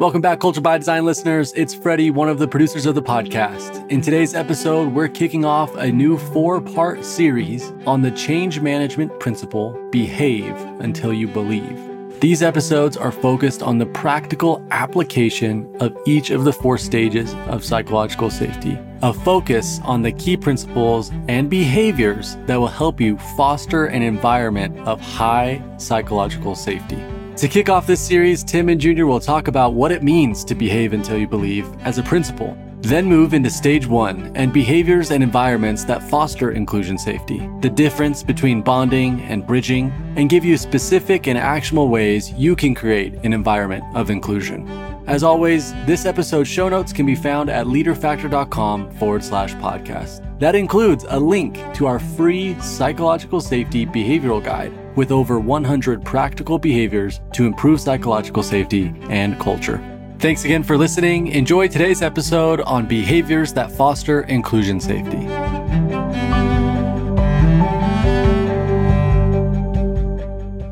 Welcome 0.00 0.20
back, 0.20 0.40
Culture 0.40 0.60
by 0.60 0.76
Design 0.76 1.04
listeners. 1.04 1.52
It's 1.52 1.72
Freddie, 1.72 2.10
one 2.10 2.28
of 2.28 2.40
the 2.40 2.48
producers 2.48 2.84
of 2.84 2.96
the 2.96 3.02
podcast. 3.02 3.88
In 3.92 4.00
today's 4.00 4.34
episode, 4.34 4.92
we're 4.92 5.06
kicking 5.06 5.44
off 5.44 5.72
a 5.76 5.92
new 5.92 6.18
four 6.18 6.60
part 6.60 7.04
series 7.04 7.72
on 7.86 8.02
the 8.02 8.10
change 8.10 8.60
management 8.60 9.20
principle 9.20 9.78
behave 9.92 10.56
until 10.80 11.12
you 11.12 11.28
believe. 11.28 11.78
These 12.20 12.42
episodes 12.42 12.96
are 12.96 13.12
focused 13.12 13.62
on 13.62 13.78
the 13.78 13.86
practical 13.86 14.66
application 14.72 15.72
of 15.78 15.96
each 16.06 16.30
of 16.30 16.42
the 16.42 16.52
four 16.52 16.76
stages 16.76 17.32
of 17.46 17.64
psychological 17.64 18.30
safety, 18.30 18.76
a 19.02 19.12
focus 19.12 19.78
on 19.84 20.02
the 20.02 20.12
key 20.12 20.36
principles 20.36 21.12
and 21.28 21.48
behaviors 21.48 22.36
that 22.46 22.56
will 22.56 22.66
help 22.66 23.00
you 23.00 23.16
foster 23.36 23.86
an 23.86 24.02
environment 24.02 24.76
of 24.88 25.00
high 25.00 25.62
psychological 25.76 26.56
safety. 26.56 27.00
To 27.38 27.48
kick 27.48 27.68
off 27.68 27.88
this 27.88 28.00
series, 28.00 28.44
Tim 28.44 28.68
and 28.68 28.80
Junior 28.80 29.06
will 29.06 29.18
talk 29.18 29.48
about 29.48 29.74
what 29.74 29.90
it 29.90 30.04
means 30.04 30.44
to 30.44 30.54
behave 30.54 30.92
until 30.92 31.18
you 31.18 31.26
believe 31.26 31.68
as 31.80 31.98
a 31.98 32.02
principle, 32.04 32.56
then 32.80 33.06
move 33.06 33.34
into 33.34 33.50
stage 33.50 33.88
one 33.88 34.30
and 34.36 34.52
behaviors 34.52 35.10
and 35.10 35.20
environments 35.20 35.84
that 35.86 36.08
foster 36.08 36.52
inclusion 36.52 36.96
safety, 36.96 37.50
the 37.60 37.68
difference 37.68 38.22
between 38.22 38.62
bonding 38.62 39.20
and 39.22 39.44
bridging, 39.48 39.90
and 40.16 40.30
give 40.30 40.44
you 40.44 40.56
specific 40.56 41.26
and 41.26 41.36
actionable 41.36 41.88
ways 41.88 42.32
you 42.34 42.54
can 42.54 42.72
create 42.72 43.14
an 43.24 43.32
environment 43.32 43.82
of 43.96 44.10
inclusion. 44.10 44.68
As 45.08 45.24
always, 45.24 45.72
this 45.86 46.06
episode's 46.06 46.48
show 46.48 46.68
notes 46.68 46.92
can 46.92 47.04
be 47.04 47.16
found 47.16 47.50
at 47.50 47.66
leaderfactor.com 47.66 48.92
forward 48.92 49.24
slash 49.24 49.54
podcast. 49.54 50.38
That 50.38 50.54
includes 50.54 51.04
a 51.08 51.18
link 51.18 51.58
to 51.74 51.86
our 51.86 51.98
free 51.98 52.54
psychological 52.60 53.40
safety 53.40 53.84
behavioral 53.84 54.42
guide 54.42 54.72
with 54.96 55.10
over 55.10 55.38
100 55.38 56.04
practical 56.04 56.58
behaviors 56.58 57.20
to 57.32 57.46
improve 57.46 57.80
psychological 57.80 58.42
safety 58.42 58.94
and 59.10 59.38
culture. 59.40 59.82
Thanks 60.18 60.44
again 60.44 60.62
for 60.62 60.76
listening. 60.76 61.26
Enjoy 61.28 61.68
today's 61.68 62.00
episode 62.00 62.60
on 62.62 62.86
behaviors 62.86 63.52
that 63.52 63.70
foster 63.70 64.22
inclusion 64.22 64.80
safety. 64.80 65.26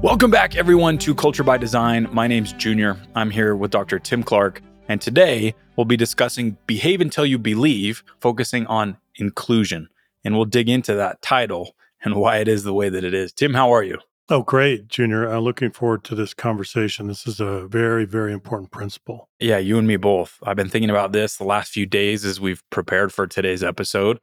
Welcome 0.02 0.30
back, 0.30 0.56
everyone, 0.56 0.98
to 0.98 1.14
Culture 1.14 1.44
by 1.44 1.58
Design. 1.58 2.08
My 2.12 2.26
name's 2.26 2.52
Junior. 2.52 2.96
I'm 3.14 3.30
here 3.30 3.54
with 3.54 3.70
Dr. 3.70 3.98
Tim 3.98 4.22
Clark, 4.22 4.60
and 4.88 5.00
today 5.00 5.54
we'll 5.76 5.84
be 5.84 5.96
discussing 5.96 6.56
Behave 6.66 7.00
Until 7.00 7.24
You 7.24 7.38
Believe, 7.38 8.02
focusing 8.20 8.66
on 8.66 8.96
inclusion. 9.16 9.88
And 10.24 10.34
we'll 10.34 10.44
dig 10.44 10.68
into 10.68 10.94
that 10.94 11.22
title 11.22 11.76
and 12.04 12.16
why 12.16 12.38
it 12.38 12.48
is 12.48 12.64
the 12.64 12.74
way 12.74 12.88
that 12.88 13.04
it 13.04 13.14
is. 13.14 13.32
Tim, 13.32 13.54
how 13.54 13.72
are 13.72 13.82
you? 13.82 13.98
Oh, 14.32 14.40
great, 14.40 14.88
Junior. 14.88 15.26
I'm 15.26 15.42
looking 15.42 15.72
forward 15.72 16.04
to 16.04 16.14
this 16.14 16.32
conversation. 16.32 17.06
This 17.06 17.26
is 17.26 17.38
a 17.38 17.66
very, 17.68 18.06
very 18.06 18.32
important 18.32 18.70
principle. 18.70 19.28
Yeah, 19.38 19.58
you 19.58 19.76
and 19.76 19.86
me 19.86 19.98
both. 19.98 20.38
I've 20.42 20.56
been 20.56 20.70
thinking 20.70 20.88
about 20.88 21.12
this 21.12 21.36
the 21.36 21.44
last 21.44 21.70
few 21.70 21.84
days 21.84 22.24
as 22.24 22.40
we've 22.40 22.62
prepared 22.70 23.12
for 23.12 23.26
today's 23.26 23.62
episode. 23.62 24.20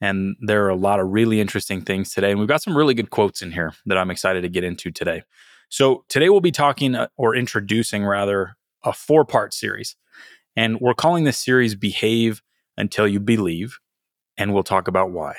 And 0.00 0.34
there 0.40 0.64
are 0.64 0.68
a 0.68 0.74
lot 0.74 0.98
of 0.98 1.10
really 1.10 1.40
interesting 1.40 1.80
things 1.80 2.10
today. 2.10 2.32
And 2.32 2.40
we've 2.40 2.48
got 2.48 2.60
some 2.60 2.76
really 2.76 2.92
good 2.92 3.10
quotes 3.10 3.40
in 3.40 3.52
here 3.52 3.72
that 3.86 3.96
I'm 3.96 4.10
excited 4.10 4.40
to 4.40 4.48
get 4.48 4.64
into 4.64 4.90
today. 4.90 5.22
So, 5.68 6.04
today 6.08 6.28
we'll 6.28 6.40
be 6.40 6.50
talking 6.50 6.96
uh, 6.96 7.06
or 7.16 7.36
introducing 7.36 8.04
rather 8.04 8.56
a 8.82 8.92
four 8.92 9.24
part 9.24 9.54
series. 9.54 9.94
And 10.56 10.80
we're 10.80 10.92
calling 10.92 11.22
this 11.22 11.38
series 11.38 11.76
Behave 11.76 12.42
Until 12.76 13.06
You 13.06 13.20
Believe. 13.20 13.78
And 14.36 14.52
we'll 14.52 14.64
talk 14.64 14.88
about 14.88 15.12
why. 15.12 15.36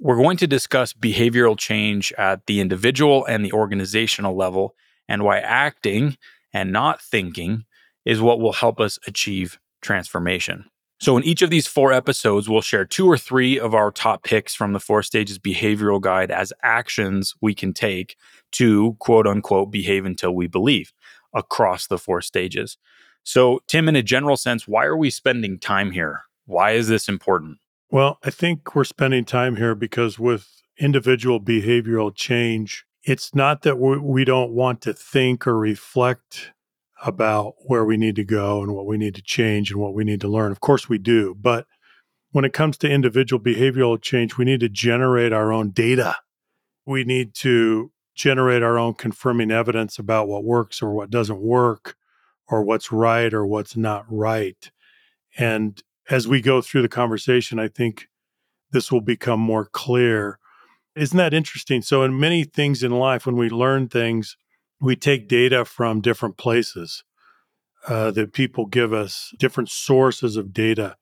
We're 0.00 0.16
going 0.16 0.36
to 0.36 0.46
discuss 0.46 0.92
behavioral 0.92 1.58
change 1.58 2.12
at 2.12 2.46
the 2.46 2.60
individual 2.60 3.24
and 3.26 3.44
the 3.44 3.52
organizational 3.52 4.36
level 4.36 4.76
and 5.08 5.24
why 5.24 5.38
acting 5.40 6.16
and 6.52 6.72
not 6.72 7.02
thinking 7.02 7.64
is 8.04 8.20
what 8.20 8.38
will 8.38 8.52
help 8.52 8.78
us 8.78 8.98
achieve 9.08 9.58
transformation. 9.82 10.66
So, 11.00 11.16
in 11.16 11.24
each 11.24 11.42
of 11.42 11.50
these 11.50 11.66
four 11.66 11.92
episodes, 11.92 12.48
we'll 12.48 12.60
share 12.60 12.84
two 12.84 13.06
or 13.06 13.18
three 13.18 13.58
of 13.58 13.74
our 13.74 13.90
top 13.90 14.24
picks 14.24 14.54
from 14.54 14.72
the 14.72 14.80
Four 14.80 15.02
Stages 15.02 15.38
Behavioral 15.38 16.00
Guide 16.00 16.30
as 16.30 16.52
actions 16.62 17.34
we 17.40 17.54
can 17.54 17.72
take 17.72 18.16
to 18.52 18.96
quote 19.00 19.26
unquote 19.26 19.70
behave 19.70 20.04
until 20.04 20.34
we 20.34 20.46
believe 20.46 20.92
across 21.34 21.86
the 21.86 21.98
four 21.98 22.20
stages. 22.20 22.78
So, 23.24 23.60
Tim, 23.66 23.88
in 23.88 23.96
a 23.96 24.02
general 24.02 24.36
sense, 24.36 24.66
why 24.66 24.84
are 24.84 24.96
we 24.96 25.10
spending 25.10 25.58
time 25.58 25.90
here? 25.90 26.22
Why 26.46 26.72
is 26.72 26.88
this 26.88 27.08
important? 27.08 27.58
Well, 27.90 28.18
I 28.22 28.30
think 28.30 28.74
we're 28.74 28.84
spending 28.84 29.24
time 29.24 29.56
here 29.56 29.74
because 29.74 30.18
with 30.18 30.62
individual 30.78 31.40
behavioral 31.40 32.14
change, 32.14 32.84
it's 33.02 33.34
not 33.34 33.62
that 33.62 33.76
we 33.76 34.24
don't 34.24 34.52
want 34.52 34.82
to 34.82 34.92
think 34.92 35.46
or 35.46 35.56
reflect 35.58 36.52
about 37.02 37.54
where 37.60 37.84
we 37.84 37.96
need 37.96 38.16
to 38.16 38.24
go 38.24 38.62
and 38.62 38.74
what 38.74 38.86
we 38.86 38.98
need 38.98 39.14
to 39.14 39.22
change 39.22 39.70
and 39.70 39.80
what 39.80 39.94
we 39.94 40.04
need 40.04 40.20
to 40.20 40.28
learn. 40.28 40.52
Of 40.52 40.60
course, 40.60 40.88
we 40.88 40.98
do. 40.98 41.34
But 41.40 41.66
when 42.32 42.44
it 42.44 42.52
comes 42.52 42.76
to 42.78 42.90
individual 42.90 43.40
behavioral 43.40 44.00
change, 44.00 44.36
we 44.36 44.44
need 44.44 44.60
to 44.60 44.68
generate 44.68 45.32
our 45.32 45.50
own 45.50 45.70
data. 45.70 46.16
We 46.84 47.04
need 47.04 47.34
to 47.36 47.90
generate 48.14 48.62
our 48.62 48.78
own 48.78 48.94
confirming 48.94 49.50
evidence 49.50 49.98
about 49.98 50.28
what 50.28 50.44
works 50.44 50.82
or 50.82 50.92
what 50.92 51.08
doesn't 51.08 51.40
work, 51.40 51.96
or 52.48 52.62
what's 52.64 52.92
right 52.92 53.32
or 53.32 53.46
what's 53.46 53.76
not 53.76 54.04
right. 54.10 54.70
And 55.38 55.82
as 56.10 56.26
we 56.26 56.40
go 56.40 56.60
through 56.60 56.82
the 56.82 56.88
conversation, 56.88 57.58
I 57.58 57.68
think 57.68 58.08
this 58.70 58.90
will 58.90 59.00
become 59.00 59.40
more 59.40 59.66
clear. 59.66 60.38
Isn't 60.96 61.18
that 61.18 61.34
interesting? 61.34 61.82
So, 61.82 62.02
in 62.02 62.18
many 62.18 62.44
things 62.44 62.82
in 62.82 62.92
life, 62.92 63.26
when 63.26 63.36
we 63.36 63.48
learn 63.48 63.88
things, 63.88 64.36
we 64.80 64.96
take 64.96 65.28
data 65.28 65.64
from 65.64 66.00
different 66.00 66.36
places 66.36 67.04
uh, 67.86 68.10
that 68.12 68.32
people 68.32 68.66
give 68.66 68.92
us, 68.92 69.32
different 69.38 69.70
sources 69.70 70.36
of 70.36 70.52
data. 70.52 70.96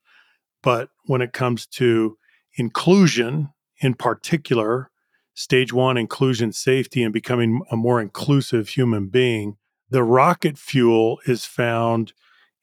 But 0.62 0.90
when 1.04 1.22
it 1.22 1.32
comes 1.32 1.66
to 1.66 2.18
inclusion 2.56 3.50
in 3.80 3.94
particular, 3.94 4.90
stage 5.34 5.72
one 5.72 5.96
inclusion 5.96 6.52
safety 6.52 7.02
and 7.02 7.12
becoming 7.12 7.62
a 7.70 7.76
more 7.76 8.00
inclusive 8.00 8.70
human 8.70 9.08
being, 9.08 9.56
the 9.90 10.02
rocket 10.02 10.58
fuel 10.58 11.18
is 11.26 11.44
found 11.44 12.12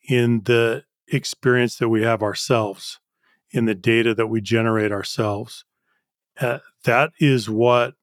in 0.10 0.42
the 0.44 0.84
experience 1.08 1.78
that 1.78 1.90
we 1.90 2.04
have 2.04 2.24
ourselves, 2.24 3.00
in 3.54 3.66
the 3.66 3.76
data 3.76 4.14
that 4.16 4.28
we 4.28 4.42
generate 4.42 4.92
ourselves. 4.92 5.64
Uh, 6.42 6.58
that 6.84 7.12
is 7.20 7.50
what 7.50 7.94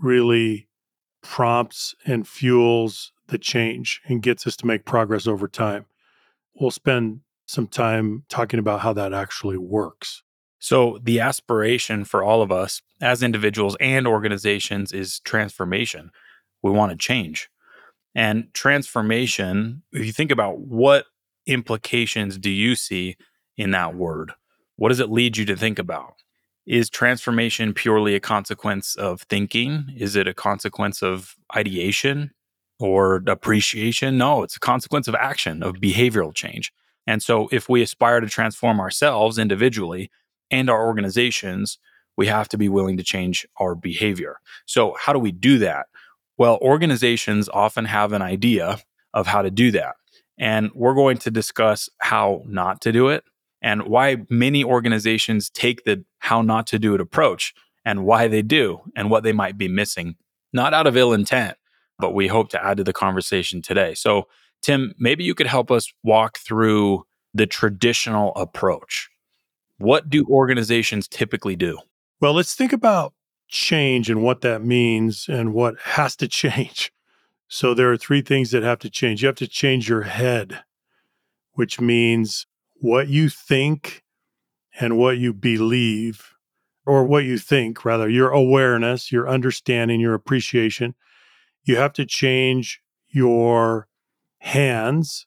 really 0.00 0.68
prompts 1.22 1.94
and 2.04 2.26
fuels 2.26 3.12
the 3.28 3.38
change 3.38 4.00
and 4.06 4.22
gets 4.22 4.46
us 4.46 4.56
to 4.56 4.66
make 4.66 4.84
progress 4.84 5.26
over 5.26 5.46
time. 5.46 5.86
We'll 6.54 6.72
spend 6.72 7.20
some 7.46 7.68
time 7.68 8.24
talking 8.28 8.58
about 8.58 8.80
how 8.80 8.92
that 8.94 9.14
actually 9.14 9.56
works. 9.56 10.22
So, 10.60 10.98
the 11.00 11.20
aspiration 11.20 12.04
for 12.04 12.24
all 12.24 12.42
of 12.42 12.50
us 12.50 12.82
as 13.00 13.22
individuals 13.22 13.76
and 13.78 14.08
organizations 14.08 14.92
is 14.92 15.20
transformation. 15.20 16.10
We 16.62 16.72
want 16.72 16.90
to 16.90 16.98
change. 16.98 17.48
And 18.12 18.52
transformation, 18.54 19.84
if 19.92 20.04
you 20.04 20.12
think 20.12 20.32
about 20.32 20.58
what 20.58 21.04
implications 21.48 22.38
do 22.38 22.50
you 22.50 22.76
see 22.76 23.16
in 23.56 23.72
that 23.72 23.94
word? 23.94 24.32
What 24.76 24.90
does 24.90 25.00
it 25.00 25.10
lead 25.10 25.36
you 25.36 25.44
to 25.46 25.56
think 25.56 25.78
about? 25.78 26.14
Is 26.66 26.90
transformation 26.90 27.72
purely 27.72 28.14
a 28.14 28.20
consequence 28.20 28.94
of 28.94 29.22
thinking? 29.22 29.86
Is 29.96 30.14
it 30.14 30.28
a 30.28 30.34
consequence 30.34 31.02
of 31.02 31.34
ideation 31.56 32.30
or 32.78 33.22
appreciation? 33.26 34.18
No, 34.18 34.42
it's 34.42 34.56
a 34.56 34.60
consequence 34.60 35.08
of 35.08 35.14
action, 35.14 35.62
of 35.62 35.76
behavioral 35.76 36.34
change. 36.34 36.72
And 37.06 37.22
so, 37.22 37.48
if 37.50 37.70
we 37.70 37.80
aspire 37.80 38.20
to 38.20 38.28
transform 38.28 38.80
ourselves 38.80 39.38
individually 39.38 40.10
and 40.50 40.68
our 40.68 40.86
organizations, 40.86 41.78
we 42.18 42.26
have 42.26 42.48
to 42.50 42.58
be 42.58 42.68
willing 42.68 42.98
to 42.98 43.02
change 43.02 43.46
our 43.56 43.74
behavior. 43.74 44.40
So, 44.66 44.94
how 45.00 45.14
do 45.14 45.18
we 45.18 45.32
do 45.32 45.58
that? 45.58 45.86
Well, 46.36 46.58
organizations 46.60 47.48
often 47.48 47.86
have 47.86 48.12
an 48.12 48.22
idea 48.22 48.78
of 49.14 49.26
how 49.26 49.40
to 49.40 49.50
do 49.50 49.70
that. 49.70 49.96
And 50.38 50.70
we're 50.74 50.94
going 50.94 51.18
to 51.18 51.30
discuss 51.30 51.88
how 51.98 52.42
not 52.46 52.80
to 52.82 52.92
do 52.92 53.08
it 53.08 53.24
and 53.60 53.82
why 53.88 54.18
many 54.30 54.62
organizations 54.64 55.50
take 55.50 55.84
the 55.84 56.04
how 56.20 56.42
not 56.42 56.66
to 56.68 56.78
do 56.78 56.94
it 56.94 57.00
approach 57.00 57.54
and 57.84 58.04
why 58.04 58.28
they 58.28 58.42
do 58.42 58.80
and 58.94 59.10
what 59.10 59.24
they 59.24 59.32
might 59.32 59.58
be 59.58 59.68
missing, 59.68 60.16
not 60.52 60.74
out 60.74 60.86
of 60.86 60.96
ill 60.96 61.12
intent, 61.12 61.56
but 61.98 62.14
we 62.14 62.28
hope 62.28 62.50
to 62.50 62.64
add 62.64 62.76
to 62.76 62.84
the 62.84 62.92
conversation 62.92 63.62
today. 63.62 63.94
So, 63.94 64.28
Tim, 64.62 64.94
maybe 64.98 65.24
you 65.24 65.34
could 65.34 65.46
help 65.46 65.70
us 65.70 65.92
walk 66.02 66.38
through 66.38 67.04
the 67.34 67.46
traditional 67.46 68.32
approach. 68.34 69.08
What 69.78 70.10
do 70.10 70.24
organizations 70.28 71.06
typically 71.08 71.56
do? 71.56 71.78
Well, 72.20 72.32
let's 72.32 72.54
think 72.54 72.72
about 72.72 73.14
change 73.48 74.10
and 74.10 74.22
what 74.22 74.40
that 74.42 74.62
means 74.62 75.26
and 75.28 75.54
what 75.54 75.78
has 75.80 76.16
to 76.16 76.28
change. 76.28 76.92
So 77.48 77.72
there 77.74 77.90
are 77.90 77.96
three 77.96 78.20
things 78.20 78.50
that 78.50 78.62
have 78.62 78.78
to 78.80 78.90
change. 78.90 79.22
You 79.22 79.26
have 79.26 79.36
to 79.36 79.48
change 79.48 79.88
your 79.88 80.02
head, 80.02 80.62
which 81.52 81.80
means 81.80 82.46
what 82.76 83.08
you 83.08 83.28
think 83.28 84.04
and 84.78 84.98
what 84.98 85.18
you 85.18 85.32
believe, 85.32 86.34
or 86.86 87.04
what 87.04 87.24
you 87.24 87.36
think, 87.38 87.84
rather, 87.84 88.08
your 88.08 88.30
awareness, 88.30 89.10
your 89.10 89.28
understanding, 89.28 90.00
your 90.00 90.14
appreciation. 90.14 90.94
You 91.64 91.76
have 91.76 91.92
to 91.94 92.06
change 92.06 92.80
your 93.08 93.88
hands, 94.38 95.26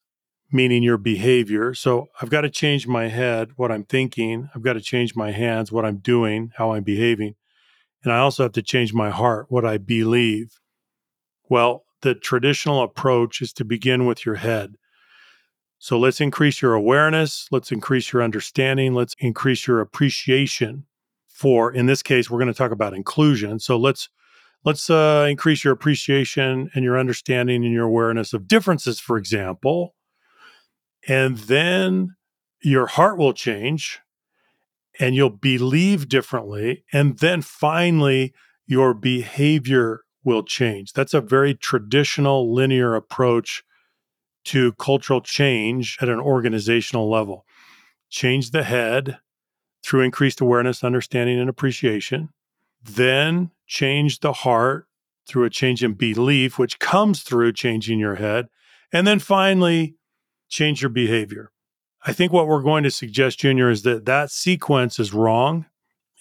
meaning 0.51 0.83
your 0.83 0.97
behavior. 0.97 1.73
So 1.73 2.07
I've 2.21 2.29
got 2.29 2.41
to 2.41 2.49
change 2.49 2.87
my 2.87 3.07
head, 3.09 3.51
what 3.57 3.71
I'm 3.71 3.83
thinking. 3.83 4.49
I've 4.55 4.61
got 4.61 4.73
to 4.73 4.81
change 4.81 5.15
my 5.15 5.31
hands, 5.31 5.71
what 5.71 5.85
I'm 5.85 5.97
doing, 5.97 6.51
how 6.55 6.73
I'm 6.73 6.83
behaving. 6.83 7.35
And 8.03 8.13
I 8.13 8.19
also 8.19 8.43
have 8.43 8.53
to 8.53 8.61
change 8.61 8.93
my 8.93 9.09
heart, 9.09 9.47
what 9.49 9.65
I 9.65 9.77
believe. 9.77 10.59
Well, 11.49 11.83
the 12.01 12.15
traditional 12.15 12.81
approach 12.83 13.41
is 13.41 13.53
to 13.53 13.65
begin 13.65 14.05
with 14.05 14.25
your 14.25 14.35
head. 14.35 14.75
So 15.79 15.97
let's 15.97 16.21
increase 16.21 16.61
your 16.61 16.73
awareness, 16.73 17.47
let's 17.51 17.71
increase 17.71 18.13
your 18.13 18.21
understanding, 18.21 18.93
let's 18.93 19.15
increase 19.19 19.65
your 19.65 19.81
appreciation 19.81 20.85
for 21.27 21.71
in 21.71 21.87
this 21.87 22.03
case 22.03 22.29
we're 22.29 22.37
going 22.37 22.53
to 22.53 22.53
talk 22.53 22.71
about 22.71 22.93
inclusion. 22.93 23.57
So 23.57 23.77
let's 23.77 24.09
let's 24.63 24.91
uh, 24.91 25.25
increase 25.27 25.63
your 25.63 25.73
appreciation 25.73 26.69
and 26.75 26.83
your 26.83 26.99
understanding 26.99 27.65
and 27.65 27.73
your 27.73 27.85
awareness 27.85 28.31
of 28.31 28.47
differences 28.47 28.99
for 28.99 29.17
example. 29.17 29.95
And 31.07 31.39
then 31.39 32.15
your 32.61 32.85
heart 32.85 33.17
will 33.17 33.33
change 33.33 33.99
and 34.99 35.15
you'll 35.15 35.31
believe 35.31 36.07
differently 36.07 36.83
and 36.93 37.17
then 37.17 37.41
finally 37.41 38.35
your 38.67 38.93
behavior 38.93 40.01
will 40.23 40.43
change. 40.43 40.93
That's 40.93 41.13
a 41.13 41.21
very 41.21 41.53
traditional 41.53 42.53
linear 42.53 42.95
approach 42.95 43.63
to 44.45 44.73
cultural 44.73 45.21
change 45.21 45.97
at 46.01 46.09
an 46.09 46.19
organizational 46.19 47.09
level. 47.09 47.45
Change 48.09 48.51
the 48.51 48.63
head 48.63 49.19
through 49.83 50.01
increased 50.01 50.41
awareness, 50.41 50.83
understanding, 50.83 51.39
and 51.39 51.49
appreciation. 51.49 52.29
Then 52.83 53.51
change 53.67 54.19
the 54.19 54.33
heart 54.33 54.87
through 55.27 55.45
a 55.45 55.49
change 55.49 55.83
in 55.83 55.93
belief, 55.93 56.57
which 56.57 56.79
comes 56.79 57.23
through 57.23 57.53
changing 57.53 57.99
your 57.99 58.15
head. 58.15 58.47
And 58.91 59.07
then 59.07 59.19
finally, 59.19 59.95
change 60.49 60.81
your 60.81 60.89
behavior. 60.89 61.51
I 62.05 62.13
think 62.13 62.33
what 62.33 62.47
we're 62.47 62.63
going 62.63 62.83
to 62.83 62.91
suggest, 62.91 63.39
Junior, 63.39 63.69
is 63.69 63.83
that 63.83 64.05
that 64.05 64.31
sequence 64.31 64.99
is 64.99 65.13
wrong. 65.13 65.67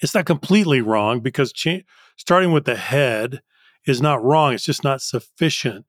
It's 0.03 0.14
not 0.14 0.26
completely 0.26 0.81
wrong 0.81 1.20
because 1.20 1.53
cha- 1.53 1.81
starting 2.17 2.53
with 2.53 2.64
the 2.64 2.76
head 2.76 3.41
is 3.87 4.00
not 4.00 4.23
wrong. 4.23 4.53
It's 4.53 4.65
just 4.65 4.85
not 4.85 5.03
sufficient. 5.03 5.87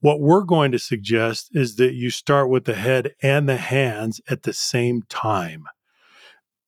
What 0.00 0.20
we're 0.20 0.42
going 0.42 0.72
to 0.72 0.78
suggest 0.78 1.50
is 1.54 1.76
that 1.76 1.94
you 1.94 2.10
start 2.10 2.50
with 2.50 2.64
the 2.64 2.74
head 2.74 3.14
and 3.22 3.48
the 3.48 3.56
hands 3.56 4.20
at 4.28 4.42
the 4.42 4.52
same 4.52 5.02
time. 5.08 5.64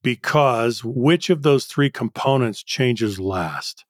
Because 0.03 0.85
which 0.85 1.31
of 1.31 1.43
those 1.43 1.67
three 1.67 1.91
components 1.91 2.63
changes 2.63 3.19
last? 3.19 3.85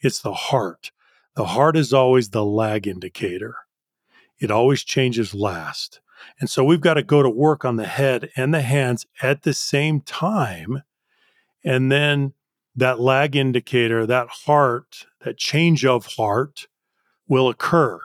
It's 0.00 0.20
the 0.20 0.34
heart. 0.34 0.92
The 1.34 1.46
heart 1.46 1.76
is 1.76 1.92
always 1.92 2.30
the 2.30 2.44
lag 2.44 2.86
indicator, 2.86 3.56
it 4.38 4.50
always 4.50 4.84
changes 4.84 5.34
last. 5.34 6.00
And 6.40 6.48
so 6.48 6.64
we've 6.64 6.80
got 6.80 6.94
to 6.94 7.02
go 7.02 7.22
to 7.22 7.28
work 7.28 7.64
on 7.64 7.76
the 7.76 7.86
head 7.86 8.30
and 8.36 8.52
the 8.52 8.62
hands 8.62 9.06
at 9.22 9.42
the 9.42 9.52
same 9.52 10.00
time. 10.00 10.82
And 11.64 11.90
then 11.90 12.32
that 12.76 13.00
lag 13.00 13.34
indicator, 13.34 14.06
that 14.06 14.28
heart, 14.44 15.06
that 15.22 15.38
change 15.38 15.84
of 15.84 16.06
heart 16.16 16.68
will 17.26 17.48
occur. 17.48 18.00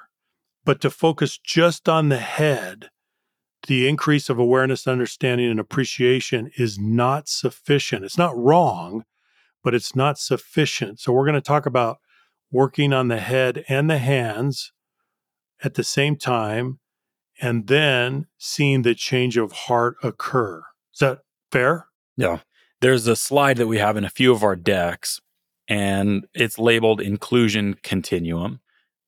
But 0.64 0.80
to 0.82 0.90
focus 0.90 1.38
just 1.38 1.90
on 1.90 2.10
the 2.10 2.18
head, 2.18 2.90
the 3.68 3.88
increase 3.88 4.30
of 4.30 4.40
awareness, 4.40 4.88
understanding, 4.88 5.50
and 5.50 5.60
appreciation 5.60 6.50
is 6.58 6.80
not 6.80 7.28
sufficient. 7.28 8.06
It's 8.06 8.18
not 8.18 8.38
wrong, 8.38 9.04
but 9.64 9.76
it's 9.76 9.96
not 9.96 10.18
sufficient. 10.18 11.00
So 11.00 11.12
we're 11.12 11.26
going 11.26 11.36
to 11.36 11.42
talk 11.42 11.66
about 11.66 11.98
working 12.52 12.94
on 12.94 13.08
the 13.08 13.20
head 13.20 13.64
and 13.68 13.90
the 13.90 13.98
hands 13.98 14.72
at 15.64 15.76
the 15.76 15.84
same 15.84 16.16
time, 16.16 16.80
and 17.40 17.68
then 17.68 18.28
seeing 18.38 18.82
the 18.82 18.96
change 18.96 19.38
of 19.38 19.52
heart 19.52 19.96
occur. 20.02 20.64
Is 20.94 21.00
that 21.00 21.20
fair? 21.52 21.88
Yeah. 22.18 22.40
There's 22.82 23.08
a 23.08 23.16
slide 23.16 23.58
that 23.58 23.68
we 23.68 23.78
have 23.78 23.98
in 23.98 24.04
a 24.04 24.10
few 24.10 24.32
of 24.32 24.44
our 24.44 24.56
decks, 24.56 25.22
and 25.68 26.26
it's 26.34 26.60
labeled 26.60 27.00
Inclusion 27.00 27.76
Continuum 27.84 28.60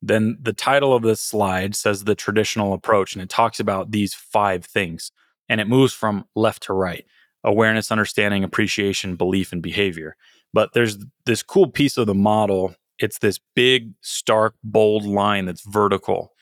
then 0.06 0.38
the 0.42 0.54
title 0.54 0.94
of 0.94 1.02
this 1.02 1.22
slide 1.22 1.76
says 1.76 2.04
the 2.04 2.14
traditional 2.14 2.74
approach, 2.74 3.16
and 3.16 3.24
it 3.24 3.30
talks 3.30 3.60
about 3.60 3.92
these 3.92 4.14
five 4.14 4.66
things. 4.66 5.12
And 5.48 5.62
it 5.62 5.68
moves 5.68 5.94
from 5.94 6.26
left 6.36 6.64
to 6.64 6.74
right 6.74 7.06
awareness, 7.46 7.92
understanding, 7.92 8.44
appreciation, 8.44 9.18
belief, 9.18 9.52
and 9.52 9.62
behavior. 9.62 10.16
But 10.54 10.74
there's 10.74 10.98
this 11.26 11.44
cool 11.44 11.68
piece 11.68 11.98
of 11.98 12.08
the 12.08 12.14
model. 12.14 12.76
It's 13.00 13.20
this 13.20 13.40
big, 13.54 13.94
stark, 14.02 14.56
bold 14.64 15.04
line 15.06 15.46
that's 15.46 15.66
vertical 15.66 16.34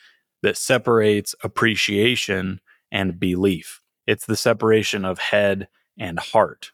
that 0.44 0.58
separates 0.58 1.34
appreciation 1.44 2.62
and 2.92 3.20
belief. 3.20 3.82
It's 4.06 4.26
the 4.26 4.36
separation 4.36 5.06
of 5.06 5.18
head 5.18 5.68
and 5.98 6.20
heart. 6.20 6.72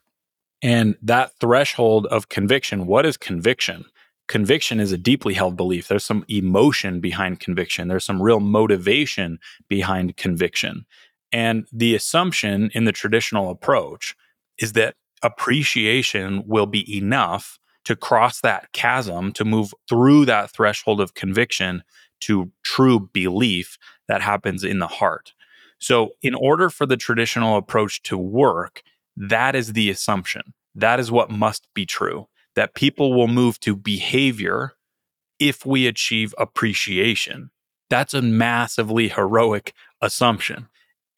And 0.62 0.96
that 1.02 1.32
threshold 1.40 2.08
of 2.08 2.30
conviction, 2.30 2.88
what 2.88 3.06
is 3.06 3.18
conviction? 3.18 3.86
conviction 4.28 4.80
is 4.80 4.92
a 4.92 4.98
deeply 4.98 5.34
held 5.34 5.56
belief. 5.56 5.88
There's 5.88 6.04
some 6.04 6.26
emotion 6.28 7.00
behind 7.00 7.40
conviction, 7.40 7.88
there's 7.88 8.06
some 8.06 8.22
real 8.22 8.40
motivation 8.40 9.40
behind 9.68 10.18
conviction. 10.18 10.86
And 11.32 11.68
the 11.72 11.96
assumption 11.96 12.70
in 12.74 12.86
the 12.86 12.92
traditional 12.92 13.50
approach 13.50 14.16
is 14.60 14.74
that 14.74 14.96
appreciation 15.24 16.44
will 16.46 16.68
be 16.68 16.96
enough 16.98 17.60
to 17.86 17.96
cross 17.96 18.42
that 18.42 18.72
chasm, 18.74 19.32
to 19.34 19.46
move 19.46 19.74
through 19.90 20.26
that 20.26 20.52
threshold 20.52 21.02
of 21.02 21.14
conviction 21.14 21.84
to 22.22 22.52
true 22.64 23.10
belief 23.14 23.78
that 24.08 24.22
happens 24.22 24.64
in 24.64 24.80
the 24.80 24.88
heart. 24.88 25.34
So, 25.80 26.12
in 26.22 26.34
order 26.34 26.70
for 26.70 26.86
the 26.86 26.98
traditional 26.98 27.56
approach 27.56 28.02
to 28.04 28.18
work, 28.18 28.82
that 29.18 29.56
is 29.56 29.74
the 29.74 29.90
assumption. 29.90 30.54
That 30.76 31.00
is 31.00 31.12
what 31.12 31.32
must 31.32 31.68
be 31.74 31.86
true 31.86 32.28
that 32.56 32.74
people 32.74 33.14
will 33.14 33.28
move 33.28 33.60
to 33.60 33.76
behavior 33.76 34.74
if 35.40 35.64
we 35.64 35.86
achieve 35.86 36.34
appreciation. 36.40 37.52
That's 37.90 38.16
a 38.16 38.22
massively 38.22 39.10
heroic 39.10 39.74
assumption. 40.02 40.68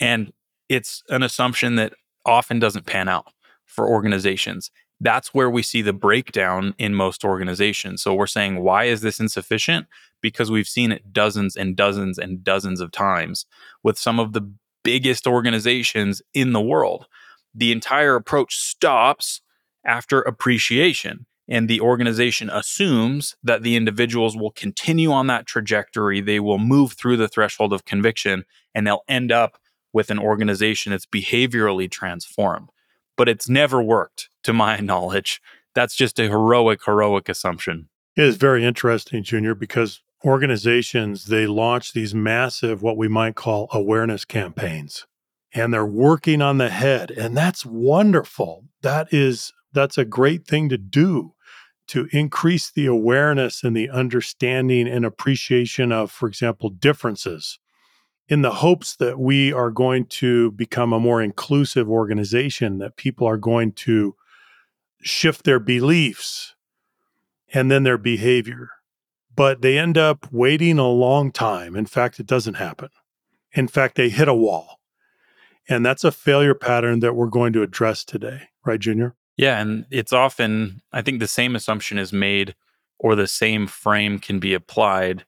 And 0.01 0.33
it's 0.67 1.01
an 1.07 1.23
assumption 1.23 1.75
that 1.75 1.93
often 2.25 2.59
doesn't 2.59 2.85
pan 2.85 3.07
out 3.07 3.31
for 3.65 3.87
organizations. 3.87 4.69
That's 4.99 5.33
where 5.33 5.49
we 5.49 5.63
see 5.63 5.81
the 5.81 5.93
breakdown 5.93 6.75
in 6.77 6.93
most 6.93 7.23
organizations. 7.23 8.03
So 8.03 8.13
we're 8.13 8.27
saying, 8.27 8.61
why 8.61 8.85
is 8.85 8.99
this 8.99 9.21
insufficient? 9.21 9.87
Because 10.21 10.51
we've 10.51 10.67
seen 10.67 10.91
it 10.91 11.13
dozens 11.13 11.55
and 11.55 11.73
dozens 11.73 12.17
and 12.19 12.43
dozens 12.43 12.81
of 12.81 12.91
times 12.91 13.45
with 13.81 13.97
some 13.97 14.19
of 14.19 14.33
the 14.33 14.51
biggest 14.83 15.25
organizations 15.25 16.21
in 16.33 16.51
the 16.51 16.61
world. 16.61 17.07
The 17.53 17.71
entire 17.71 18.15
approach 18.15 18.55
stops 18.57 19.41
after 19.85 20.21
appreciation 20.21 21.25
and 21.49 21.67
the 21.67 21.81
organization 21.81 22.49
assumes 22.51 23.35
that 23.43 23.63
the 23.63 23.75
individuals 23.75 24.37
will 24.37 24.51
continue 24.51 25.11
on 25.11 25.25
that 25.27 25.47
trajectory. 25.47 26.21
They 26.21 26.39
will 26.39 26.59
move 26.59 26.93
through 26.93 27.17
the 27.17 27.27
threshold 27.27 27.73
of 27.73 27.85
conviction 27.85 28.45
and 28.75 28.85
they'll 28.85 29.03
end 29.07 29.31
up 29.31 29.57
with 29.91 30.11
an 30.11 30.19
organization 30.19 30.91
that's 30.91 31.07
behaviorally 31.07 31.89
transformed. 31.89 32.69
But 33.17 33.27
it's 33.27 33.49
never 33.49 33.81
worked, 33.81 34.29
to 34.43 34.53
my 34.53 34.77
knowledge. 34.79 35.41
That's 35.73 35.95
just 35.95 36.19
a 36.19 36.27
heroic, 36.27 36.81
heroic 36.85 37.27
assumption. 37.27 37.89
It 38.15 38.25
is 38.25 38.37
very 38.37 38.63
interesting, 38.63 39.23
Junior, 39.23 39.55
because 39.55 40.01
organizations, 40.23 41.25
they 41.25 41.47
launch 41.47 41.93
these 41.93 42.13
massive, 42.13 42.83
what 42.83 42.97
we 42.97 43.07
might 43.07 43.35
call 43.35 43.69
awareness 43.71 44.25
campaigns, 44.25 45.07
and 45.53 45.73
they're 45.73 45.85
working 45.85 46.41
on 46.41 46.57
the 46.57 46.69
head. 46.69 47.11
And 47.11 47.35
that's 47.35 47.65
wonderful. 47.65 48.65
That 48.81 49.13
is, 49.13 49.51
that's 49.73 49.97
a 49.97 50.05
great 50.05 50.45
thing 50.45 50.69
to 50.69 50.77
do 50.77 51.33
to 51.87 52.07
increase 52.11 52.69
the 52.69 52.85
awareness 52.85 53.63
and 53.63 53.75
the 53.75 53.89
understanding 53.89 54.87
and 54.87 55.03
appreciation 55.03 55.91
of, 55.91 56.11
for 56.11 56.27
example, 56.27 56.69
differences 56.69 57.57
in 58.27 58.43
the 58.43 58.51
hopes 58.51 58.95
that 58.97 59.17
we 59.19 59.51
are 59.51 59.71
going 59.71 60.05
to 60.05 60.51
become 60.51 60.93
a 60.93 60.99
more 60.99 61.19
inclusive 61.19 61.89
organization, 61.89 62.77
that 62.77 62.95
people 62.95 63.27
are 63.27 63.37
going 63.37 63.71
to 63.71 64.15
shift 65.01 65.45
their 65.45 65.59
beliefs 65.59 66.53
and 67.51 67.71
then 67.71 67.81
their 67.81 67.97
behavior. 67.97 68.69
But 69.35 69.63
they 69.63 69.79
end 69.79 69.97
up 69.97 70.31
waiting 70.31 70.77
a 70.77 70.87
long 70.87 71.31
time. 71.31 71.75
In 71.75 71.87
fact, 71.87 72.19
it 72.19 72.27
doesn't 72.27 72.55
happen. 72.55 72.89
In 73.53 73.67
fact, 73.67 73.95
they 73.95 74.09
hit 74.09 74.27
a 74.27 74.33
wall. 74.35 74.78
And 75.69 75.85
that's 75.85 76.03
a 76.03 76.11
failure 76.11 76.55
pattern 76.55 76.99
that 76.99 77.15
we're 77.15 77.27
going 77.27 77.53
to 77.53 77.61
address 77.61 78.03
today, 78.03 78.41
right, 78.65 78.79
Junior? 78.79 79.15
Yeah, 79.37 79.61
and 79.61 79.85
it's 79.91 80.11
often 80.11 80.81
I 80.91 81.01
think 81.01 81.19
the 81.19 81.27
same 81.27 81.55
assumption 81.55 81.97
is 81.97 82.11
made 82.11 82.55
or 82.97 83.15
the 83.15 83.27
same 83.27 83.67
frame 83.67 84.19
can 84.19 84.39
be 84.39 84.53
applied 84.53 85.23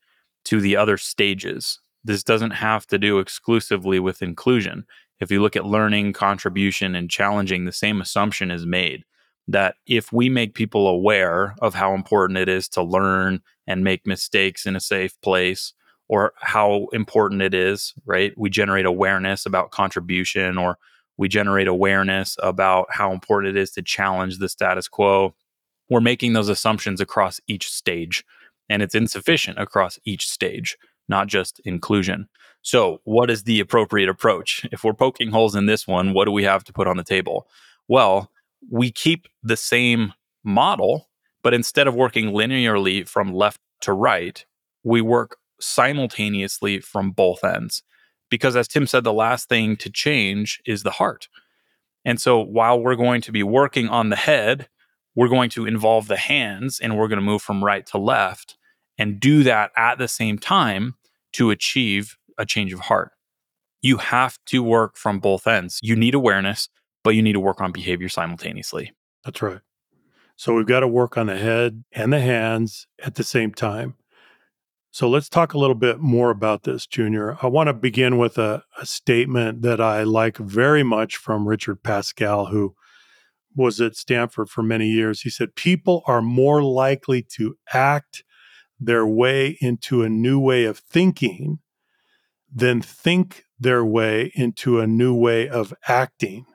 to 0.46 0.60
the 0.60 0.76
other 0.76 0.98
stages. 0.98 1.80
This 2.04 2.24
doesn't 2.24 2.52
have 2.52 2.88
to 2.88 2.98
do 2.98 3.20
exclusively 3.20 4.00
with 4.00 4.22
inclusion. 4.22 4.86
If 5.20 5.32
you 5.32 5.42
look 5.42 5.56
at 5.56 5.66
learning, 5.66 6.14
contribution, 6.14 6.96
and 6.96 7.10
challenging, 7.10 7.66
the 7.66 7.72
same 7.72 8.02
assumption 8.02 8.50
is 8.50 8.66
made 8.66 9.06
that 9.48 9.76
if 9.86 10.12
we 10.12 10.30
make 10.30 10.56
people 10.56 10.88
aware 10.88 11.56
of 11.62 11.74
how 11.74 11.94
important 11.94 12.40
it 12.40 12.50
is 12.50 12.68
to 12.70 12.82
learn 12.82 13.42
and 13.68 13.84
make 13.84 14.06
mistakes 14.08 14.66
in 14.66 14.76
a 14.76 14.80
safe 14.80 15.20
place, 15.22 15.74
or 16.12 16.34
how 16.42 16.88
important 16.92 17.42
it 17.42 17.54
is, 17.54 17.94
right? 18.06 18.34
We 18.38 18.50
generate 18.50 18.86
awareness 18.86 19.46
about 19.46 19.72
contribution 19.72 20.58
or 20.58 20.78
we 21.16 21.30
generate 21.30 21.70
awareness 21.70 22.36
about 22.44 22.88
how 22.92 23.14
important 23.14 23.56
it 23.56 23.62
is 23.62 23.72
to 23.72 23.82
challenge 23.82 24.38
the 24.38 24.50
status 24.50 24.90
quo. 24.90 25.34
We're 25.90 26.02
making 26.02 26.34
those 26.34 26.50
assumptions 26.50 27.00
across 27.00 27.40
each 27.48 27.72
stage, 27.72 28.26
and 28.68 28.82
it's 28.82 28.94
insufficient 28.94 29.58
across 29.58 30.00
each 30.04 30.28
stage, 30.28 30.78
not 31.08 31.28
just 31.28 31.62
inclusion. 31.62 32.28
So, 32.62 33.00
what 33.06 33.32
is 33.32 33.44
the 33.44 33.62
appropriate 33.62 34.10
approach? 34.10 34.66
If 34.74 34.84
we're 34.84 34.94
poking 34.94 35.32
holes 35.32 35.56
in 35.56 35.66
this 35.66 35.88
one, 35.88 36.14
what 36.14 36.26
do 36.26 36.32
we 36.32 36.44
have 36.44 36.66
to 36.66 36.74
put 36.74 36.88
on 36.88 36.98
the 36.98 37.06
table? 37.06 37.48
Well, 37.88 38.30
we 38.70 38.92
keep 38.92 39.28
the 39.44 39.58
same 39.58 40.14
model, 40.44 41.08
but 41.42 41.54
instead 41.54 41.88
of 41.88 41.96
working 41.96 42.32
linearly 42.32 43.08
from 43.08 43.34
left 43.34 43.62
to 43.82 43.94
right, 43.94 44.46
we 44.84 45.02
work 45.02 45.38
simultaneously 45.62 46.80
from 46.80 47.12
both 47.12 47.44
ends. 47.44 47.84
Because 48.30 48.56
as 48.56 48.68
Tim 48.68 48.88
said, 48.88 49.04
the 49.04 49.14
last 49.14 49.50
thing 49.50 49.76
to 49.78 49.90
change 49.90 50.62
is 50.66 50.84
the 50.84 50.92
heart. 50.92 51.28
And 52.06 52.20
so 52.20 52.40
while 52.40 52.80
we're 52.80 52.96
going 52.96 53.22
to 53.22 53.32
be 53.32 53.44
working 53.44 53.90
on 53.90 54.10
the 54.10 54.16
head, 54.16 54.68
we're 55.16 55.28
going 55.28 55.50
to 55.52 55.66
involve 55.66 56.08
the 56.08 56.18
hands 56.18 56.80
and 56.80 56.98
we're 56.98 57.08
going 57.08 57.20
to 57.20 57.26
move 57.26 57.42
from 57.42 57.64
right 57.64 57.86
to 57.88 57.98
left 57.98 58.58
and 58.98 59.20
do 59.20 59.44
that 59.44 59.72
at 59.76 59.98
the 59.98 60.08
same 60.08 60.38
time 60.38 60.96
to 61.34 61.52
achieve 61.52 62.18
a 62.38 62.46
change 62.46 62.74
of 62.74 62.80
heart. 62.80 63.12
You 63.82 63.98
have 63.98 64.38
to 64.48 64.64
work 64.64 64.96
from 64.96 65.20
both 65.20 65.48
ends. 65.48 65.80
You 65.82 65.96
need 65.96 66.14
awareness, 66.14 66.70
but 67.04 67.12
you 67.12 67.22
need 67.22 67.34
to 67.34 67.40
work 67.40 67.62
on 67.62 67.72
behavior 67.72 68.10
simultaneously. 68.10 68.94
That's 69.26 69.42
right. 69.42 69.60
So 70.36 70.54
we've 70.56 70.66
got 70.66 70.80
to 70.80 70.88
work 70.88 71.18
on 71.18 71.28
the 71.28 71.38
head 71.38 71.84
and 71.92 72.12
the 72.12 72.20
hands 72.20 72.88
at 73.04 73.16
the 73.16 73.24
same 73.24 73.54
time. 73.54 73.96
So 74.94 75.08
let's 75.08 75.30
talk 75.30 75.54
a 75.54 75.58
little 75.58 75.76
bit 75.76 76.00
more 76.00 76.30
about 76.30 76.64
this, 76.64 76.86
Junior. 76.86 77.38
I 77.42 77.48
want 77.48 77.68
to 77.68 77.74
begin 77.74 78.18
with 78.18 78.38
a, 78.38 78.64
a, 78.80 78.86
statement 78.86 79.62
that 79.62 79.80
I 79.80 80.04
like 80.04 80.38
very 80.38 80.84
much 80.84 81.16
from 81.16 81.48
Richard 81.48 81.82
Pascale, 81.82 82.50
who 82.50 82.76
was 83.56 83.80
at 83.80 83.96
Stanford 83.96 84.50
for 84.50 84.64
many 84.64 84.88
years. 84.88 85.22
He 85.22 85.30
said, 85.30 85.56
People 85.56 86.04
are 86.08 86.22
more 86.22 86.62
likely 86.62 87.22
to 87.38 87.56
act 87.74 88.24
their 88.82 89.06
way 89.06 89.58
into 89.62 90.04
a 90.04 90.10
new 90.10 90.42
way 90.42 90.66
of 90.66 90.80
thinking 90.80 91.60
than 92.54 92.82
think 92.82 93.46
their 93.58 93.86
way 93.86 94.34
into 94.36 94.82
a 94.82 94.88
new 94.88 95.16
way 95.16 95.48
of 95.48 95.74
acting. 95.88 96.46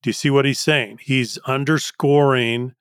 Do 0.00 0.10
you 0.10 0.14
see 0.14 0.30
what 0.30 0.44
he's 0.44 0.60
saying? 0.60 0.98
He's 1.02 1.38
underscoring 1.38 2.74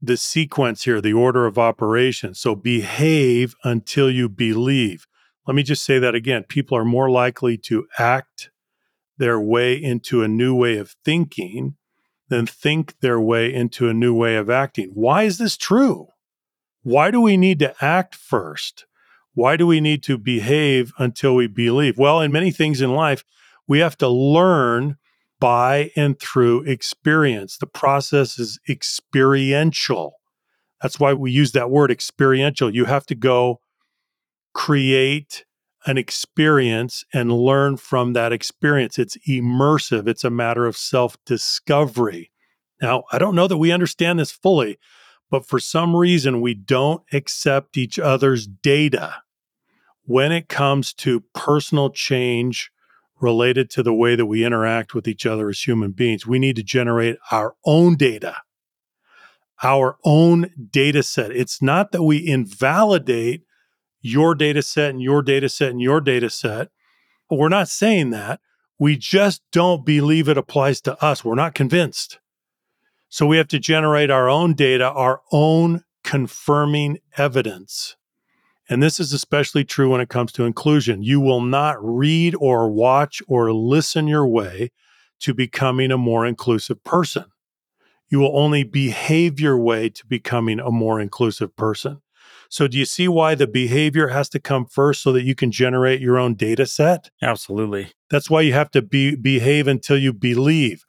the 0.00 0.16
sequence 0.16 0.84
here, 0.84 1.00
the 1.00 1.12
order 1.12 1.46
of 1.46 1.58
operations. 1.58 2.40
So 2.40 2.54
behave 2.54 3.54
until 3.64 4.10
you 4.10 4.28
believe. 4.28 5.06
Let 5.46 5.54
me 5.54 5.62
just 5.62 5.84
say 5.84 5.98
that 5.98 6.14
again. 6.14 6.44
People 6.44 6.76
are 6.76 6.84
more 6.84 7.10
likely 7.10 7.56
to 7.58 7.86
act 7.98 8.50
their 9.16 9.40
way 9.40 9.74
into 9.74 10.22
a 10.22 10.28
new 10.28 10.54
way 10.54 10.76
of 10.76 10.94
thinking 11.04 11.76
than 12.28 12.46
think 12.46 13.00
their 13.00 13.20
way 13.20 13.52
into 13.52 13.88
a 13.88 13.94
new 13.94 14.14
way 14.14 14.36
of 14.36 14.50
acting. 14.50 14.90
Why 14.94 15.24
is 15.24 15.38
this 15.38 15.56
true? 15.56 16.08
Why 16.82 17.10
do 17.10 17.20
we 17.20 17.36
need 17.36 17.58
to 17.60 17.74
act 17.84 18.14
first? 18.14 18.86
Why 19.34 19.56
do 19.56 19.66
we 19.66 19.80
need 19.80 20.02
to 20.04 20.18
behave 20.18 20.92
until 20.98 21.34
we 21.34 21.46
believe? 21.46 21.98
Well, 21.98 22.20
in 22.20 22.30
many 22.32 22.50
things 22.50 22.80
in 22.80 22.92
life, 22.94 23.24
we 23.66 23.78
have 23.80 23.96
to 23.98 24.08
learn 24.08 24.96
by 25.40 25.90
and 25.96 26.18
through 26.18 26.62
experience. 26.62 27.58
The 27.58 27.66
process 27.66 28.38
is 28.38 28.58
experiential. 28.68 30.14
That's 30.82 31.00
why 31.00 31.12
we 31.12 31.30
use 31.30 31.52
that 31.52 31.70
word 31.70 31.90
experiential. 31.90 32.74
You 32.74 32.84
have 32.86 33.06
to 33.06 33.14
go 33.14 33.60
create 34.54 35.44
an 35.86 35.96
experience 35.96 37.04
and 37.12 37.32
learn 37.32 37.76
from 37.76 38.12
that 38.12 38.32
experience. 38.32 38.98
It's 38.98 39.16
immersive, 39.28 40.08
it's 40.08 40.24
a 40.24 40.30
matter 40.30 40.66
of 40.66 40.76
self 40.76 41.16
discovery. 41.24 42.30
Now, 42.80 43.04
I 43.12 43.18
don't 43.18 43.34
know 43.34 43.48
that 43.48 43.56
we 43.56 43.72
understand 43.72 44.18
this 44.18 44.30
fully, 44.30 44.78
but 45.30 45.46
for 45.46 45.58
some 45.58 45.96
reason, 45.96 46.40
we 46.40 46.54
don't 46.54 47.02
accept 47.12 47.76
each 47.76 47.98
other's 47.98 48.46
data 48.46 49.22
when 50.02 50.32
it 50.32 50.48
comes 50.48 50.92
to 50.94 51.24
personal 51.34 51.90
change 51.90 52.70
related 53.20 53.70
to 53.70 53.82
the 53.82 53.94
way 53.94 54.16
that 54.16 54.26
we 54.26 54.44
interact 54.44 54.94
with 54.94 55.08
each 55.08 55.26
other 55.26 55.48
as 55.48 55.66
human 55.66 55.92
beings. 55.92 56.26
We 56.26 56.38
need 56.38 56.56
to 56.56 56.62
generate 56.62 57.16
our 57.30 57.54
own 57.64 57.96
data, 57.96 58.36
our 59.62 59.96
own 60.04 60.50
data 60.70 61.02
set. 61.02 61.30
It's 61.32 61.60
not 61.60 61.92
that 61.92 62.02
we 62.02 62.26
invalidate 62.26 63.42
your 64.00 64.34
data 64.34 64.62
set 64.62 64.90
and 64.90 65.02
your 65.02 65.22
data 65.22 65.48
set 65.48 65.70
and 65.70 65.80
your 65.80 66.00
data 66.00 66.30
set. 66.30 66.68
We're 67.30 67.48
not 67.48 67.68
saying 67.68 68.10
that. 68.10 68.40
We 68.78 68.96
just 68.96 69.42
don't 69.50 69.84
believe 69.84 70.28
it 70.28 70.38
applies 70.38 70.80
to 70.82 71.02
us. 71.04 71.24
We're 71.24 71.34
not 71.34 71.54
convinced. 71.54 72.20
So 73.08 73.26
we 73.26 73.38
have 73.38 73.48
to 73.48 73.58
generate 73.58 74.10
our 74.10 74.28
own 74.28 74.54
data, 74.54 74.88
our 74.88 75.22
own 75.32 75.84
confirming 76.04 76.98
evidence. 77.16 77.96
And 78.68 78.82
this 78.82 79.00
is 79.00 79.12
especially 79.12 79.64
true 79.64 79.90
when 79.90 80.00
it 80.00 80.10
comes 80.10 80.32
to 80.32 80.44
inclusion. 80.44 81.02
You 81.02 81.20
will 81.20 81.40
not 81.40 81.76
read 81.80 82.34
or 82.38 82.70
watch 82.70 83.22
or 83.26 83.52
listen 83.52 84.06
your 84.06 84.26
way 84.26 84.70
to 85.20 85.34
becoming 85.34 85.90
a 85.90 85.98
more 85.98 86.26
inclusive 86.26 86.84
person. 86.84 87.24
You 88.10 88.20
will 88.20 88.38
only 88.38 88.64
behave 88.64 89.40
your 89.40 89.58
way 89.58 89.88
to 89.90 90.06
becoming 90.06 90.60
a 90.60 90.70
more 90.70 91.00
inclusive 91.00 91.56
person. 91.56 92.02
So, 92.50 92.66
do 92.66 92.78
you 92.78 92.86
see 92.86 93.08
why 93.08 93.34
the 93.34 93.46
behavior 93.46 94.08
has 94.08 94.28
to 94.30 94.40
come 94.40 94.64
first 94.64 95.02
so 95.02 95.12
that 95.12 95.24
you 95.24 95.34
can 95.34 95.50
generate 95.50 96.00
your 96.00 96.18
own 96.18 96.34
data 96.34 96.64
set? 96.64 97.10
Absolutely. 97.20 97.92
That's 98.10 98.30
why 98.30 98.40
you 98.40 98.54
have 98.54 98.70
to 98.70 98.80
be, 98.80 99.16
behave 99.16 99.68
until 99.68 99.98
you 99.98 100.14
believe. 100.14 100.84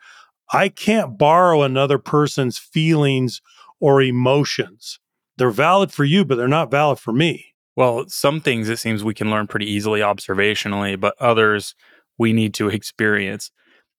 I 0.53 0.69
can't 0.69 1.17
borrow 1.17 1.61
another 1.61 1.97
person's 1.97 2.57
feelings 2.57 3.41
or 3.79 4.01
emotions. 4.01 4.99
They're 5.37 5.51
valid 5.51 5.91
for 5.91 6.05
you, 6.05 6.23
but 6.23 6.35
they're 6.35 6.47
not 6.47 6.71
valid 6.71 6.99
for 6.99 7.11
me. 7.11 7.53
Well, 7.79 8.09
some 8.09 8.41
things 8.41 8.67
it 8.67 8.77
seems 8.77 9.05
we 9.05 9.13
can 9.13 9.31
learn 9.31 9.47
pretty 9.47 9.65
easily 9.71 10.01
observationally, 10.01 10.99
but 10.99 11.15
others 11.17 11.75
we 12.17 12.33
need 12.33 12.53
to 12.55 12.67
experience. 12.67 13.51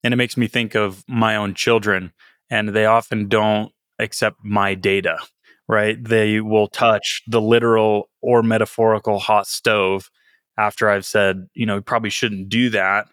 And 0.03 0.13
it 0.13 0.17
makes 0.17 0.37
me 0.37 0.45
think 0.47 0.75
of 0.75 1.03
my 1.07 1.35
own 1.35 1.55
children, 1.55 2.13
and 2.51 2.69
they 2.69 2.85
often 2.85 3.27
don't 3.27 3.71
accept 3.97 4.37
my 4.43 4.75
data, 4.75 5.17
right? 5.67 5.97
They 5.99 6.41
will 6.41 6.67
touch 6.67 7.23
the 7.27 7.41
literal 7.41 8.11
or 8.21 8.43
metaphorical 8.43 9.17
hot 9.17 9.47
stove 9.47 10.11
after 10.59 10.87
I've 10.87 11.05
said, 11.05 11.47
you 11.55 11.65
know, 11.65 11.77
you 11.77 11.81
probably 11.81 12.11
shouldn't 12.11 12.49
do 12.49 12.69
that 12.69 13.07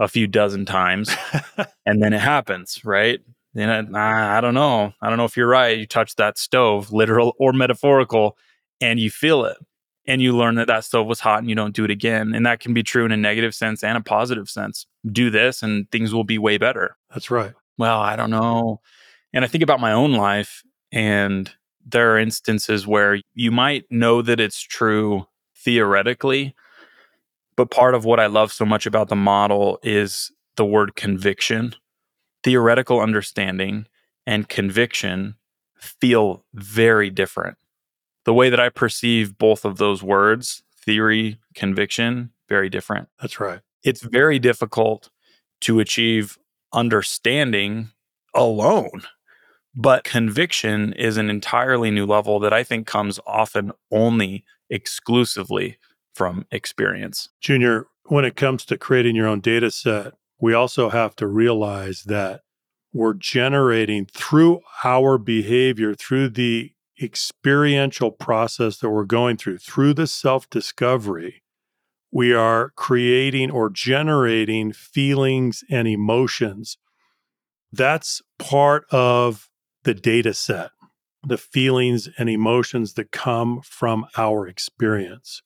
a 0.00 0.08
few 0.08 0.26
dozen 0.26 0.64
times. 0.66 1.14
and 1.86 2.02
then 2.02 2.12
it 2.12 2.20
happens, 2.20 2.80
right? 2.84 3.20
And 3.54 3.96
I, 3.96 4.38
I 4.38 4.40
don't 4.40 4.54
know. 4.54 4.94
I 5.00 5.10
don't 5.10 5.18
know 5.18 5.26
if 5.26 5.36
you're 5.36 5.46
right. 5.48 5.78
You 5.78 5.86
touch 5.86 6.16
that 6.16 6.38
stove, 6.38 6.90
literal 6.92 7.34
or 7.38 7.52
metaphorical, 7.52 8.36
and 8.80 8.98
you 8.98 9.12
feel 9.12 9.44
it 9.44 9.58
and 10.08 10.22
you 10.22 10.34
learn 10.34 10.54
that 10.54 10.66
that 10.66 10.84
stove 10.84 11.06
was 11.06 11.20
hot 11.20 11.40
and 11.40 11.50
you 11.50 11.54
don't 11.54 11.76
do 11.76 11.84
it 11.84 11.90
again. 11.90 12.34
And 12.34 12.46
that 12.46 12.60
can 12.60 12.72
be 12.72 12.82
true 12.82 13.04
in 13.04 13.12
a 13.12 13.16
negative 13.16 13.54
sense 13.54 13.84
and 13.84 13.96
a 13.96 14.00
positive 14.00 14.48
sense. 14.48 14.86
Do 15.12 15.28
this 15.28 15.62
and 15.62 15.88
things 15.92 16.14
will 16.14 16.24
be 16.24 16.38
way 16.38 16.56
better. 16.56 16.96
That's 17.10 17.30
right. 17.30 17.52
Well, 17.76 18.00
I 18.00 18.16
don't 18.16 18.30
know. 18.30 18.80
And 19.34 19.44
I 19.44 19.48
think 19.48 19.62
about 19.62 19.80
my 19.80 19.92
own 19.92 20.14
life, 20.14 20.64
and 20.90 21.52
there 21.84 22.14
are 22.14 22.18
instances 22.18 22.86
where 22.86 23.20
you 23.34 23.50
might 23.50 23.84
know 23.90 24.22
that 24.22 24.40
it's 24.40 24.62
true 24.62 25.26
theoretically, 25.54 26.54
but 27.54 27.70
part 27.70 27.94
of 27.94 28.06
what 28.06 28.18
I 28.18 28.26
love 28.26 28.50
so 28.50 28.64
much 28.64 28.86
about 28.86 29.10
the 29.10 29.16
model 29.16 29.78
is 29.82 30.32
the 30.56 30.64
word 30.64 30.96
conviction. 30.96 31.74
Theoretical 32.42 33.00
understanding 33.00 33.86
and 34.26 34.48
conviction 34.48 35.36
feel 35.78 36.44
very 36.54 37.10
different 37.10 37.58
the 38.28 38.34
way 38.34 38.50
that 38.50 38.60
I 38.60 38.68
perceive 38.68 39.38
both 39.38 39.64
of 39.64 39.78
those 39.78 40.02
words, 40.02 40.62
theory, 40.84 41.38
conviction, 41.54 42.28
very 42.46 42.68
different. 42.68 43.08
That's 43.22 43.40
right. 43.40 43.60
It's 43.82 44.02
very 44.02 44.38
difficult 44.38 45.08
to 45.62 45.80
achieve 45.80 46.36
understanding 46.70 47.88
alone. 48.34 49.04
But 49.74 50.04
conviction 50.04 50.92
is 50.92 51.16
an 51.16 51.30
entirely 51.30 51.90
new 51.90 52.04
level 52.04 52.38
that 52.40 52.52
I 52.52 52.64
think 52.64 52.86
comes 52.86 53.18
often 53.26 53.72
only 53.90 54.44
exclusively 54.68 55.78
from 56.14 56.44
experience. 56.50 57.30
Junior, 57.40 57.86
when 58.08 58.26
it 58.26 58.36
comes 58.36 58.66
to 58.66 58.76
creating 58.76 59.16
your 59.16 59.26
own 59.26 59.40
data 59.40 59.70
set, 59.70 60.12
we 60.38 60.52
also 60.52 60.90
have 60.90 61.16
to 61.16 61.26
realize 61.26 62.02
that 62.02 62.42
we're 62.92 63.14
generating 63.14 64.04
through 64.04 64.60
our 64.84 65.16
behavior, 65.16 65.94
through 65.94 66.28
the 66.28 66.72
experiential 67.02 68.10
process 68.10 68.78
that 68.78 68.90
we're 68.90 69.04
going 69.04 69.36
through, 69.36 69.58
through 69.58 69.94
the 69.94 70.06
self 70.06 70.48
discovery, 70.50 71.42
we 72.10 72.32
are 72.32 72.70
creating 72.76 73.50
or 73.50 73.70
generating 73.70 74.72
feelings 74.72 75.62
and 75.70 75.86
emotions. 75.86 76.78
That's 77.72 78.22
part 78.38 78.86
of 78.90 79.50
the 79.84 79.94
data 79.94 80.32
set, 80.34 80.70
the 81.22 81.36
feelings 81.36 82.08
and 82.18 82.28
emotions 82.28 82.94
that 82.94 83.12
come 83.12 83.60
from 83.62 84.06
our 84.16 84.46
experience. 84.46 85.42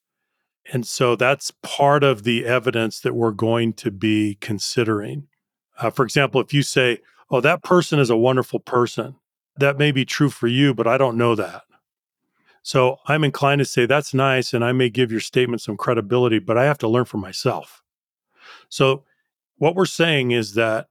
And 0.73 0.87
so 0.87 1.17
that's 1.17 1.51
part 1.63 2.05
of 2.05 2.23
the 2.23 2.47
evidence 2.47 3.01
that 3.01 3.15
we're 3.15 3.33
going 3.33 3.73
to 3.75 3.91
be 3.91 4.37
considering. 4.41 5.27
Uh, 5.79 5.91
for 5.91 6.05
example, 6.05 6.41
if 6.41 6.55
you 6.55 6.63
say, 6.63 6.99
oh, 7.31 7.41
that 7.41 7.65
person 7.65 7.99
is 7.99 8.11
a 8.11 8.17
wonderful 8.17 8.61
person, 8.61 9.17
that 9.57 9.79
may 9.79 9.93
be 9.93 10.05
true 10.05 10.31
for 10.31 10.47
you, 10.47 10.75
but 10.75 10.87
I 10.87 10.99
don't 10.99 11.17
know 11.17 11.35
that. 11.35 11.63
So 12.63 12.99
I'm 13.07 13.25
inclined 13.25 13.59
to 13.59 13.65
say 13.65 13.87
that's 13.87 14.15
nice. 14.15 14.55
And 14.55 14.65
I 14.65 14.73
may 14.73 14.89
give 14.89 15.11
your 15.11 15.21
statement 15.21 15.63
some 15.63 15.77
credibility, 15.77 16.39
but 16.39 16.57
I 16.57 16.65
have 16.65 16.79
to 16.79 16.89
learn 16.89 17.05
for 17.05 17.19
myself. 17.19 17.83
So 18.69 19.05
what 19.57 19.75
we're 19.75 19.85
saying 19.85 20.31
is 20.31 20.55
that 20.55 20.87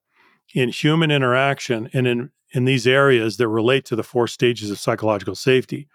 in 0.53 0.69
human 0.69 1.11
interaction 1.11 1.89
and 1.93 2.07
in, 2.07 2.31
in 2.51 2.65
these 2.65 2.85
areas 2.85 3.37
that 3.37 3.47
relate 3.47 3.85
to 3.85 3.95
the 3.95 4.03
four 4.03 4.27
stages 4.27 4.69
of 4.69 4.79
psychological 4.79 5.35
safety, 5.35 5.87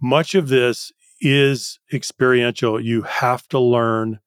much 0.00 0.34
of 0.34 0.48
this 0.48 0.92
is 1.20 1.78
experiential. 1.92 2.80
You 2.80 3.02
have 3.02 3.48
to 3.48 3.58
learn 3.58 4.20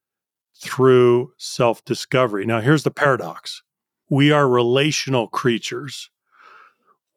through 0.55 1.33
self 1.37 1.83
discovery. 1.85 2.45
Now, 2.45 2.61
here's 2.61 2.83
the 2.83 2.91
paradox 2.91 3.61
we 4.09 4.31
are 4.31 4.47
relational 4.47 5.27
creatures. 5.27 6.09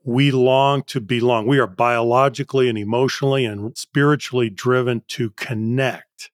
We 0.07 0.31
long 0.31 0.85
to 0.85 1.01
belong. 1.01 1.49
We 1.49 1.59
are 1.59 1.67
biologically 1.67 2.69
and 2.69 2.79
emotionally 2.79 3.45
and 3.45 3.77
spiritually 3.77 4.49
driven 4.49 5.03
to 5.09 5.31
connect. 5.31 6.31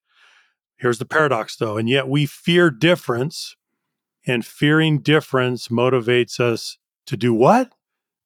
Here's 0.77 0.99
the 0.99 1.07
paradox, 1.07 1.57
though, 1.57 1.79
and 1.79 1.89
yet 1.89 2.07
we 2.07 2.27
fear 2.27 2.71
difference, 2.71 3.57
and 4.27 4.45
fearing 4.45 4.99
difference 4.99 5.69
motivates 5.69 6.39
us 6.39 6.77
to 7.07 7.17
do 7.17 7.33
what? 7.33 7.73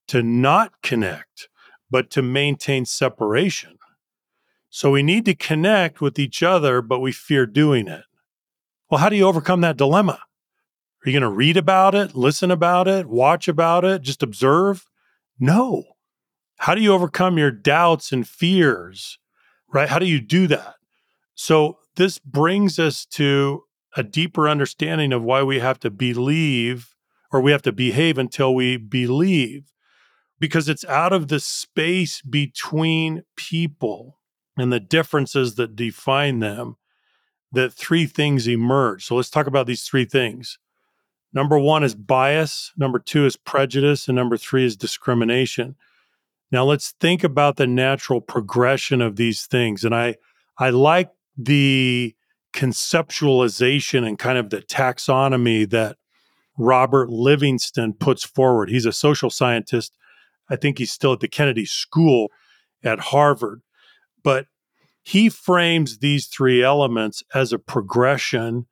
To 0.08 0.20
not 0.20 0.82
connect, 0.82 1.48
but 1.88 2.10
to 2.10 2.22
maintain 2.22 2.84
separation. 2.84 3.78
So 4.68 4.90
we 4.90 5.04
need 5.04 5.24
to 5.26 5.34
connect 5.36 6.00
with 6.00 6.18
each 6.18 6.42
other, 6.42 6.82
but 6.82 6.98
we 6.98 7.12
fear 7.12 7.46
doing 7.46 7.86
it. 7.86 8.02
Well, 8.90 8.98
how 8.98 9.10
do 9.10 9.16
you 9.16 9.28
overcome 9.28 9.60
that 9.60 9.76
dilemma? 9.76 10.18
Are 11.04 11.08
you 11.08 11.12
going 11.12 11.22
to 11.22 11.36
read 11.36 11.56
about 11.56 11.94
it, 11.94 12.16
listen 12.16 12.50
about 12.50 12.88
it, 12.88 13.06
watch 13.06 13.46
about 13.46 13.84
it, 13.84 14.02
just 14.02 14.24
observe? 14.24 14.84
No. 15.38 15.84
How 16.58 16.74
do 16.74 16.80
you 16.80 16.92
overcome 16.92 17.38
your 17.38 17.50
doubts 17.50 18.12
and 18.12 18.26
fears? 18.26 19.18
Right? 19.72 19.88
How 19.88 19.98
do 19.98 20.06
you 20.06 20.20
do 20.20 20.46
that? 20.46 20.74
So, 21.34 21.78
this 21.96 22.18
brings 22.18 22.78
us 22.78 23.06
to 23.06 23.62
a 23.96 24.02
deeper 24.02 24.48
understanding 24.48 25.12
of 25.12 25.22
why 25.22 25.42
we 25.42 25.58
have 25.58 25.80
to 25.80 25.90
believe 25.90 26.94
or 27.32 27.40
we 27.40 27.52
have 27.52 27.62
to 27.62 27.72
behave 27.72 28.18
until 28.18 28.54
we 28.54 28.76
believe, 28.76 29.72
because 30.38 30.68
it's 30.68 30.84
out 30.84 31.12
of 31.12 31.28
the 31.28 31.40
space 31.40 32.22
between 32.22 33.22
people 33.36 34.18
and 34.56 34.72
the 34.72 34.80
differences 34.80 35.56
that 35.56 35.76
define 35.76 36.38
them 36.40 36.76
that 37.52 37.72
three 37.72 38.06
things 38.06 38.46
emerge. 38.46 39.04
So 39.04 39.16
let's 39.16 39.30
talk 39.30 39.46
about 39.46 39.66
these 39.66 39.84
three 39.84 40.04
things. 40.04 40.58
Number 41.32 41.58
one 41.58 41.84
is 41.84 41.94
bias, 41.94 42.72
number 42.76 42.98
two 42.98 43.26
is 43.26 43.36
prejudice, 43.36 44.08
and 44.08 44.16
number 44.16 44.36
three 44.36 44.64
is 44.64 44.76
discrimination. 44.76 45.76
Now 46.50 46.64
let's 46.64 46.92
think 47.00 47.24
about 47.24 47.56
the 47.56 47.66
natural 47.66 48.20
progression 48.20 49.02
of 49.02 49.16
these 49.16 49.46
things. 49.46 49.84
And 49.84 49.94
I 49.94 50.16
I 50.58 50.70
like 50.70 51.10
the 51.36 52.14
conceptualization 52.54 54.06
and 54.06 54.18
kind 54.18 54.38
of 54.38 54.50
the 54.50 54.62
taxonomy 54.62 55.68
that 55.68 55.96
Robert 56.56 57.10
Livingston 57.10 57.92
puts 57.92 58.24
forward. 58.24 58.70
He's 58.70 58.86
a 58.86 58.92
social 58.92 59.28
scientist. 59.28 59.96
I 60.48 60.56
think 60.56 60.78
he's 60.78 60.92
still 60.92 61.12
at 61.12 61.20
the 61.20 61.28
Kennedy 61.28 61.66
School 61.66 62.28
at 62.82 62.98
Harvard. 62.98 63.60
But 64.22 64.46
he 65.02 65.28
frames 65.28 65.98
these 65.98 66.26
three 66.26 66.62
elements 66.62 67.22
as 67.34 67.52
a 67.52 67.58
progression 67.58 68.66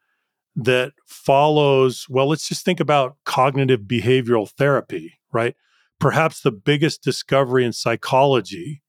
that 0.56 0.92
follows, 1.06 2.06
well, 2.08 2.28
let's 2.28 2.49
just 2.49 2.64
think 2.64 2.80
about 2.80 3.16
cognitive 3.25 3.80
behavioral 3.82 4.49
therapy, 4.50 5.14
right? 5.32 5.54
Perhaps 5.99 6.40
the 6.40 6.52
biggest 6.52 7.02
discovery 7.02 7.64
in 7.64 7.73
psychology, 7.73 8.82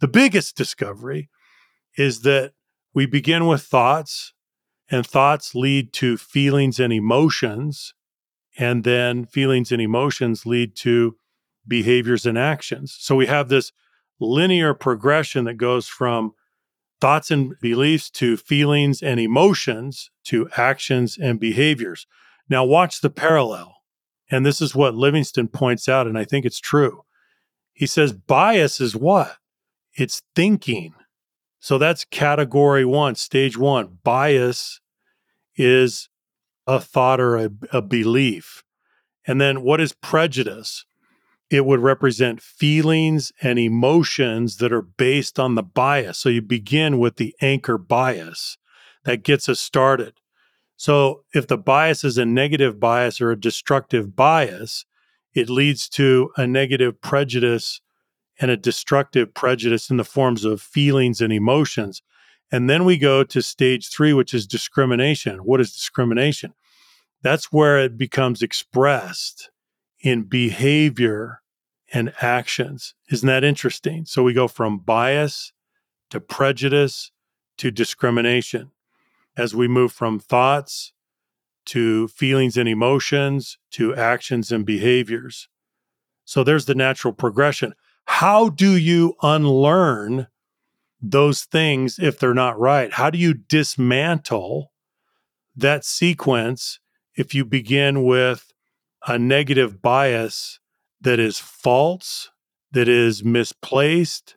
the 0.00 0.08
biggest 0.08 0.56
discovery 0.56 1.28
is 1.96 2.22
that 2.22 2.52
we 2.94 3.06
begin 3.06 3.46
with 3.46 3.62
thoughts, 3.62 4.32
and 4.90 5.06
thoughts 5.06 5.54
lead 5.54 5.92
to 5.92 6.16
feelings 6.16 6.80
and 6.80 6.92
emotions. 6.92 7.94
And 8.58 8.82
then 8.82 9.26
feelings 9.26 9.70
and 9.70 9.80
emotions 9.80 10.44
lead 10.44 10.74
to 10.78 11.16
behaviors 11.66 12.26
and 12.26 12.36
actions. 12.36 12.96
So 12.98 13.14
we 13.14 13.26
have 13.26 13.48
this 13.48 13.72
linear 14.18 14.74
progression 14.74 15.44
that 15.44 15.54
goes 15.54 15.86
from 15.86 16.32
thoughts 17.00 17.30
and 17.30 17.54
beliefs 17.60 18.10
to 18.10 18.36
feelings 18.36 19.02
and 19.02 19.18
emotions 19.18 20.10
to 20.24 20.48
actions 20.56 21.16
and 21.16 21.40
behaviors. 21.40 22.06
Now, 22.48 22.64
watch 22.64 23.00
the 23.00 23.10
parallel. 23.10 23.76
And 24.30 24.46
this 24.46 24.60
is 24.60 24.74
what 24.74 24.94
Livingston 24.94 25.48
points 25.48 25.88
out, 25.88 26.06
and 26.06 26.16
I 26.16 26.24
think 26.24 26.44
it's 26.44 26.60
true. 26.60 27.02
He 27.72 27.86
says 27.86 28.12
bias 28.12 28.80
is 28.80 28.94
what? 28.94 29.36
It's 29.94 30.22
thinking. 30.36 30.94
So 31.58 31.78
that's 31.78 32.04
category 32.04 32.84
one, 32.84 33.16
stage 33.16 33.58
one. 33.58 33.98
Bias 34.02 34.80
is 35.56 36.08
a 36.66 36.80
thought 36.80 37.20
or 37.20 37.36
a, 37.36 37.50
a 37.72 37.82
belief. 37.82 38.62
And 39.26 39.40
then 39.40 39.62
what 39.62 39.80
is 39.80 39.92
prejudice? 39.92 40.84
It 41.50 41.66
would 41.66 41.80
represent 41.80 42.40
feelings 42.40 43.32
and 43.42 43.58
emotions 43.58 44.58
that 44.58 44.72
are 44.72 44.82
based 44.82 45.38
on 45.38 45.56
the 45.56 45.62
bias. 45.62 46.18
So 46.18 46.28
you 46.28 46.40
begin 46.40 46.98
with 46.98 47.16
the 47.16 47.34
anchor 47.42 47.76
bias 47.76 48.56
that 49.04 49.24
gets 49.24 49.48
us 49.48 49.58
started. 49.58 50.14
So 50.76 51.24
if 51.34 51.48
the 51.48 51.58
bias 51.58 52.04
is 52.04 52.16
a 52.16 52.24
negative 52.24 52.78
bias 52.78 53.20
or 53.20 53.32
a 53.32 53.40
destructive 53.40 54.14
bias, 54.14 54.86
it 55.34 55.50
leads 55.50 55.88
to 55.90 56.30
a 56.36 56.46
negative 56.46 57.00
prejudice 57.00 57.80
and 58.40 58.50
a 58.50 58.56
destructive 58.56 59.34
prejudice 59.34 59.90
in 59.90 59.96
the 59.96 60.04
forms 60.04 60.44
of 60.44 60.62
feelings 60.62 61.20
and 61.20 61.32
emotions. 61.32 62.00
And 62.52 62.70
then 62.70 62.84
we 62.84 62.96
go 62.96 63.22
to 63.24 63.42
stage 63.42 63.88
three, 63.90 64.12
which 64.12 64.32
is 64.32 64.46
discrimination. 64.46 65.38
What 65.38 65.60
is 65.60 65.72
discrimination? 65.72 66.54
That's 67.22 67.52
where 67.52 67.78
it 67.78 67.98
becomes 67.98 68.40
expressed 68.40 69.50
in 70.00 70.22
behavior 70.22 71.42
and 71.92 72.12
actions. 72.20 72.94
Isn't 73.10 73.26
that 73.26 73.44
interesting? 73.44 74.04
So 74.04 74.22
we 74.22 74.32
go 74.32 74.48
from 74.48 74.78
bias 74.78 75.52
to 76.10 76.20
prejudice 76.20 77.10
to 77.58 77.70
discrimination 77.70 78.70
as 79.36 79.54
we 79.54 79.68
move 79.68 79.92
from 79.92 80.18
thoughts 80.18 80.92
to 81.66 82.08
feelings 82.08 82.56
and 82.56 82.68
emotions 82.68 83.58
to 83.72 83.94
actions 83.94 84.50
and 84.50 84.64
behaviors. 84.64 85.48
So 86.24 86.42
there's 86.42 86.66
the 86.66 86.74
natural 86.74 87.12
progression. 87.12 87.74
How 88.06 88.48
do 88.48 88.76
you 88.76 89.14
unlearn 89.22 90.28
those 91.00 91.42
things 91.42 91.98
if 91.98 92.18
they're 92.18 92.34
not 92.34 92.58
right? 92.58 92.92
How 92.92 93.10
do 93.10 93.18
you 93.18 93.34
dismantle 93.34 94.72
that 95.56 95.84
sequence 95.84 96.80
if 97.14 97.34
you 97.34 97.44
begin 97.44 98.04
with 98.04 98.49
a 99.06 99.18
negative 99.18 99.80
bias 99.80 100.60
that 101.00 101.18
is 101.18 101.38
false, 101.38 102.30
that 102.72 102.88
is 102.88 103.24
misplaced, 103.24 104.36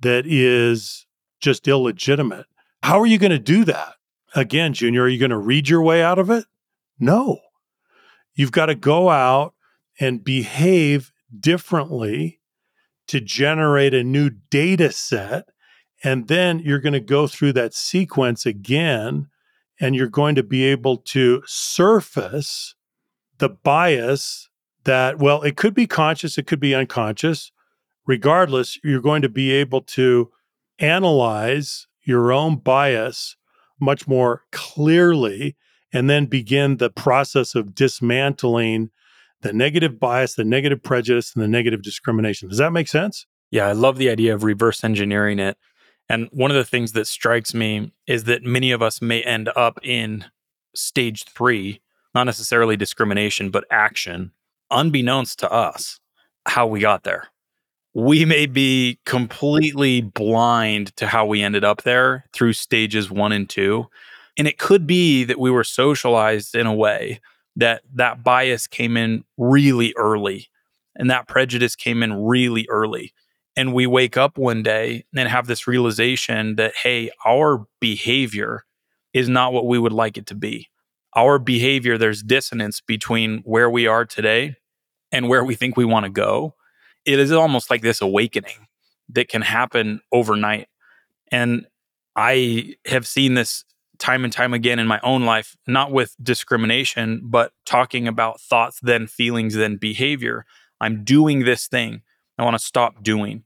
that 0.00 0.24
is 0.26 1.06
just 1.40 1.66
illegitimate. 1.66 2.46
How 2.82 3.00
are 3.00 3.06
you 3.06 3.18
going 3.18 3.30
to 3.30 3.38
do 3.38 3.64
that? 3.64 3.94
Again, 4.34 4.74
Junior, 4.74 5.02
are 5.02 5.08
you 5.08 5.18
going 5.18 5.30
to 5.30 5.38
read 5.38 5.68
your 5.68 5.82
way 5.82 6.02
out 6.02 6.18
of 6.18 6.28
it? 6.30 6.44
No. 6.98 7.40
You've 8.34 8.52
got 8.52 8.66
to 8.66 8.74
go 8.74 9.08
out 9.08 9.54
and 10.00 10.24
behave 10.24 11.12
differently 11.38 12.40
to 13.06 13.20
generate 13.20 13.94
a 13.94 14.04
new 14.04 14.30
data 14.50 14.90
set. 14.90 15.48
And 16.02 16.28
then 16.28 16.58
you're 16.58 16.80
going 16.80 16.94
to 16.94 17.00
go 17.00 17.26
through 17.26 17.54
that 17.54 17.74
sequence 17.74 18.44
again, 18.44 19.28
and 19.80 19.94
you're 19.94 20.08
going 20.08 20.34
to 20.34 20.42
be 20.42 20.64
able 20.64 20.98
to 20.98 21.42
surface 21.46 22.73
the 23.38 23.48
bias 23.48 24.48
that, 24.84 25.18
well, 25.18 25.42
it 25.42 25.56
could 25.56 25.74
be 25.74 25.86
conscious, 25.86 26.38
it 26.38 26.46
could 26.46 26.60
be 26.60 26.74
unconscious. 26.74 27.50
Regardless, 28.06 28.78
you're 28.84 29.00
going 29.00 29.22
to 29.22 29.28
be 29.28 29.50
able 29.52 29.80
to 29.80 30.30
analyze 30.78 31.86
your 32.02 32.32
own 32.32 32.56
bias 32.56 33.36
much 33.80 34.06
more 34.06 34.42
clearly 34.52 35.56
and 35.92 36.10
then 36.10 36.26
begin 36.26 36.76
the 36.76 36.90
process 36.90 37.54
of 37.54 37.74
dismantling 37.74 38.90
the 39.40 39.52
negative 39.52 40.00
bias, 40.00 40.34
the 40.34 40.44
negative 40.44 40.82
prejudice, 40.82 41.34
and 41.34 41.42
the 41.42 41.48
negative 41.48 41.82
discrimination. 41.82 42.48
Does 42.48 42.58
that 42.58 42.72
make 42.72 42.88
sense? 42.88 43.26
Yeah, 43.50 43.68
I 43.68 43.72
love 43.72 43.98
the 43.98 44.10
idea 44.10 44.34
of 44.34 44.42
reverse 44.42 44.82
engineering 44.82 45.38
it. 45.38 45.56
And 46.08 46.28
one 46.32 46.50
of 46.50 46.56
the 46.56 46.64
things 46.64 46.92
that 46.92 47.06
strikes 47.06 47.54
me 47.54 47.92
is 48.06 48.24
that 48.24 48.42
many 48.42 48.72
of 48.72 48.82
us 48.82 49.00
may 49.00 49.22
end 49.22 49.48
up 49.54 49.78
in 49.82 50.24
stage 50.74 51.24
three, 51.24 51.80
not 52.14 52.24
necessarily 52.24 52.76
discrimination, 52.76 53.50
but 53.50 53.64
action, 53.70 54.32
unbeknownst 54.70 55.38
to 55.40 55.50
us 55.50 55.98
how 56.46 56.66
we 56.66 56.80
got 56.80 57.04
there. 57.04 57.28
we 57.94 58.24
may 58.24 58.46
be 58.46 58.98
completely 59.06 60.00
blind 60.00 60.94
to 60.96 61.06
how 61.06 61.24
we 61.24 61.42
ended 61.42 61.64
up 61.64 61.82
there 61.82 62.24
through 62.32 62.52
stages 62.52 63.10
one 63.10 63.32
and 63.32 63.48
two. 63.48 63.86
And 64.36 64.48
it 64.48 64.58
could 64.58 64.86
be 64.86 65.22
that 65.24 65.38
we 65.38 65.50
were 65.50 65.62
socialized 65.64 66.56
in 66.56 66.66
a 66.66 66.74
way 66.74 67.20
that 67.56 67.82
that 67.94 68.24
bias 68.24 68.66
came 68.66 68.96
in 68.96 69.24
really 69.38 69.94
early 69.96 70.48
and 70.96 71.08
that 71.08 71.28
prejudice 71.28 71.76
came 71.76 72.02
in 72.02 72.24
really 72.24 72.66
early. 72.68 73.12
And 73.56 73.72
we 73.72 73.86
wake 73.86 74.16
up 74.16 74.36
one 74.36 74.64
day 74.64 75.04
and 75.16 75.28
have 75.28 75.46
this 75.46 75.68
realization 75.68 76.56
that, 76.56 76.74
hey, 76.82 77.10
our 77.24 77.64
behavior 77.80 78.64
is 79.12 79.28
not 79.28 79.52
what 79.52 79.66
we 79.68 79.78
would 79.78 79.92
like 79.92 80.18
it 80.18 80.26
to 80.26 80.34
be. 80.34 80.68
Our 81.16 81.38
behavior, 81.38 81.96
there's 81.96 82.22
dissonance 82.22 82.80
between 82.80 83.38
where 83.44 83.70
we 83.70 83.86
are 83.86 84.04
today 84.04 84.56
and 85.12 85.28
where 85.28 85.44
we 85.44 85.54
think 85.54 85.76
we 85.76 85.84
want 85.84 86.04
to 86.04 86.10
go 86.10 86.54
it 87.04 87.18
is 87.18 87.32
almost 87.32 87.70
like 87.70 87.82
this 87.82 88.00
awakening 88.00 88.66
that 89.10 89.28
can 89.28 89.42
happen 89.42 90.00
overnight. 90.12 90.68
And 91.30 91.66
I 92.16 92.76
have 92.86 93.06
seen 93.06 93.34
this 93.34 93.64
time 93.98 94.24
and 94.24 94.32
time 94.32 94.54
again 94.54 94.78
in 94.78 94.86
my 94.86 95.00
own 95.02 95.24
life, 95.24 95.56
not 95.66 95.92
with 95.92 96.16
discrimination, 96.22 97.20
but 97.24 97.52
talking 97.66 98.08
about 98.08 98.40
thoughts, 98.40 98.80
then 98.82 99.06
feelings, 99.06 99.54
then 99.54 99.76
behavior. 99.76 100.46
I'm 100.80 101.04
doing 101.04 101.44
this 101.44 101.68
thing. 101.68 102.02
I 102.38 102.44
want 102.44 102.54
to 102.54 102.64
stop 102.64 103.02
doing. 103.02 103.44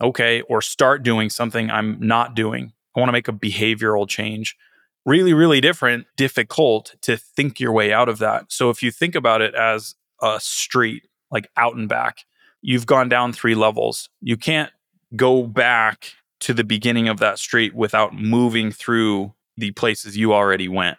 Okay. 0.00 0.42
Or 0.42 0.62
start 0.62 1.02
doing 1.02 1.30
something 1.30 1.70
I'm 1.70 1.98
not 2.00 2.34
doing. 2.34 2.72
I 2.96 3.00
want 3.00 3.08
to 3.08 3.12
make 3.12 3.28
a 3.28 3.32
behavioral 3.32 4.08
change. 4.08 4.56
Really, 5.04 5.32
really 5.32 5.60
different, 5.60 6.06
difficult 6.16 6.94
to 7.02 7.16
think 7.16 7.58
your 7.58 7.72
way 7.72 7.92
out 7.92 8.08
of 8.08 8.18
that. 8.18 8.46
So 8.52 8.70
if 8.70 8.82
you 8.82 8.90
think 8.90 9.14
about 9.14 9.42
it 9.42 9.54
as 9.54 9.96
a 10.20 10.38
street, 10.40 11.08
like 11.30 11.48
out 11.56 11.74
and 11.74 11.88
back, 11.88 12.18
you've 12.60 12.86
gone 12.86 13.08
down 13.08 13.32
three 13.32 13.54
levels. 13.54 14.08
You 14.20 14.36
can't 14.36 14.70
go 15.16 15.44
back 15.44 16.12
to 16.40 16.54
the 16.54 16.64
beginning 16.64 17.08
of 17.08 17.18
that 17.18 17.38
street 17.38 17.74
without 17.74 18.14
moving 18.14 18.70
through 18.70 19.34
the 19.56 19.72
places 19.72 20.16
you 20.16 20.32
already 20.32 20.68
went. 20.68 20.98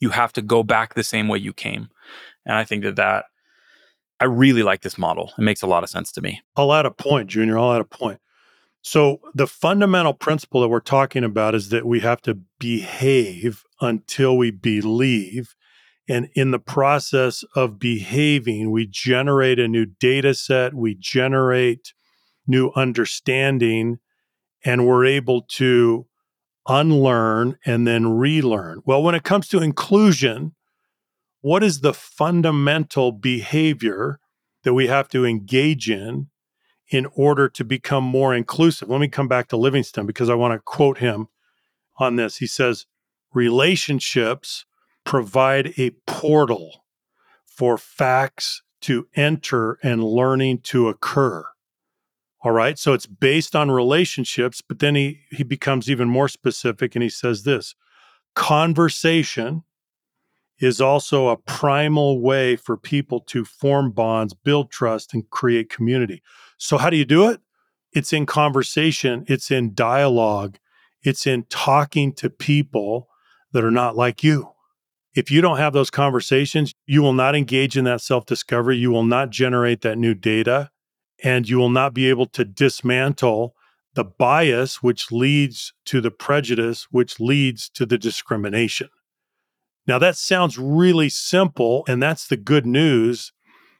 You 0.00 0.10
have 0.10 0.32
to 0.34 0.42
go 0.42 0.62
back 0.62 0.94
the 0.94 1.04
same 1.04 1.28
way 1.28 1.38
you 1.38 1.52
came. 1.52 1.88
And 2.46 2.56
I 2.56 2.64
think 2.64 2.84
that 2.84 2.96
that 2.96 3.26
I 4.20 4.26
really 4.26 4.62
like 4.62 4.82
this 4.82 4.96
model. 4.96 5.32
It 5.36 5.42
makes 5.42 5.62
a 5.62 5.66
lot 5.66 5.82
of 5.82 5.90
sense 5.90 6.12
to 6.12 6.20
me. 6.20 6.40
I'll 6.56 6.72
add 6.72 6.86
a 6.86 6.90
point, 6.90 7.28
Junior. 7.28 7.58
I'll 7.58 7.72
add 7.72 7.80
a 7.80 7.84
point. 7.84 8.20
So, 8.86 9.22
the 9.34 9.46
fundamental 9.46 10.12
principle 10.12 10.60
that 10.60 10.68
we're 10.68 10.80
talking 10.80 11.24
about 11.24 11.54
is 11.54 11.70
that 11.70 11.86
we 11.86 12.00
have 12.00 12.20
to 12.22 12.38
behave 12.58 13.64
until 13.80 14.36
we 14.36 14.50
believe. 14.50 15.54
And 16.06 16.28
in 16.34 16.50
the 16.50 16.58
process 16.58 17.44
of 17.56 17.78
behaving, 17.78 18.70
we 18.70 18.86
generate 18.86 19.58
a 19.58 19.68
new 19.68 19.86
data 19.86 20.34
set, 20.34 20.74
we 20.74 20.94
generate 20.94 21.94
new 22.46 22.72
understanding, 22.76 24.00
and 24.66 24.86
we're 24.86 25.06
able 25.06 25.40
to 25.52 26.06
unlearn 26.68 27.56
and 27.64 27.86
then 27.86 28.08
relearn. 28.08 28.82
Well, 28.84 29.02
when 29.02 29.14
it 29.14 29.24
comes 29.24 29.48
to 29.48 29.62
inclusion, 29.62 30.54
what 31.40 31.62
is 31.62 31.80
the 31.80 31.94
fundamental 31.94 33.12
behavior 33.12 34.20
that 34.62 34.74
we 34.74 34.88
have 34.88 35.08
to 35.08 35.24
engage 35.24 35.88
in 35.88 36.28
in 36.94 37.06
order 37.16 37.48
to 37.48 37.64
become 37.64 38.04
more 38.04 38.32
inclusive? 38.32 38.88
Let 38.88 39.00
me 39.00 39.08
come 39.08 39.26
back 39.26 39.48
to 39.48 39.56
Livingston 39.56 40.06
because 40.06 40.30
I 40.30 40.34
want 40.34 40.54
to 40.54 40.60
quote 40.60 40.98
him 40.98 41.26
on 41.96 42.14
this. 42.14 42.36
He 42.36 42.46
says, 42.46 42.86
Relationships 43.32 44.64
provide 45.02 45.74
a 45.76 45.90
portal 46.06 46.84
for 47.44 47.76
facts 47.76 48.62
to 48.82 49.08
enter 49.16 49.76
and 49.82 50.04
learning 50.04 50.60
to 50.60 50.88
occur. 50.88 51.44
All 52.42 52.52
right. 52.52 52.78
So 52.78 52.92
it's 52.92 53.06
based 53.06 53.56
on 53.56 53.72
relationships, 53.72 54.60
but 54.60 54.78
then 54.78 54.94
he, 54.94 55.22
he 55.32 55.42
becomes 55.42 55.90
even 55.90 56.08
more 56.08 56.28
specific 56.28 56.94
and 56.94 57.02
he 57.02 57.08
says 57.08 57.42
this 57.42 57.74
conversation 58.36 59.64
is 60.60 60.80
also 60.80 61.28
a 61.28 61.36
primal 61.36 62.20
way 62.20 62.56
for 62.56 62.76
people 62.76 63.20
to 63.20 63.44
form 63.44 63.90
bonds, 63.90 64.34
build 64.34 64.70
trust, 64.70 65.12
and 65.12 65.28
create 65.30 65.68
community. 65.70 66.22
So, 66.58 66.78
how 66.78 66.90
do 66.90 66.96
you 66.96 67.04
do 67.04 67.28
it? 67.28 67.40
It's 67.92 68.12
in 68.12 68.26
conversation, 68.26 69.24
it's 69.28 69.50
in 69.50 69.74
dialogue, 69.74 70.58
it's 71.02 71.26
in 71.26 71.44
talking 71.48 72.12
to 72.14 72.30
people 72.30 73.08
that 73.52 73.64
are 73.64 73.70
not 73.70 73.96
like 73.96 74.24
you. 74.24 74.50
If 75.14 75.30
you 75.30 75.40
don't 75.40 75.58
have 75.58 75.72
those 75.72 75.90
conversations, 75.90 76.74
you 76.86 77.00
will 77.02 77.12
not 77.12 77.36
engage 77.36 77.76
in 77.76 77.84
that 77.84 78.00
self 78.00 78.26
discovery. 78.26 78.76
You 78.76 78.90
will 78.90 79.04
not 79.04 79.30
generate 79.30 79.82
that 79.82 79.98
new 79.98 80.14
data, 80.14 80.70
and 81.22 81.48
you 81.48 81.58
will 81.58 81.70
not 81.70 81.94
be 81.94 82.08
able 82.08 82.26
to 82.26 82.44
dismantle 82.44 83.54
the 83.94 84.04
bias, 84.04 84.82
which 84.82 85.12
leads 85.12 85.72
to 85.86 86.00
the 86.00 86.10
prejudice, 86.10 86.88
which 86.90 87.20
leads 87.20 87.68
to 87.70 87.86
the 87.86 87.96
discrimination. 87.96 88.88
Now, 89.86 89.98
that 89.98 90.16
sounds 90.16 90.58
really 90.58 91.08
simple, 91.08 91.84
and 91.86 92.02
that's 92.02 92.26
the 92.26 92.36
good 92.36 92.66
news 92.66 93.32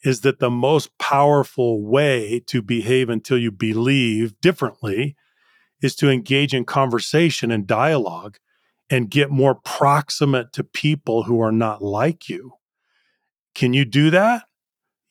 is 0.04 0.20
that 0.20 0.38
the 0.38 0.50
most 0.50 0.96
powerful 0.98 1.82
way 1.82 2.42
to 2.46 2.60
behave 2.60 3.08
until 3.08 3.38
you 3.38 3.50
believe 3.50 4.38
differently 4.40 5.16
is 5.80 5.94
to 5.96 6.10
engage 6.10 6.52
in 6.52 6.64
conversation 6.64 7.50
and 7.50 7.66
dialogue 7.66 8.36
and 8.90 9.10
get 9.10 9.30
more 9.30 9.54
proximate 9.54 10.52
to 10.52 10.62
people 10.62 11.22
who 11.22 11.40
are 11.40 11.52
not 11.52 11.82
like 11.82 12.28
you. 12.28 12.52
Can 13.54 13.72
you 13.72 13.86
do 13.86 14.10
that? 14.10 14.44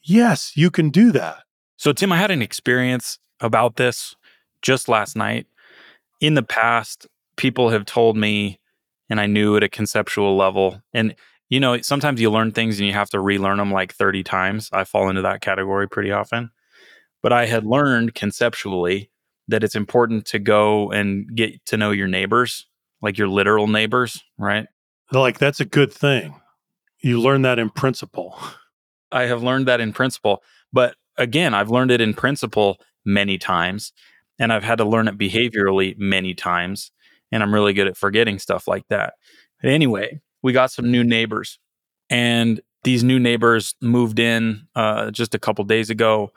Yes, 0.03 0.51
you 0.55 0.69
can 0.69 0.89
do 0.89 1.11
that. 1.11 1.43
So, 1.77 1.91
Tim, 1.91 2.11
I 2.11 2.17
had 2.17 2.31
an 2.31 2.41
experience 2.41 3.17
about 3.39 3.77
this 3.77 4.15
just 4.61 4.87
last 4.87 5.15
night. 5.15 5.47
In 6.21 6.35
the 6.35 6.43
past, 6.43 7.07
people 7.35 7.69
have 7.69 7.85
told 7.85 8.15
me, 8.15 8.59
and 9.13 9.21
I 9.21 9.27
knew 9.27 9.55
at 9.55 9.61
a 9.61 9.69
conceptual 9.69 10.35
level, 10.35 10.81
and 10.91 11.13
you 11.49 11.59
know, 11.59 11.79
sometimes 11.81 12.19
you 12.19 12.31
learn 12.31 12.51
things 12.51 12.79
and 12.79 12.87
you 12.87 12.93
have 12.93 13.11
to 13.11 13.19
relearn 13.19 13.57
them 13.57 13.71
like 13.71 13.93
30 13.93 14.23
times. 14.23 14.71
I 14.73 14.85
fall 14.85 15.07
into 15.07 15.21
that 15.21 15.41
category 15.41 15.87
pretty 15.87 16.09
often. 16.09 16.49
But 17.21 17.31
I 17.31 17.45
had 17.45 17.63
learned 17.63 18.15
conceptually 18.15 19.11
that 19.49 19.63
it's 19.63 19.75
important 19.75 20.25
to 20.27 20.39
go 20.39 20.89
and 20.91 21.27
get 21.35 21.63
to 21.67 21.77
know 21.77 21.91
your 21.91 22.07
neighbors 22.07 22.65
like 23.03 23.19
your 23.19 23.27
literal 23.27 23.67
neighbors, 23.67 24.23
right? 24.39 24.65
Like 25.11 25.37
that's 25.37 25.59
a 25.59 25.65
good 25.65 25.93
thing. 25.93 26.33
You 27.03 27.21
learn 27.21 27.43
that 27.43 27.59
in 27.59 27.69
principle. 27.69 28.39
I 29.11 29.23
have 29.23 29.43
learned 29.43 29.67
that 29.67 29.81
in 29.81 29.93
principle. 29.93 30.41
But 30.71 30.95
again, 31.17 31.53
I've 31.53 31.69
learned 31.69 31.91
it 31.91 32.01
in 32.01 32.15
principle 32.15 32.79
many 33.05 33.37
times 33.37 33.93
and 34.39 34.51
I've 34.51 34.63
had 34.63 34.77
to 34.79 34.85
learn 34.85 35.07
it 35.07 35.17
behaviorally 35.17 35.95
many 35.99 36.33
times. 36.33 36.91
And 37.33 37.41
I'm 37.41 37.53
really 37.53 37.73
good 37.73 37.87
at 37.87 37.97
forgetting 37.97 38.37
stuff 38.37 38.67
like 38.67 38.87
that. 38.89 39.15
But 39.59 39.71
anyway, 39.71 40.21
we 40.43 40.53
got 40.53 40.71
some 40.71 40.91
new 40.91 41.03
neighbors 41.03 41.57
and 42.09 42.61
these 42.83 43.03
new 43.03 43.17
neighbors 43.19 43.73
moved 43.81 44.19
in 44.19 44.67
uh, 44.75 45.09
just 45.09 45.33
a 45.33 45.39
couple 45.39 45.63
days 45.63 45.89
ago. 45.89 46.31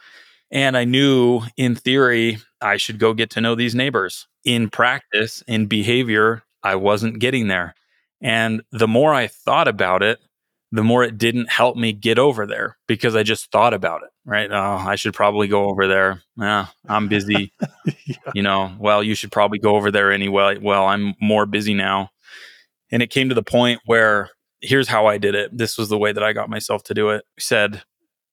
And 0.51 0.77
I 0.77 0.85
knew 0.85 1.43
in 1.57 1.75
theory, 1.75 2.39
I 2.61 2.79
should 2.79 2.99
go 2.99 3.13
get 3.13 3.31
to 3.31 3.41
know 3.41 3.55
these 3.55 3.75
neighbors. 3.75 4.27
In 4.45 4.71
practice, 4.71 5.43
in 5.47 5.67
behavior, 5.67 6.45
I 6.63 6.77
wasn't 6.77 7.19
getting 7.19 7.49
there. 7.49 7.75
And 8.23 8.63
the 8.71 8.89
more 8.89 9.13
I 9.13 9.27
thought 9.27 9.69
about 9.69 10.03
it, 10.03 10.19
the 10.77 10.85
more 10.85 11.03
it 11.03 11.19
didn't 11.19 11.51
help 11.51 11.77
me 11.77 11.93
get 11.93 12.19
over 12.19 12.47
there 12.47 12.77
because 12.87 13.17
I 13.17 13.23
just 13.23 13.51
thought 13.51 13.75
about 13.75 14.03
it, 14.03 14.11
right? 14.25 14.51
Oh, 14.51 14.85
I 14.87 14.97
should 14.97 15.15
probably 15.15 15.49
go 15.49 15.69
over 15.69 15.87
there. 15.87 16.23
Yeah, 16.37 16.67
I'm 16.89 17.09
busy. 17.09 17.53
yeah. 18.07 18.17
You 18.35 18.43
know, 18.43 18.75
well, 18.79 19.03
you 19.03 19.15
should 19.15 19.33
probably 19.33 19.59
go 19.59 19.77
over 19.77 19.91
there 19.91 20.12
anyway. 20.12 20.59
Well, 20.59 20.87
I'm 20.87 21.15
more 21.21 21.47
busy 21.47 21.75
now. 21.75 22.11
And 22.91 23.03
it 23.03 23.11
came 23.11 23.29
to 23.29 23.35
the 23.35 23.43
point 23.43 23.81
where 23.87 24.31
here's 24.61 24.89
how 24.89 25.07
I 25.07 25.19
did 25.19 25.35
it. 25.35 25.57
This 25.57 25.79
was 25.79 25.89
the 25.89 25.99
way 25.99 26.12
that 26.12 26.23
I 26.23 26.33
got 26.33 26.51
myself 26.51 26.83
to 26.85 26.95
do 26.95 27.11
it. 27.11 27.25
I 27.39 27.41
said, 27.41 27.83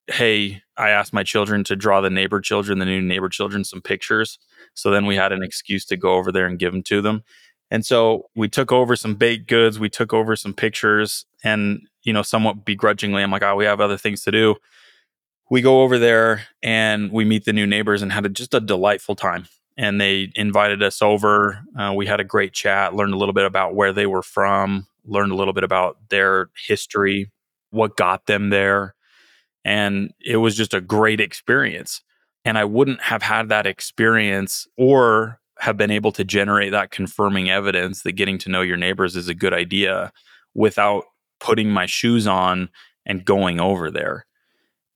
Hey, 0.07 0.61
I 0.75 0.89
asked 0.89 1.13
my 1.13 1.23
children 1.23 1.63
to 1.65 1.75
draw 1.75 2.01
the 2.01 2.09
neighbor 2.09 2.41
children, 2.41 2.79
the 2.79 2.85
new 2.85 3.01
neighbor 3.01 3.29
children, 3.29 3.63
some 3.63 3.81
pictures. 3.81 4.37
So 4.73 4.91
then 4.91 5.05
we 5.05 5.15
had 5.15 5.31
an 5.31 5.43
excuse 5.43 5.85
to 5.85 5.97
go 5.97 6.15
over 6.15 6.31
there 6.31 6.45
and 6.45 6.59
give 6.59 6.73
them 6.73 6.83
to 6.83 7.01
them. 7.01 7.23
And 7.73 7.83
so 7.83 8.29
we 8.35 8.49
took 8.49 8.71
over 8.71 8.95
some 8.95 9.15
baked 9.15 9.47
goods, 9.47 9.79
we 9.79 9.89
took 9.89 10.13
over 10.13 10.35
some 10.35 10.53
pictures, 10.53 11.25
and 11.43 11.81
you 12.03 12.13
know, 12.13 12.21
somewhat 12.21 12.65
begrudgingly, 12.65 13.23
I'm 13.23 13.31
like, 13.31 13.41
oh, 13.41 13.55
we 13.55 13.65
have 13.65 13.81
other 13.81 13.97
things 13.97 14.21
to 14.25 14.31
do. 14.31 14.57
We 15.49 15.61
go 15.61 15.81
over 15.81 15.97
there 15.97 16.43
and 16.61 17.11
we 17.11 17.25
meet 17.25 17.45
the 17.45 17.53
new 17.53 17.65
neighbors 17.65 18.03
and 18.03 18.11
had 18.11 18.27
a, 18.27 18.29
just 18.29 18.53
a 18.53 18.59
delightful 18.59 19.15
time. 19.15 19.47
And 19.75 19.99
they 19.99 20.31
invited 20.35 20.83
us 20.83 21.01
over. 21.01 21.63
Uh, 21.75 21.93
we 21.95 22.05
had 22.05 22.19
a 22.19 22.23
great 22.23 22.53
chat, 22.53 22.93
learned 22.93 23.15
a 23.15 23.17
little 23.17 23.33
bit 23.33 23.45
about 23.45 23.73
where 23.73 23.91
they 23.91 24.05
were 24.05 24.21
from, 24.21 24.85
learned 25.03 25.31
a 25.31 25.35
little 25.35 25.53
bit 25.53 25.63
about 25.63 25.97
their 26.09 26.51
history, 26.67 27.31
what 27.71 27.97
got 27.97 28.27
them 28.27 28.51
there. 28.51 28.93
And 29.65 30.13
it 30.23 30.37
was 30.37 30.55
just 30.55 30.75
a 30.75 30.81
great 30.81 31.19
experience. 31.19 32.03
And 32.45 32.55
I 32.55 32.65
wouldn't 32.65 33.01
have 33.01 33.23
had 33.23 33.49
that 33.49 33.65
experience 33.65 34.67
or 34.77 35.39
have 35.63 35.77
been 35.77 35.91
able 35.91 36.11
to 36.11 36.25
generate 36.25 36.73
that 36.73 36.91
confirming 36.91 37.49
evidence 37.49 38.01
that 38.01 38.11
getting 38.11 38.37
to 38.37 38.49
know 38.49 38.61
your 38.61 38.75
neighbors 38.75 39.15
is 39.15 39.29
a 39.29 39.33
good 39.33 39.53
idea 39.53 40.11
without 40.53 41.05
putting 41.39 41.69
my 41.69 41.85
shoes 41.85 42.27
on 42.27 42.67
and 43.05 43.23
going 43.23 43.61
over 43.61 43.89
there. 43.89 44.25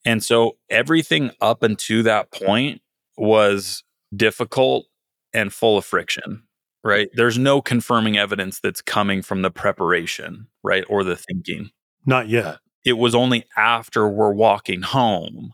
And 0.05 0.21
so 0.21 0.57
everything 0.69 1.31
up 1.39 1.63
until 1.63 2.03
that 2.03 2.33
point 2.33 2.81
was 3.15 3.81
difficult 4.13 4.87
and 5.33 5.53
full 5.53 5.77
of 5.77 5.85
friction, 5.85 6.43
right? 6.83 7.07
There's 7.13 7.37
no 7.37 7.61
confirming 7.61 8.17
evidence 8.17 8.59
that's 8.59 8.81
coming 8.81 9.21
from 9.21 9.43
the 9.43 9.51
preparation, 9.51 10.47
right? 10.65 10.83
Or 10.89 11.05
the 11.05 11.15
thinking. 11.15 11.69
Not 12.05 12.27
yet. 12.27 12.57
It 12.83 12.97
was 12.97 13.15
only 13.15 13.45
after 13.55 14.09
we're 14.09 14.33
walking 14.33 14.81
home 14.81 15.53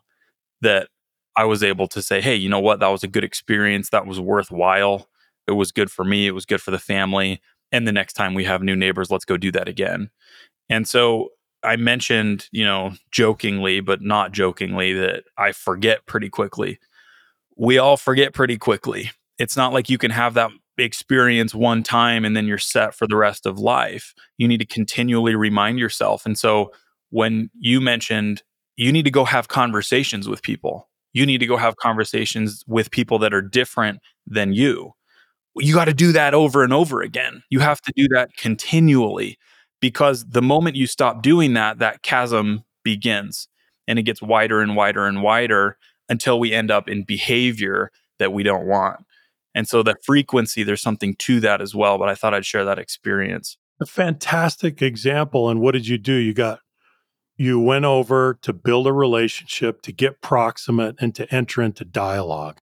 that 0.62 0.88
I 1.36 1.46
was 1.46 1.64
able 1.64 1.88
to 1.90 2.02
say, 2.02 2.22
hey, 2.22 2.36
you 2.36 2.50
know 2.50 2.60
what? 2.60 2.80
That 2.80 2.90
was 2.90 3.04
a 3.04 3.08
good 3.08 3.24
experience. 3.24 3.90
That 3.90 4.06
was 4.06 4.20
worthwhile. 4.20 5.10
It 5.48 5.54
was 5.54 5.72
good 5.72 5.92
for 5.92 6.06
me. 6.06 6.28
It 6.28 6.32
was 6.32 6.46
good 6.46 6.62
for 6.62 6.72
the 6.72 6.80
family. 6.80 7.42
And 7.72 7.88
the 7.88 7.92
next 7.92 8.14
time 8.14 8.34
we 8.34 8.44
have 8.46 8.62
new 8.62 8.76
neighbors, 8.76 9.10
let's 9.10 9.26
go 9.26 9.38
do 9.38 9.52
that 9.52 9.68
again. 9.68 10.10
And 10.70 10.88
so 10.88 11.30
I 11.64 11.76
mentioned, 11.76 12.48
you 12.52 12.66
know, 12.66 12.94
jokingly, 13.12 13.80
but 13.80 14.02
not 14.02 14.32
jokingly, 14.32 14.94
that 14.94 15.24
I 15.38 15.54
forget 15.54 16.06
pretty 16.06 16.30
quickly. 16.30 16.80
We 17.58 17.78
all 17.78 17.98
forget 17.98 18.34
pretty 18.34 18.58
quickly. 18.58 19.12
It's 19.40 19.58
not 19.58 19.74
like 19.74 19.90
you 19.90 19.98
can 19.98 20.12
have 20.12 20.36
that 20.36 20.52
experience 20.78 21.54
one 21.54 21.84
time 21.84 22.26
and 22.26 22.36
then 22.36 22.46
you're 22.46 22.58
set 22.58 22.94
for 22.96 23.08
the 23.08 23.16
rest 23.16 23.46
of 23.46 23.60
life. 23.60 24.14
You 24.38 24.48
need 24.48 24.60
to 24.60 24.66
continually 24.66 25.36
remind 25.36 25.80
yourself. 25.80 26.26
And 26.26 26.38
so 26.38 26.72
when 27.10 27.50
you 27.60 27.80
mentioned 27.80 28.44
you 28.76 28.92
need 28.92 29.06
to 29.06 29.12
go 29.12 29.26
have 29.26 29.48
conversations 29.48 30.28
with 30.28 30.42
people, 30.42 30.90
you 31.14 31.26
need 31.26 31.40
to 31.40 31.46
go 31.46 31.58
have 31.58 31.78
conversations 31.78 32.64
with 32.68 32.92
people 32.92 33.20
that 33.20 33.34
are 33.34 33.42
different 33.42 34.00
than 34.28 34.54
you. 34.54 34.92
You 35.56 35.76
got 35.76 35.86
to 35.86 35.94
do 35.94 36.12
that 36.12 36.34
over 36.34 36.64
and 36.64 36.74
over 36.74 37.02
again. 37.02 37.44
You 37.50 37.60
have 37.60 37.80
to 37.82 37.94
do 37.96 38.08
that 38.10 38.36
continually 38.38 39.38
because 39.80 40.26
the 40.26 40.42
moment 40.42 40.76
you 40.76 40.88
stop 40.88 41.22
doing 41.22 41.54
that, 41.54 41.80
that 41.80 42.02
chasm 42.02 42.64
begins 42.84 43.48
and 43.88 44.00
it 44.00 44.04
gets 44.04 44.22
wider 44.22 44.62
and 44.62 44.76
wider 44.76 45.06
and 45.06 45.22
wider 45.22 45.78
until 46.10 46.40
we 46.40 46.54
end 46.54 46.72
up 46.72 46.90
in 46.90 47.04
behavior 47.04 47.92
that 48.18 48.34
we 48.34 48.44
don't 48.44 48.66
want. 48.66 49.02
And 49.56 49.68
so 49.68 49.84
the 49.84 49.96
frequency, 50.04 50.64
there's 50.64 50.82
something 50.82 51.16
to 51.20 51.40
that 51.42 51.62
as 51.62 51.76
well. 51.76 51.98
But 51.98 52.10
I 52.10 52.16
thought 52.16 52.34
I'd 52.34 52.46
share 52.46 52.66
that 52.66 52.80
experience. 52.80 53.58
A 53.80 53.86
fantastic 53.86 54.82
example. 54.82 55.50
And 55.50 55.62
what 55.62 55.74
did 55.74 55.88
you 55.88 55.98
do? 55.98 56.14
You 56.14 56.34
got, 56.34 56.60
you 57.36 57.60
went 57.60 57.86
over 57.86 58.38
to 58.42 58.54
build 58.54 58.88
a 58.88 58.94
relationship, 58.94 59.82
to 59.82 59.92
get 59.92 60.22
proximate, 60.22 60.96
and 61.00 61.16
to 61.16 61.34
enter 61.34 61.62
into 61.62 61.84
dialogue. 61.84 62.60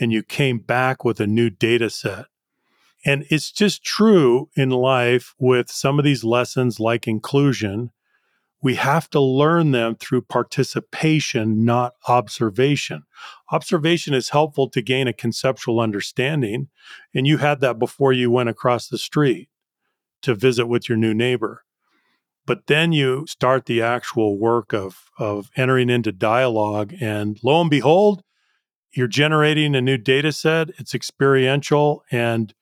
And 0.00 0.12
you 0.12 0.22
came 0.22 0.58
back 0.58 1.04
with 1.04 1.20
a 1.20 1.26
new 1.26 1.50
data 1.50 1.90
set. 1.90 2.26
And 3.04 3.26
it's 3.28 3.52
just 3.52 3.84
true 3.84 4.48
in 4.56 4.70
life 4.70 5.34
with 5.38 5.70
some 5.70 5.98
of 5.98 6.04
these 6.04 6.24
lessons 6.24 6.80
like 6.80 7.06
inclusion. 7.06 7.90
We 8.62 8.76
have 8.76 9.10
to 9.10 9.20
learn 9.20 9.72
them 9.72 9.94
through 9.96 10.22
participation, 10.22 11.66
not 11.66 11.92
observation. 12.08 13.02
Observation 13.52 14.14
is 14.14 14.30
helpful 14.30 14.70
to 14.70 14.80
gain 14.80 15.06
a 15.06 15.12
conceptual 15.12 15.80
understanding. 15.80 16.68
And 17.14 17.26
you 17.26 17.36
had 17.36 17.60
that 17.60 17.78
before 17.78 18.14
you 18.14 18.30
went 18.30 18.48
across 18.48 18.88
the 18.88 18.96
street 18.96 19.50
to 20.22 20.34
visit 20.34 20.66
with 20.66 20.88
your 20.88 20.96
new 20.96 21.12
neighbor. 21.12 21.64
But 22.46 22.66
then 22.66 22.92
you 22.92 23.26
start 23.26 23.66
the 23.66 23.80
actual 23.80 24.38
work 24.38 24.72
of, 24.72 25.04
of 25.18 25.50
entering 25.56 25.88
into 25.88 26.12
dialogue, 26.12 26.94
and 27.00 27.38
lo 27.42 27.60
and 27.60 27.70
behold, 27.70 28.22
you're 28.92 29.06
generating 29.06 29.74
a 29.74 29.80
new 29.80 29.96
data 29.96 30.32
set. 30.32 30.68
It's 30.78 30.94
experiential 30.94 32.04
and 32.10 32.54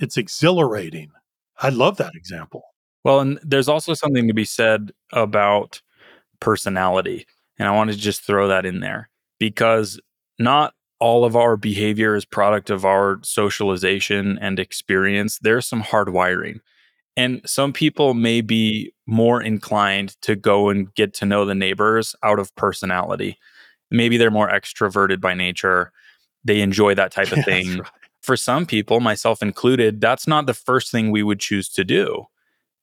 it's 0.00 0.16
exhilarating. 0.16 1.10
I 1.60 1.68
love 1.68 1.96
that 1.98 2.14
example. 2.14 2.62
Well, 3.04 3.20
and 3.20 3.38
there's 3.42 3.68
also 3.68 3.92
something 3.94 4.26
to 4.28 4.34
be 4.34 4.46
said 4.46 4.92
about 5.12 5.82
personality. 6.40 7.26
And 7.58 7.68
I 7.68 7.72
want 7.72 7.90
to 7.90 7.96
just 7.96 8.22
throw 8.22 8.48
that 8.48 8.66
in 8.66 8.80
there 8.80 9.10
because 9.38 10.00
not 10.38 10.74
all 10.98 11.24
of 11.24 11.36
our 11.36 11.56
behavior 11.56 12.14
is 12.14 12.24
product 12.24 12.70
of 12.70 12.84
our 12.84 13.18
socialization 13.22 14.38
and 14.40 14.58
experience. 14.58 15.38
There's 15.38 15.66
some 15.66 15.82
hardwiring. 15.82 16.60
And 17.16 17.40
some 17.46 17.72
people 17.72 18.14
may 18.14 18.40
be 18.40 18.92
more 19.06 19.40
inclined 19.42 20.20
to 20.22 20.34
go 20.34 20.68
and 20.68 20.92
get 20.94 21.14
to 21.14 21.26
know 21.26 21.44
the 21.44 21.54
neighbors 21.54 22.16
out 22.22 22.38
of 22.38 22.54
personality. 22.56 23.38
Maybe 23.90 24.16
they're 24.16 24.30
more 24.30 24.48
extroverted 24.48 25.20
by 25.20 25.34
nature. 25.34 25.92
They 26.44 26.60
enjoy 26.60 26.94
that 26.96 27.12
type 27.12 27.32
of 27.32 27.44
thing. 27.44 27.78
right. 27.78 27.90
For 28.22 28.36
some 28.36 28.64
people, 28.64 29.00
myself 29.00 29.42
included, 29.42 30.00
that's 30.00 30.26
not 30.26 30.46
the 30.46 30.54
first 30.54 30.90
thing 30.90 31.10
we 31.10 31.22
would 31.22 31.40
choose 31.40 31.68
to 31.70 31.84
do. 31.84 32.24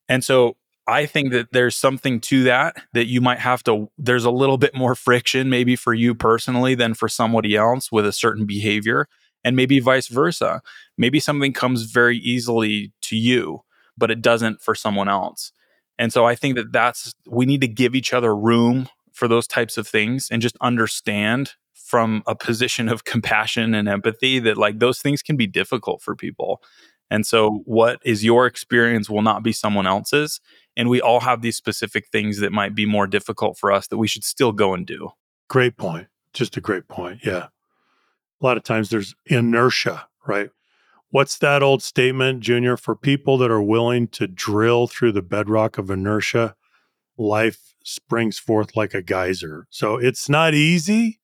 And 0.07 0.23
so 0.23 0.55
I 0.87 1.05
think 1.05 1.31
that 1.31 1.51
there's 1.51 1.75
something 1.75 2.19
to 2.21 2.43
that 2.43 2.75
that 2.93 3.05
you 3.07 3.21
might 3.21 3.39
have 3.39 3.63
to, 3.63 3.89
there's 3.97 4.25
a 4.25 4.31
little 4.31 4.57
bit 4.57 4.75
more 4.75 4.95
friction 4.95 5.49
maybe 5.49 5.75
for 5.75 5.93
you 5.93 6.13
personally 6.13 6.75
than 6.75 6.93
for 6.93 7.07
somebody 7.07 7.55
else 7.55 7.91
with 7.91 8.05
a 8.05 8.11
certain 8.11 8.45
behavior, 8.45 9.07
and 9.43 9.55
maybe 9.55 9.79
vice 9.79 10.07
versa. 10.07 10.61
Maybe 10.97 11.19
something 11.19 11.53
comes 11.53 11.83
very 11.83 12.17
easily 12.17 12.91
to 13.01 13.15
you, 13.15 13.61
but 13.97 14.11
it 14.11 14.21
doesn't 14.21 14.61
for 14.61 14.75
someone 14.75 15.09
else. 15.09 15.51
And 15.97 16.11
so 16.11 16.25
I 16.25 16.35
think 16.35 16.55
that 16.55 16.71
that's, 16.71 17.13
we 17.27 17.45
need 17.45 17.61
to 17.61 17.67
give 17.67 17.95
each 17.95 18.13
other 18.13 18.35
room 18.35 18.89
for 19.13 19.27
those 19.27 19.47
types 19.47 19.77
of 19.77 19.87
things 19.87 20.29
and 20.31 20.41
just 20.41 20.57
understand 20.61 21.53
from 21.73 22.23
a 22.25 22.35
position 22.35 22.89
of 22.89 23.03
compassion 23.05 23.75
and 23.75 23.87
empathy 23.87 24.39
that 24.39 24.57
like 24.57 24.79
those 24.79 25.01
things 25.01 25.21
can 25.21 25.35
be 25.35 25.47
difficult 25.47 26.01
for 26.01 26.15
people. 26.15 26.61
And 27.09 27.27
so, 27.27 27.61
what 27.65 27.99
is 28.05 28.23
your 28.23 28.47
experience 28.47 29.09
will 29.09 29.21
not 29.21 29.43
be 29.43 29.51
someone 29.51 29.85
else's. 29.85 30.39
And 30.77 30.89
we 30.89 31.01
all 31.01 31.19
have 31.19 31.41
these 31.41 31.57
specific 31.57 32.07
things 32.07 32.39
that 32.39 32.53
might 32.53 32.73
be 32.73 32.85
more 32.85 33.05
difficult 33.05 33.57
for 33.57 33.71
us 33.71 33.87
that 33.87 33.97
we 33.97 34.07
should 34.07 34.23
still 34.23 34.53
go 34.53 34.73
and 34.73 34.87
do. 34.87 35.09
Great 35.49 35.75
point. 35.75 36.07
Just 36.33 36.55
a 36.55 36.61
great 36.61 36.87
point. 36.87 37.19
Yeah. 37.25 37.47
A 38.41 38.45
lot 38.45 38.55
of 38.55 38.63
times 38.63 38.89
there's 38.89 39.13
inertia, 39.25 40.07
right? 40.25 40.49
What's 41.11 41.37
that 41.39 41.61
old 41.61 41.83
statement, 41.83 42.39
Junior? 42.39 42.77
For 42.77 42.95
people 42.95 43.37
that 43.39 43.51
are 43.51 43.61
willing 43.61 44.07
to 44.09 44.27
drill 44.27 44.87
through 44.87 45.11
the 45.11 45.21
bedrock 45.21 45.77
of 45.77 45.91
inertia, 45.91 46.55
life 47.17 47.75
springs 47.83 48.39
forth 48.39 48.77
like 48.77 48.93
a 48.93 49.01
geyser. 49.01 49.67
So 49.69 49.97
it's 49.97 50.29
not 50.29 50.53
easy, 50.53 51.19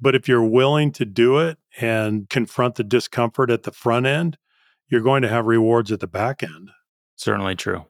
but 0.00 0.14
if 0.14 0.28
you're 0.28 0.44
willing 0.44 0.92
to 0.92 1.04
do 1.04 1.38
it 1.38 1.58
and 1.80 2.28
confront 2.28 2.76
the 2.76 2.84
discomfort 2.84 3.50
at 3.50 3.64
the 3.64 3.72
front 3.72 4.06
end, 4.06 4.38
you're 4.88 5.00
going 5.00 5.22
to 5.22 5.28
have 5.28 5.46
rewards 5.46 5.90
at 5.90 5.98
the 5.98 6.06
back 6.06 6.44
end. 6.44 6.70
Certainly 7.16 7.56
true. 7.56 7.86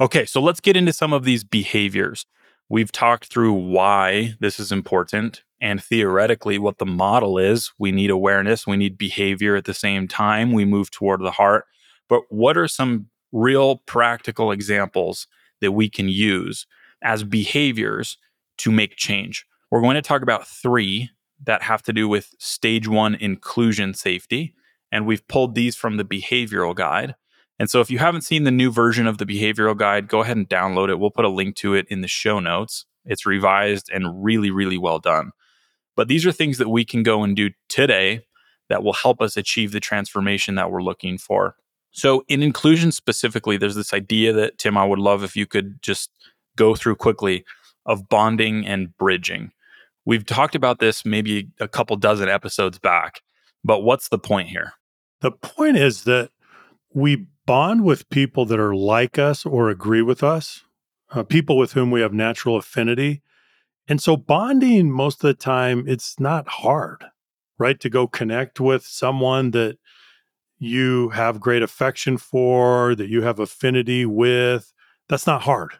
Okay, 0.00 0.24
so 0.24 0.40
let's 0.40 0.60
get 0.60 0.76
into 0.76 0.92
some 0.92 1.12
of 1.12 1.24
these 1.24 1.42
behaviors. 1.42 2.26
We've 2.68 2.92
talked 2.92 3.26
through 3.26 3.54
why 3.54 4.34
this 4.38 4.60
is 4.60 4.70
important 4.70 5.42
and 5.60 5.82
theoretically 5.82 6.58
what 6.58 6.78
the 6.78 6.86
model 6.86 7.38
is. 7.38 7.72
We 7.78 7.92
need 7.92 8.10
awareness, 8.10 8.66
we 8.66 8.76
need 8.76 8.98
behavior 8.98 9.56
at 9.56 9.64
the 9.64 9.74
same 9.74 10.08
time. 10.08 10.52
We 10.52 10.64
move 10.64 10.90
toward 10.90 11.20
the 11.20 11.30
heart. 11.30 11.64
But 12.08 12.22
what 12.28 12.56
are 12.56 12.68
some 12.68 13.06
real 13.32 13.78
practical 13.86 14.52
examples 14.52 15.26
that 15.60 15.72
we 15.72 15.88
can 15.88 16.08
use 16.08 16.66
as 17.02 17.24
behaviors 17.24 18.18
to 18.58 18.70
make 18.70 18.96
change? 18.96 19.46
We're 19.70 19.80
going 19.80 19.96
to 19.96 20.02
talk 20.02 20.22
about 20.22 20.46
three 20.46 21.10
that 21.44 21.62
have 21.62 21.82
to 21.82 21.92
do 21.92 22.08
with 22.08 22.34
stage 22.38 22.88
one 22.88 23.14
inclusion 23.14 23.94
safety. 23.94 24.54
And 24.92 25.06
we've 25.06 25.26
pulled 25.26 25.54
these 25.54 25.76
from 25.76 25.96
the 25.96 26.04
behavioral 26.04 26.74
guide. 26.74 27.14
And 27.58 27.68
so 27.70 27.80
if 27.80 27.90
you 27.90 27.98
haven't 27.98 28.22
seen 28.22 28.44
the 28.44 28.50
new 28.50 28.70
version 28.70 29.06
of 29.06 29.18
the 29.18 29.26
behavioral 29.26 29.76
guide, 29.76 30.08
go 30.08 30.20
ahead 30.20 30.36
and 30.36 30.48
download 30.48 30.90
it. 30.90 30.98
We'll 30.98 31.10
put 31.10 31.24
a 31.24 31.30
link 31.30 31.56
to 31.56 31.74
it 31.74 31.86
in 31.88 32.02
the 32.02 32.08
show 32.08 32.38
notes. 32.38 32.86
It's 33.04 33.26
revised 33.26 33.90
and 33.92 34.22
really, 34.22 34.50
really 34.50 34.78
well 34.78 34.98
done. 34.98 35.32
But 35.96 36.08
these 36.08 36.26
are 36.26 36.32
things 36.32 36.58
that 36.58 36.68
we 36.68 36.84
can 36.84 37.02
go 37.02 37.22
and 37.22 37.34
do 37.34 37.50
today 37.68 38.26
that 38.68 38.82
will 38.82 38.92
help 38.92 39.20
us 39.20 39.36
achieve 39.36 39.72
the 39.72 39.80
transformation 39.80 40.54
that 40.56 40.70
we're 40.70 40.82
looking 40.82 41.18
for. 41.18 41.56
So, 41.90 42.24
in 42.28 42.42
inclusion 42.42 42.92
specifically, 42.92 43.56
there's 43.56 43.74
this 43.74 43.94
idea 43.94 44.32
that, 44.34 44.58
Tim, 44.58 44.76
I 44.76 44.84
would 44.84 44.98
love 44.98 45.24
if 45.24 45.34
you 45.34 45.46
could 45.46 45.80
just 45.82 46.10
go 46.56 46.74
through 46.74 46.96
quickly 46.96 47.44
of 47.86 48.08
bonding 48.08 48.66
and 48.66 48.96
bridging. 48.98 49.52
We've 50.04 50.26
talked 50.26 50.54
about 50.54 50.78
this 50.78 51.04
maybe 51.04 51.48
a 51.58 51.68
couple 51.68 51.96
dozen 51.96 52.28
episodes 52.28 52.78
back, 52.78 53.22
but 53.64 53.80
what's 53.80 54.08
the 54.08 54.18
point 54.18 54.48
here? 54.48 54.74
The 55.20 55.32
point 55.32 55.76
is 55.76 56.04
that 56.04 56.30
we 56.92 57.26
bond 57.46 57.84
with 57.84 58.08
people 58.10 58.44
that 58.46 58.60
are 58.60 58.74
like 58.74 59.18
us 59.18 59.46
or 59.46 59.70
agree 59.70 60.02
with 60.02 60.22
us, 60.22 60.64
uh, 61.12 61.22
people 61.22 61.56
with 61.56 61.72
whom 61.72 61.90
we 61.90 62.00
have 62.00 62.12
natural 62.12 62.56
affinity. 62.56 63.22
And 63.88 64.00
so 64.00 64.16
bonding 64.16 64.90
most 64.90 65.22
of 65.22 65.28
the 65.28 65.34
time, 65.34 65.84
it's 65.86 66.18
not 66.18 66.48
hard, 66.48 67.04
right? 67.58 67.78
To 67.80 67.88
go 67.88 68.06
connect 68.06 68.60
with 68.60 68.84
someone 68.84 69.52
that 69.52 69.78
you 70.58 71.10
have 71.10 71.40
great 71.40 71.62
affection 71.62 72.16
for, 72.16 72.94
that 72.94 73.08
you 73.08 73.22
have 73.22 73.38
affinity 73.38 74.06
with. 74.06 74.72
That's 75.08 75.26
not 75.26 75.42
hard. 75.42 75.74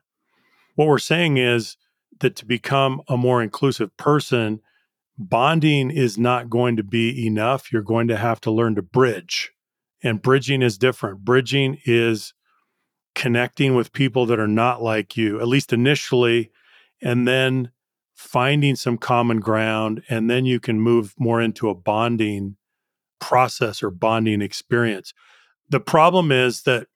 What 0.74 0.88
we're 0.88 0.98
saying 0.98 1.38
is 1.38 1.76
that 2.20 2.36
to 2.36 2.46
become 2.46 3.02
a 3.08 3.16
more 3.16 3.42
inclusive 3.42 3.96
person, 3.96 4.60
bonding 5.18 5.90
is 5.90 6.18
not 6.18 6.50
going 6.50 6.76
to 6.76 6.84
be 6.84 7.26
enough. 7.26 7.72
You're 7.72 7.82
going 7.82 8.08
to 8.08 8.16
have 8.16 8.40
to 8.42 8.50
learn 8.50 8.74
to 8.76 8.82
bridge. 8.82 9.52
And 10.02 10.22
bridging 10.22 10.62
is 10.62 10.78
different. 10.78 11.24
Bridging 11.24 11.78
is 11.86 12.34
connecting 13.14 13.74
with 13.74 13.92
people 13.92 14.26
that 14.26 14.38
are 14.38 14.46
not 14.46 14.82
like 14.82 15.16
you, 15.16 15.40
at 15.40 15.48
least 15.48 15.72
initially, 15.72 16.50
and 17.02 17.26
then 17.26 17.70
finding 18.16 18.74
some 18.74 18.96
common 18.96 19.38
ground, 19.40 20.02
and 20.08 20.28
then 20.28 20.46
you 20.46 20.58
can 20.58 20.80
move 20.80 21.14
more 21.18 21.40
into 21.40 21.68
a 21.68 21.74
bonding 21.74 22.56
process 23.20 23.82
or 23.82 23.90
bonding 23.90 24.42
experience. 24.42 25.12
The 25.68 25.80
problem 25.80 26.32
is 26.32 26.62
that 26.62 26.88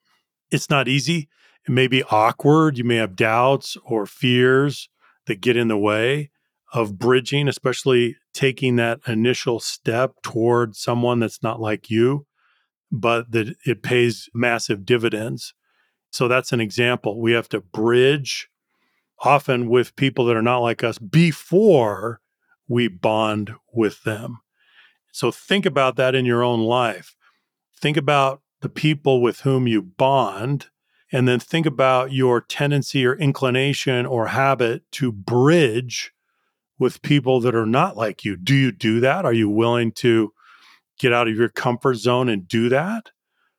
it's 0.49 0.69
not 0.69 0.87
easy. 0.87 1.29
It 1.67 1.71
may 1.71 1.87
be 1.87 2.03
awkward. 2.03 2.77
You 2.77 2.83
may 2.83 2.95
have 2.95 3.15
doubts 3.15 3.77
or 3.85 4.05
fears 4.05 4.89
that 5.27 5.41
get 5.41 5.55
in 5.55 5.67
the 5.67 5.77
way 5.77 6.31
of 6.73 6.97
bridging, 6.97 7.47
especially 7.47 8.17
taking 8.33 8.77
that 8.77 8.99
initial 9.05 9.59
step 9.59 10.15
toward 10.23 10.75
someone 10.75 11.19
that's 11.19 11.43
not 11.43 11.59
like 11.59 11.89
you, 11.89 12.25
but 12.91 13.31
that 13.31 13.55
it 13.65 13.83
pays 13.83 14.27
massive 14.33 14.85
dividends. 14.85 15.53
So 16.11 16.27
that's 16.27 16.51
an 16.51 16.61
example. 16.61 17.21
We 17.21 17.33
have 17.33 17.49
to 17.49 17.61
bridge 17.61 18.49
often 19.23 19.69
with 19.69 19.95
people 19.95 20.25
that 20.25 20.35
are 20.35 20.41
not 20.41 20.59
like 20.59 20.83
us 20.83 20.97
before 20.97 22.19
we 22.67 22.87
bond 22.87 23.53
with 23.73 24.03
them. 24.03 24.39
So 25.11 25.31
think 25.31 25.65
about 25.65 25.95
that 25.97 26.15
in 26.15 26.25
your 26.25 26.43
own 26.43 26.61
life. 26.61 27.15
Think 27.79 27.97
about 27.97 28.41
the 28.61 28.69
people 28.69 29.21
with 29.21 29.41
whom 29.41 29.67
you 29.67 29.81
bond, 29.81 30.67
and 31.11 31.27
then 31.27 31.39
think 31.39 31.65
about 31.65 32.13
your 32.13 32.41
tendency 32.41 33.05
or 33.05 33.15
inclination 33.15 34.05
or 34.05 34.27
habit 34.27 34.83
to 34.93 35.11
bridge 35.11 36.13
with 36.79 37.01
people 37.01 37.39
that 37.41 37.55
are 37.55 37.65
not 37.65 37.97
like 37.97 38.23
you. 38.23 38.37
Do 38.37 38.55
you 38.55 38.71
do 38.71 38.99
that? 39.01 39.25
Are 39.25 39.33
you 39.33 39.49
willing 39.49 39.91
to 39.93 40.31
get 40.99 41.11
out 41.11 41.27
of 41.27 41.35
your 41.35 41.49
comfort 41.49 41.95
zone 41.95 42.29
and 42.29 42.47
do 42.47 42.69
that? 42.69 43.11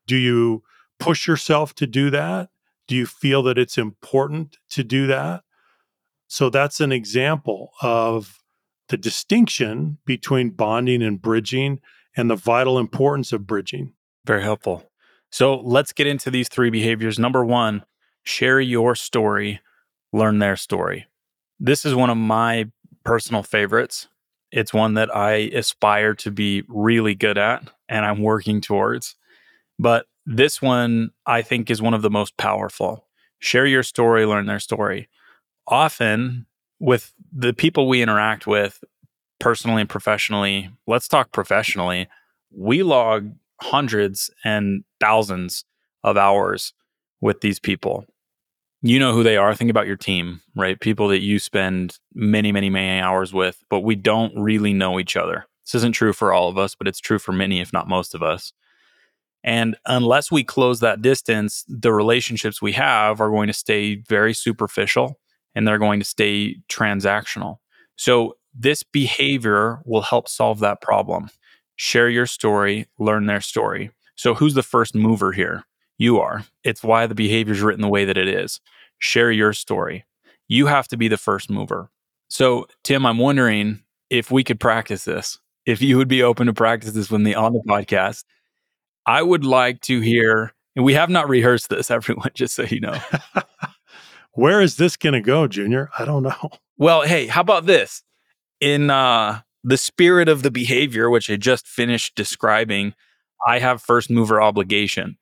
Do 0.06 0.16
you 0.16 0.62
push 0.98 1.26
yourself 1.26 1.74
to 1.74 1.86
do 1.86 2.10
that? 2.10 2.48
Do 2.88 2.96
you 2.96 3.06
feel 3.06 3.42
that 3.44 3.58
it's 3.58 3.78
important 3.78 4.56
to 4.70 4.82
do 4.82 5.06
that? 5.08 5.42
So 6.32 6.48
that's 6.48 6.80
an 6.80 6.92
example 6.92 7.74
of 7.82 8.38
the 8.88 8.96
distinction 8.96 9.98
between 10.06 10.48
bonding 10.48 11.02
and 11.02 11.20
bridging 11.20 11.80
and 12.16 12.30
the 12.30 12.36
vital 12.36 12.78
importance 12.78 13.34
of 13.34 13.46
bridging. 13.46 13.92
Very 14.24 14.42
helpful. 14.42 14.90
So 15.30 15.56
let's 15.56 15.92
get 15.92 16.06
into 16.06 16.30
these 16.30 16.48
three 16.48 16.70
behaviors. 16.70 17.18
Number 17.18 17.44
one, 17.44 17.84
share 18.22 18.60
your 18.60 18.94
story, 18.94 19.60
learn 20.10 20.38
their 20.38 20.56
story. 20.56 21.04
This 21.60 21.84
is 21.84 21.94
one 21.94 22.08
of 22.08 22.16
my 22.16 22.70
personal 23.04 23.42
favorites. 23.42 24.08
It's 24.50 24.72
one 24.72 24.94
that 24.94 25.14
I 25.14 25.32
aspire 25.52 26.14
to 26.14 26.30
be 26.30 26.62
really 26.66 27.14
good 27.14 27.36
at 27.36 27.68
and 27.90 28.06
I'm 28.06 28.22
working 28.22 28.62
towards. 28.62 29.16
But 29.78 30.06
this 30.24 30.62
one 30.62 31.10
I 31.26 31.42
think 31.42 31.70
is 31.70 31.82
one 31.82 31.92
of 31.92 32.00
the 32.00 32.08
most 32.08 32.38
powerful. 32.38 33.06
Share 33.38 33.66
your 33.66 33.82
story, 33.82 34.24
learn 34.24 34.46
their 34.46 34.60
story. 34.60 35.10
Often 35.68 36.46
with 36.80 37.12
the 37.32 37.52
people 37.52 37.88
we 37.88 38.02
interact 38.02 38.46
with 38.46 38.82
personally 39.38 39.80
and 39.82 39.90
professionally, 39.90 40.70
let's 40.86 41.08
talk 41.08 41.32
professionally. 41.32 42.08
We 42.50 42.82
log 42.82 43.32
hundreds 43.60 44.30
and 44.44 44.84
thousands 45.00 45.64
of 46.02 46.16
hours 46.16 46.72
with 47.20 47.40
these 47.40 47.58
people. 47.58 48.04
You 48.82 48.98
know 48.98 49.12
who 49.12 49.22
they 49.22 49.36
are. 49.36 49.54
Think 49.54 49.70
about 49.70 49.86
your 49.86 49.96
team, 49.96 50.40
right? 50.56 50.78
People 50.80 51.06
that 51.08 51.20
you 51.20 51.38
spend 51.38 51.98
many, 52.14 52.50
many, 52.50 52.68
many 52.68 53.00
hours 53.00 53.32
with, 53.32 53.62
but 53.70 53.80
we 53.80 53.94
don't 53.94 54.36
really 54.36 54.72
know 54.72 54.98
each 54.98 55.16
other. 55.16 55.46
This 55.64 55.76
isn't 55.76 55.92
true 55.92 56.12
for 56.12 56.32
all 56.32 56.48
of 56.48 56.58
us, 56.58 56.74
but 56.74 56.88
it's 56.88 56.98
true 56.98 57.20
for 57.20 57.30
many, 57.30 57.60
if 57.60 57.72
not 57.72 57.88
most 57.88 58.14
of 58.14 58.22
us. 58.22 58.52
And 59.44 59.76
unless 59.86 60.32
we 60.32 60.42
close 60.42 60.80
that 60.80 61.02
distance, 61.02 61.64
the 61.68 61.92
relationships 61.92 62.60
we 62.60 62.72
have 62.72 63.20
are 63.20 63.30
going 63.30 63.46
to 63.46 63.52
stay 63.52 63.96
very 63.96 64.34
superficial 64.34 65.20
and 65.54 65.66
they're 65.66 65.78
going 65.78 66.00
to 66.00 66.06
stay 66.06 66.56
transactional. 66.68 67.58
So, 67.96 68.36
this 68.54 68.82
behavior 68.82 69.80
will 69.84 70.02
help 70.02 70.28
solve 70.28 70.60
that 70.60 70.82
problem 70.82 71.30
share 71.76 72.08
your 72.08 72.26
story, 72.26 72.86
learn 72.98 73.26
their 73.26 73.40
story. 73.40 73.90
So, 74.14 74.34
who's 74.34 74.54
the 74.54 74.62
first 74.62 74.94
mover 74.94 75.32
here? 75.32 75.64
You 75.98 76.18
are. 76.20 76.44
It's 76.64 76.82
why 76.82 77.06
the 77.06 77.14
behavior 77.14 77.54
is 77.54 77.60
written 77.60 77.82
the 77.82 77.88
way 77.88 78.04
that 78.04 78.18
it 78.18 78.28
is. 78.28 78.60
Share 78.98 79.30
your 79.32 79.52
story. 79.52 80.04
You 80.48 80.66
have 80.66 80.88
to 80.88 80.96
be 80.96 81.08
the 81.08 81.16
first 81.16 81.50
mover. 81.50 81.90
So, 82.28 82.66
Tim, 82.84 83.04
I'm 83.04 83.18
wondering 83.18 83.82
if 84.10 84.30
we 84.30 84.44
could 84.44 84.60
practice 84.60 85.04
this, 85.04 85.38
if 85.66 85.82
you 85.82 85.96
would 85.96 86.08
be 86.08 86.22
open 86.22 86.46
to 86.46 86.52
practice 86.52 86.92
this 86.92 87.10
with 87.10 87.20
me 87.20 87.34
on 87.34 87.52
the 87.52 87.62
podcast. 87.66 88.24
I 89.06 89.22
would 89.22 89.44
like 89.44 89.80
to 89.82 90.00
hear, 90.00 90.52
and 90.76 90.84
we 90.84 90.94
have 90.94 91.10
not 91.10 91.28
rehearsed 91.28 91.68
this, 91.68 91.90
everyone, 91.90 92.30
just 92.34 92.54
so 92.54 92.62
you 92.62 92.80
know. 92.80 92.98
Where 94.34 94.60
is 94.60 94.76
this 94.76 94.96
going 94.96 95.12
to 95.12 95.20
go, 95.20 95.46
Junior? 95.46 95.90
I 95.98 96.04
don't 96.04 96.22
know. 96.22 96.50
Well, 96.78 97.02
hey, 97.02 97.28
how 97.28 97.42
about 97.42 97.66
this? 97.66 98.02
In 98.58 98.90
uh, 98.90 99.42
the 99.62 99.76
spirit 99.76 100.28
of 100.28 100.42
the 100.42 100.50
behavior, 100.50 101.10
which 101.10 101.30
I 101.30 101.36
just 101.36 101.64
finished 101.64 102.16
describing, 102.16 102.94
I 103.46 103.60
have 103.60 103.80
first 103.80 104.10
mover 104.10 104.42
obligation. 104.42 105.16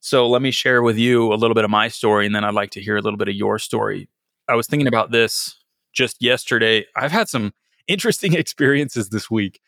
So 0.00 0.28
let 0.28 0.42
me 0.42 0.50
share 0.50 0.82
with 0.82 0.96
you 0.96 1.32
a 1.32 1.36
little 1.36 1.54
bit 1.54 1.64
of 1.64 1.70
my 1.70 1.86
story, 1.86 2.26
and 2.26 2.34
then 2.34 2.42
I'd 2.42 2.54
like 2.54 2.70
to 2.70 2.80
hear 2.80 2.96
a 2.96 3.00
little 3.00 3.18
bit 3.18 3.28
of 3.28 3.34
your 3.34 3.60
story. 3.60 4.08
I 4.48 4.56
was 4.56 4.66
thinking 4.66 4.88
about 4.88 5.12
this 5.12 5.56
just 5.92 6.16
yesterday. 6.20 6.84
I've 6.96 7.12
had 7.12 7.28
some 7.28 7.52
interesting 7.86 8.34
experiences 8.34 9.10
this 9.10 9.30
week 9.30 9.60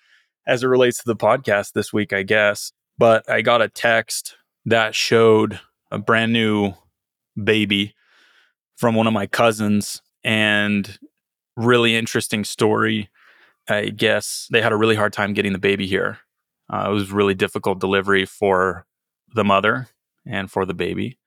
as 0.49 0.65
it 0.65 0.69
relates 0.69 0.99
to 0.99 1.05
the 1.07 1.17
podcast 1.17 1.75
this 1.75 1.93
week, 1.93 2.13
I 2.13 2.25
guess. 2.25 2.73
But 2.99 3.29
I 3.31 3.43
got 3.43 3.63
a 3.63 3.69
text 3.69 4.37
that 4.67 4.97
showed 4.97 5.61
a 5.93 5.99
brand 5.99 6.33
new 6.33 6.73
baby 7.41 7.95
from 8.81 8.95
one 8.95 9.07
of 9.07 9.13
my 9.13 9.27
cousins 9.27 10.03
and 10.25 10.99
really 11.57 11.95
interesting 11.95 12.45
story 12.45 13.11
I 13.71 13.91
guess 13.91 14.49
they 14.51 14.61
had 14.61 14.73
a 14.73 14.77
really 14.77 14.97
hard 14.97 15.13
time 15.13 15.33
getting 15.33 15.53
the 15.53 15.59
baby 15.59 15.87
here. 15.87 16.19
Uh, 16.73 16.87
it 16.89 16.93
was 16.93 17.13
really 17.13 17.35
difficult 17.35 17.81
delivery 17.81 18.27
for 18.27 18.87
the 19.35 19.45
mother 19.45 19.89
and 20.27 20.51
for 20.51 20.65
the 20.65 20.75
baby. 20.75 21.19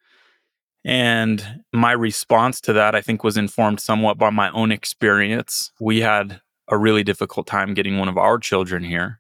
And 0.86 1.64
my 1.72 1.94
response 1.94 2.60
to 2.62 2.74
that, 2.74 2.96
I 2.96 3.02
think, 3.02 3.24
was 3.24 3.38
informed 3.38 3.80
somewhat 3.80 4.18
by 4.18 4.30
my 4.30 4.52
own 4.52 4.72
experience. 4.72 5.72
We 5.80 6.02
had 6.02 6.42
a 6.68 6.78
really 6.78 7.04
difficult 7.04 7.48
time 7.48 7.74
getting 7.74 7.98
one 7.98 8.10
of 8.10 8.18
our 8.18 8.38
children 8.38 8.84
here. 8.84 9.20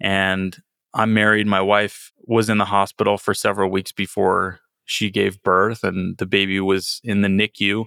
And 0.00 0.56
I'm 0.94 1.12
married. 1.12 1.46
My 1.46 1.60
wife 1.60 2.12
was 2.26 2.48
in 2.48 2.58
the 2.58 2.64
hospital 2.64 3.18
for 3.18 3.34
several 3.34 3.70
weeks 3.70 3.92
before 3.92 4.60
she 4.88 5.10
gave 5.10 5.42
birth, 5.42 5.84
and 5.84 6.16
the 6.16 6.26
baby 6.26 6.58
was 6.60 7.00
in 7.04 7.20
the 7.20 7.28
NICU, 7.28 7.84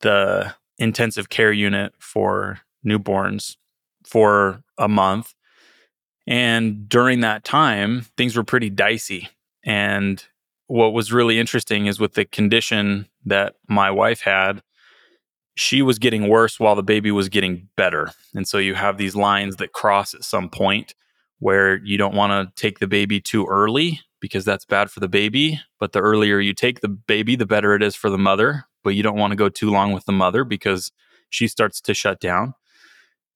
the 0.00 0.54
intensive 0.78 1.28
care 1.28 1.52
unit 1.52 1.92
for 1.98 2.60
newborns 2.84 3.56
for 4.06 4.62
a 4.78 4.88
month. 4.88 5.34
And 6.26 6.88
during 6.88 7.20
that 7.20 7.44
time, 7.44 8.06
things 8.16 8.36
were 8.36 8.44
pretty 8.44 8.70
dicey. 8.70 9.28
And 9.64 10.24
what 10.66 10.94
was 10.94 11.12
really 11.12 11.38
interesting 11.38 11.86
is 11.86 12.00
with 12.00 12.14
the 12.14 12.24
condition 12.24 13.06
that 13.26 13.56
my 13.68 13.90
wife 13.90 14.22
had, 14.22 14.62
she 15.56 15.82
was 15.82 15.98
getting 15.98 16.28
worse 16.28 16.58
while 16.58 16.74
the 16.74 16.82
baby 16.82 17.10
was 17.10 17.28
getting 17.28 17.68
better. 17.76 18.10
And 18.34 18.48
so 18.48 18.56
you 18.56 18.74
have 18.74 18.96
these 18.96 19.14
lines 19.14 19.56
that 19.56 19.72
cross 19.72 20.14
at 20.14 20.24
some 20.24 20.48
point 20.48 20.94
where 21.38 21.76
you 21.84 21.98
don't 21.98 22.14
want 22.14 22.32
to 22.32 22.60
take 22.60 22.78
the 22.78 22.86
baby 22.86 23.20
too 23.20 23.46
early 23.46 24.00
because 24.24 24.46
that's 24.46 24.64
bad 24.64 24.90
for 24.90 25.00
the 25.00 25.08
baby. 25.08 25.60
But 25.78 25.92
the 25.92 26.00
earlier 26.00 26.40
you 26.40 26.54
take 26.54 26.80
the 26.80 26.88
baby, 26.88 27.36
the 27.36 27.44
better 27.44 27.74
it 27.74 27.82
is 27.82 27.94
for 27.94 28.08
the 28.08 28.16
mother. 28.16 28.64
But 28.82 28.94
you 28.94 29.02
don't 29.02 29.18
want 29.18 29.32
to 29.32 29.36
go 29.36 29.50
too 29.50 29.70
long 29.70 29.92
with 29.92 30.06
the 30.06 30.12
mother 30.12 30.44
because 30.44 30.90
she 31.28 31.46
starts 31.46 31.78
to 31.82 31.92
shut 31.92 32.20
down. 32.20 32.54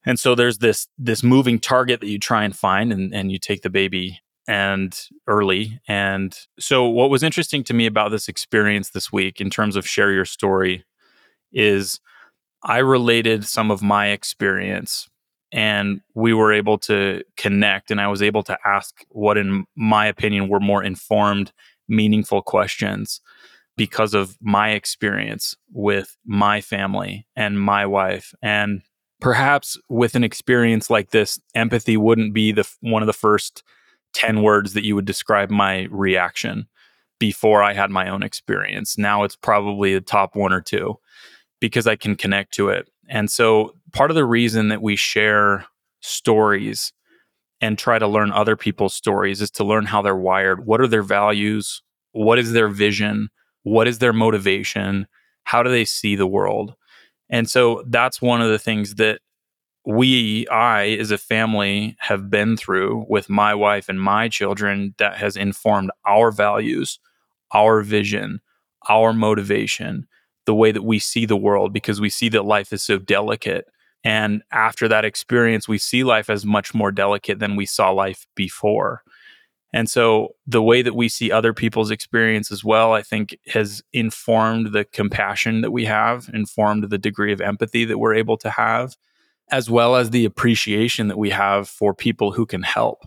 And 0.07 0.18
so 0.18 0.35
there's 0.35 0.61
this 0.61 0.88
this 0.96 1.22
moving 1.22 1.59
target 1.59 2.01
that 2.01 2.09
you 2.09 2.18
try 2.18 2.42
and 2.42 2.57
find 2.57 2.90
and, 2.90 3.12
and 3.14 3.31
you 3.31 3.38
take 3.38 3.61
the 3.61 3.68
baby 3.68 4.22
and 4.46 4.98
early. 5.27 5.79
And 5.87 6.35
so 6.59 6.88
what 6.88 7.11
was 7.11 7.22
interesting 7.22 7.64
to 7.64 7.74
me 7.74 7.85
about 7.85 8.11
this 8.11 8.27
experience 8.27 8.88
this 8.88 9.12
week 9.12 9.42
in 9.42 9.51
terms 9.51 9.77
of 9.77 9.87
share 9.87 10.11
your 10.11 10.24
story 10.24 10.87
is 11.53 12.01
I 12.62 12.79
related 12.79 13.44
some 13.44 13.70
of 13.70 13.83
my 13.83 14.07
experience 14.07 15.07
and 15.53 16.01
we 16.15 16.35
were 16.35 16.53
able 16.53 16.79
to 16.79 17.23
connect 17.37 17.91
and 17.91 18.01
I 18.01 18.09
was 18.09 18.23
able 18.23 18.43
to 18.45 18.59
ask 18.67 19.05
what 19.09 19.39
in 19.39 19.65
my 19.77 20.07
opinion 20.07 20.49
were 20.49 20.61
more 20.61 20.83
informed, 20.83 21.53
meaningful 21.88 22.42
questions 22.42 23.21
because 23.77 24.13
of 24.13 24.37
my 24.40 24.71
experience 24.71 25.57
with 25.73 26.17
my 26.27 26.61
family 26.61 27.27
and 27.37 27.61
my 27.61 27.87
wife 27.87 28.35
and 28.42 28.83
perhaps 29.21 29.79
with 29.88 30.15
an 30.15 30.25
experience 30.25 30.90
like 30.90 31.11
this, 31.11 31.40
empathy 31.55 31.96
wouldn't 31.96 32.35
be 32.35 32.53
the 32.53 32.69
one 32.81 33.03
of 33.03 33.07
the 33.07 33.13
first 33.13 33.63
10 34.15 34.42
words 34.42 34.73
that 34.75 34.85
you 34.85 34.94
would 34.94 35.05
describe 35.05 35.51
my 35.51 35.87
reaction 35.90 36.67
before 37.19 37.63
I 37.63 37.73
had 37.73 37.90
my 37.90 38.09
own 38.09 38.23
experience. 38.23 38.96
Now 38.96 39.25
it's 39.25 39.37
probably 39.37 39.94
the 39.94 40.01
top 40.01 40.37
one 40.37 40.53
or 40.53 40.61
two 40.61 40.99
because 41.61 41.87
I 41.87 41.96
can 41.96 42.15
connect 42.15 42.55
to 42.55 42.69
it. 42.69 42.88
And 43.09 43.31
so 43.31 43.75
part 43.93 44.11
of 44.11 44.15
the 44.15 44.25
reason 44.25 44.69
that 44.69 44.83
we 44.83 44.97
share 44.97 45.67
stories 46.01 46.93
and 47.61 47.77
try 47.77 47.99
to 47.99 48.07
learn 48.07 48.31
other 48.31 48.57
people's 48.57 48.95
stories 48.95 49.41
is 49.41 49.51
to 49.53 49.65
learn 49.65 49.85
how 49.87 50.03
they're 50.03 50.17
wired. 50.17 50.67
What 50.67 50.81
are 50.81 50.87
their 50.87 51.03
values? 51.03 51.83
What 52.13 52.39
is 52.39 52.53
their 52.53 52.69
vision? 52.69 53.29
What 53.63 53.89
is 53.89 53.99
their 53.99 54.13
motivation? 54.13 55.07
How 55.45 55.63
do 55.63 55.71
they 55.71 55.85
see 55.85 56.15
the 56.15 56.27
world? 56.27 56.75
And 57.31 57.49
so 57.49 57.83
that's 57.87 58.23
one 58.23 58.41
of 58.41 58.51
the 58.51 58.59
things 58.59 58.95
that 58.97 59.21
we, 59.85 60.47
I, 60.49 60.89
as 61.01 61.11
a 61.11 61.19
family, 61.19 61.97
have 61.99 62.31
been 62.31 62.57
through 62.57 63.07
with 63.09 63.29
my 63.29 63.55
wife 63.55 63.89
and 63.89 64.01
my 64.01 64.29
children 64.29 64.95
that 64.99 65.17
has 65.17 65.37
informed 65.37 65.91
our 66.07 66.31
values, 66.31 66.99
our 67.53 67.83
vision, 67.83 68.41
our 68.89 69.13
motivation, 69.13 70.07
the 70.47 70.55
way 70.55 70.73
that 70.73 70.85
we 70.85 70.99
see 70.99 71.27
the 71.27 71.37
world, 71.37 71.73
because 71.73 72.01
we 72.01 72.11
see 72.11 72.29
that 72.31 72.45
life 72.45 72.73
is 72.73 72.83
so 72.83 72.99
delicate. 72.99 73.67
And 74.05 74.42
after 74.53 74.88
that 74.88 75.05
experience, 75.05 75.69
we 75.69 75.79
see 75.79 76.05
life 76.05 76.31
as 76.31 76.46
much 76.46 76.75
more 76.75 76.92
delicate 76.92 77.38
than 77.38 77.57
we 77.57 77.67
saw 77.67 77.90
life 77.90 78.27
before. 78.35 79.03
And 79.73 79.90
so 79.90 80.35
the 80.46 80.63
way 80.63 80.81
that 80.83 80.94
we 80.94 81.09
see 81.09 81.31
other 81.31 81.53
people's 81.53 81.90
experience 81.90 82.51
as 82.51 82.65
well, 82.65 82.94
I 82.94 83.03
think 83.03 83.38
has 83.49 83.83
informed 83.92 84.73
the 84.73 84.85
compassion 84.85 85.61
that 85.61 85.73
we 85.73 85.85
have, 85.85 86.31
informed 86.33 86.85
the 86.85 86.99
degree 86.99 87.33
of 87.33 87.40
empathy 87.40 87.85
that 87.85 87.99
we're 87.99 88.15
able 88.15 88.38
to 88.38 88.51
have, 88.51 88.96
as 89.51 89.69
well 89.69 89.96
as 89.96 90.11
the 90.11 90.25
appreciation 90.25 91.09
that 91.09 91.19
we 91.19 91.31
have 91.31 91.69
for 91.69 91.92
people 91.92 92.33
who 92.33 92.46
can 92.46 92.63
help. 92.63 93.07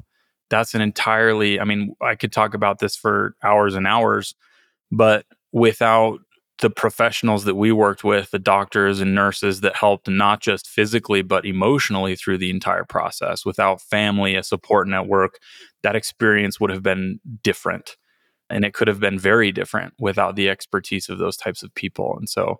That's 0.50 0.76
an 0.76 0.82
entirely, 0.82 1.60
I 1.60 1.64
mean, 1.64 1.96
I 2.02 2.16
could 2.16 2.32
talk 2.32 2.54
about 2.54 2.80
this 2.80 2.96
for 2.96 3.36
hours 3.42 3.74
and 3.74 3.88
hours, 3.88 4.36
but 4.92 5.26
without 5.52 6.20
the 6.62 6.70
professionals 6.70 7.44
that 7.44 7.56
we 7.56 7.72
worked 7.72 8.04
with, 8.04 8.32
the 8.32 8.40
doctors 8.40 9.02
and 9.02 9.14
nurses 9.14 9.62
that 9.62 9.76
helped 9.76 10.08
not 10.08 10.42
just 10.42 10.68
physically, 10.68 11.22
but 11.22 11.46
emotionally 11.46 12.16
through 12.16 12.38
the 12.38 12.50
entire 12.50 12.86
process, 12.86 13.46
without 13.46 13.82
family, 13.82 14.36
a 14.36 14.44
support 14.44 14.88
network, 14.88 15.40
that 15.84 15.96
experience 15.96 16.60
would 16.60 16.70
have 16.70 16.84
been 16.84 17.20
different. 17.44 17.98
And 18.50 18.64
it 18.64 18.74
could 18.74 18.88
have 18.88 19.00
been 19.00 19.18
very 19.18 19.52
different 19.52 19.94
without 20.00 20.36
the 20.36 20.50
expertise 20.50 21.10
of 21.10 21.18
those 21.18 21.38
types 21.38 21.64
of 21.64 21.74
people. 21.74 22.16
And 22.18 22.30
so 22.30 22.58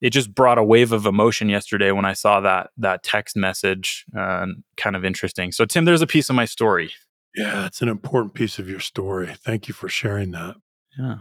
it 0.00 0.10
just 0.10 0.34
brought 0.34 0.58
a 0.58 0.64
wave 0.64 0.92
of 0.92 1.04
emotion 1.04 1.48
yesterday 1.48 1.92
when 1.92 2.04
I 2.04 2.14
saw 2.14 2.40
that 2.40 2.70
that 2.78 3.02
text 3.02 3.36
message. 3.36 4.04
Uh, 4.16 4.46
kind 4.76 4.96
of 4.96 5.04
interesting. 5.04 5.52
So 5.52 5.64
Tim, 5.64 5.84
there's 5.84 6.02
a 6.02 6.06
piece 6.06 6.30
of 6.30 6.36
my 6.36 6.44
story. 6.44 6.92
Yeah, 7.34 7.66
it's 7.66 7.82
an 7.82 7.88
important 7.88 8.34
piece 8.34 8.58
of 8.58 8.68
your 8.68 8.80
story. 8.80 9.34
Thank 9.44 9.68
you 9.68 9.74
for 9.74 9.88
sharing 9.88 10.30
that. 10.32 10.56
Yeah. 10.98 11.18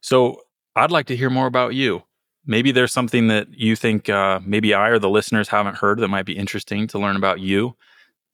So 0.00 0.42
I'd 0.80 0.90
like 0.90 1.06
to 1.06 1.16
hear 1.16 1.28
more 1.28 1.46
about 1.46 1.74
you. 1.74 2.02
Maybe 2.46 2.72
there's 2.72 2.92
something 2.92 3.28
that 3.28 3.48
you 3.52 3.76
think 3.76 4.08
uh, 4.08 4.40
maybe 4.42 4.72
I 4.72 4.88
or 4.88 4.98
the 4.98 5.10
listeners 5.10 5.48
haven't 5.48 5.76
heard 5.76 5.98
that 5.98 6.08
might 6.08 6.24
be 6.24 6.36
interesting 6.36 6.86
to 6.88 6.98
learn 6.98 7.16
about 7.16 7.38
you. 7.38 7.76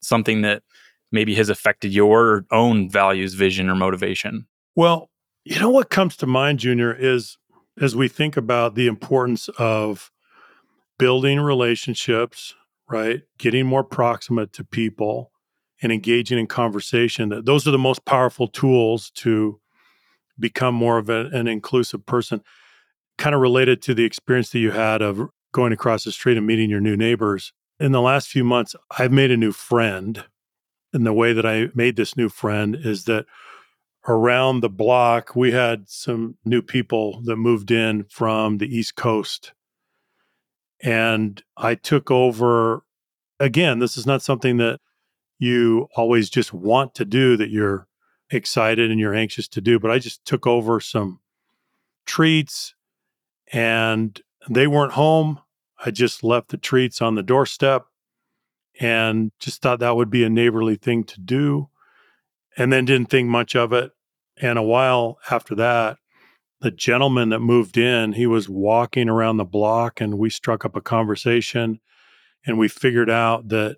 Something 0.00 0.42
that 0.42 0.62
maybe 1.10 1.34
has 1.34 1.48
affected 1.48 1.92
your 1.92 2.44
own 2.52 2.88
values, 2.88 3.34
vision, 3.34 3.68
or 3.68 3.74
motivation? 3.74 4.46
Well, 4.76 5.10
you 5.44 5.58
know 5.58 5.70
what 5.70 5.90
comes 5.90 6.16
to 6.18 6.26
mind, 6.26 6.60
Junior, 6.60 6.94
is 6.94 7.36
as 7.80 7.96
we 7.96 8.06
think 8.06 8.36
about 8.36 8.76
the 8.76 8.86
importance 8.86 9.48
of 9.58 10.12
building 10.98 11.40
relationships, 11.40 12.54
right? 12.88 13.22
Getting 13.38 13.66
more 13.66 13.82
proximate 13.82 14.52
to 14.52 14.62
people 14.62 15.32
and 15.82 15.90
engaging 15.90 16.38
in 16.38 16.46
conversation, 16.46 17.28
that 17.30 17.44
those 17.44 17.66
are 17.66 17.72
the 17.72 17.78
most 17.78 18.04
powerful 18.04 18.46
tools 18.46 19.10
to 19.16 19.60
become 20.38 20.74
more 20.74 20.98
of 20.98 21.08
a, 21.08 21.26
an 21.32 21.48
inclusive 21.48 22.06
person. 22.06 22.42
Kind 23.18 23.34
of 23.34 23.40
related 23.40 23.80
to 23.82 23.94
the 23.94 24.04
experience 24.04 24.50
that 24.50 24.58
you 24.58 24.72
had 24.72 25.02
of 25.02 25.28
going 25.52 25.72
across 25.72 26.04
the 26.04 26.12
street 26.12 26.36
and 26.36 26.46
meeting 26.46 26.70
your 26.70 26.80
new 26.80 26.96
neighbors. 26.96 27.52
In 27.80 27.92
the 27.92 28.00
last 28.00 28.28
few 28.28 28.44
months, 28.44 28.74
I've 28.98 29.12
made 29.12 29.30
a 29.30 29.36
new 29.36 29.52
friend 29.52 30.24
and 30.96 31.06
the 31.06 31.12
way 31.12 31.34
that 31.34 31.44
I 31.44 31.68
made 31.74 31.96
this 31.96 32.16
new 32.16 32.30
friend 32.30 32.74
is 32.74 33.04
that 33.04 33.26
around 34.08 34.60
the 34.60 34.70
block, 34.70 35.36
we 35.36 35.52
had 35.52 35.88
some 35.90 36.38
new 36.44 36.62
people 36.62 37.20
that 37.24 37.36
moved 37.36 37.70
in 37.70 38.04
from 38.04 38.56
the 38.56 38.66
East 38.66 38.96
Coast. 38.96 39.52
And 40.82 41.42
I 41.54 41.74
took 41.74 42.10
over 42.10 42.82
again, 43.38 43.78
this 43.78 43.98
is 43.98 44.06
not 44.06 44.22
something 44.22 44.56
that 44.56 44.80
you 45.38 45.88
always 45.96 46.30
just 46.30 46.54
want 46.54 46.94
to 46.94 47.04
do, 47.04 47.36
that 47.36 47.50
you're 47.50 47.86
excited 48.30 48.90
and 48.90 49.00
you're 49.00 49.14
anxious 49.14 49.48
to 49.48 49.60
do, 49.60 49.78
but 49.78 49.90
I 49.90 49.98
just 49.98 50.24
took 50.24 50.46
over 50.46 50.80
some 50.80 51.20
treats 52.06 52.74
and 53.52 54.20
they 54.48 54.66
weren't 54.66 54.92
home. 54.92 55.40
I 55.84 55.90
just 55.90 56.24
left 56.24 56.48
the 56.48 56.56
treats 56.56 57.02
on 57.02 57.14
the 57.14 57.22
doorstep 57.22 57.86
and 58.80 59.32
just 59.38 59.62
thought 59.62 59.80
that 59.80 59.96
would 59.96 60.10
be 60.10 60.24
a 60.24 60.30
neighborly 60.30 60.76
thing 60.76 61.04
to 61.04 61.20
do. 61.20 61.68
And 62.58 62.72
then 62.72 62.86
didn't 62.86 63.10
think 63.10 63.28
much 63.28 63.54
of 63.54 63.74
it. 63.74 63.92
And 64.40 64.58
a 64.58 64.62
while 64.62 65.18
after 65.30 65.54
that, 65.56 65.98
the 66.60 66.70
gentleman 66.70 67.28
that 67.28 67.40
moved 67.40 67.76
in, 67.76 68.14
he 68.14 68.26
was 68.26 68.48
walking 68.48 69.10
around 69.10 69.36
the 69.36 69.44
block 69.44 70.00
and 70.00 70.18
we 70.18 70.30
struck 70.30 70.64
up 70.64 70.74
a 70.74 70.80
conversation 70.80 71.80
and 72.46 72.58
we 72.58 72.68
figured 72.68 73.10
out 73.10 73.48
that 73.48 73.76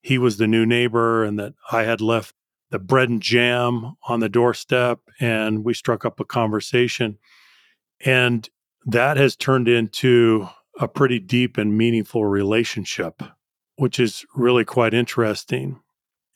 he 0.00 0.16
was 0.16 0.36
the 0.36 0.46
new 0.46 0.64
neighbor 0.64 1.24
and 1.24 1.38
that 1.38 1.54
I 1.72 1.82
had 1.84 2.00
left 2.00 2.34
the 2.74 2.78
bread 2.80 3.08
and 3.08 3.22
jam 3.22 3.94
on 4.08 4.18
the 4.18 4.28
doorstep 4.28 4.98
and 5.20 5.64
we 5.64 5.72
struck 5.72 6.04
up 6.04 6.18
a 6.18 6.24
conversation. 6.24 7.18
And 8.04 8.48
that 8.84 9.16
has 9.16 9.36
turned 9.36 9.68
into 9.68 10.48
a 10.80 10.88
pretty 10.88 11.20
deep 11.20 11.56
and 11.56 11.78
meaningful 11.78 12.24
relationship 12.24 13.22
which 13.76 13.98
is 13.98 14.24
really 14.34 14.64
quite 14.64 14.94
interesting. 14.94 15.80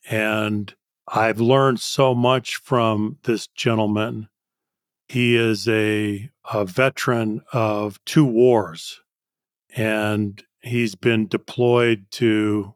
And 0.09 0.75
I've 1.07 1.41
learned 1.41 1.81
so 1.81 2.15
much 2.15 2.57
from 2.57 3.19
this 3.25 3.47
gentleman. 3.49 4.29
He 5.09 5.37
is 5.37 5.67
a, 5.69 6.31
a 6.53 6.65
veteran 6.65 7.43
of 7.53 8.03
two 8.05 8.25
wars, 8.25 9.01
and 9.75 10.43
he's 10.63 10.95
been 10.95 11.27
deployed 11.29 12.07
to 12.13 12.75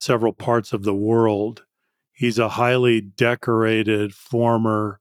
several 0.00 0.32
parts 0.32 0.72
of 0.72 0.82
the 0.82 0.94
world. 0.94 1.64
He's 2.14 2.38
a 2.38 2.50
highly 2.50 3.00
decorated 3.00 4.14
former 4.14 5.00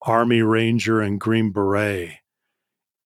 Army 0.00 0.42
Ranger 0.42 1.00
and 1.00 1.20
Green 1.20 1.52
Beret. 1.52 2.14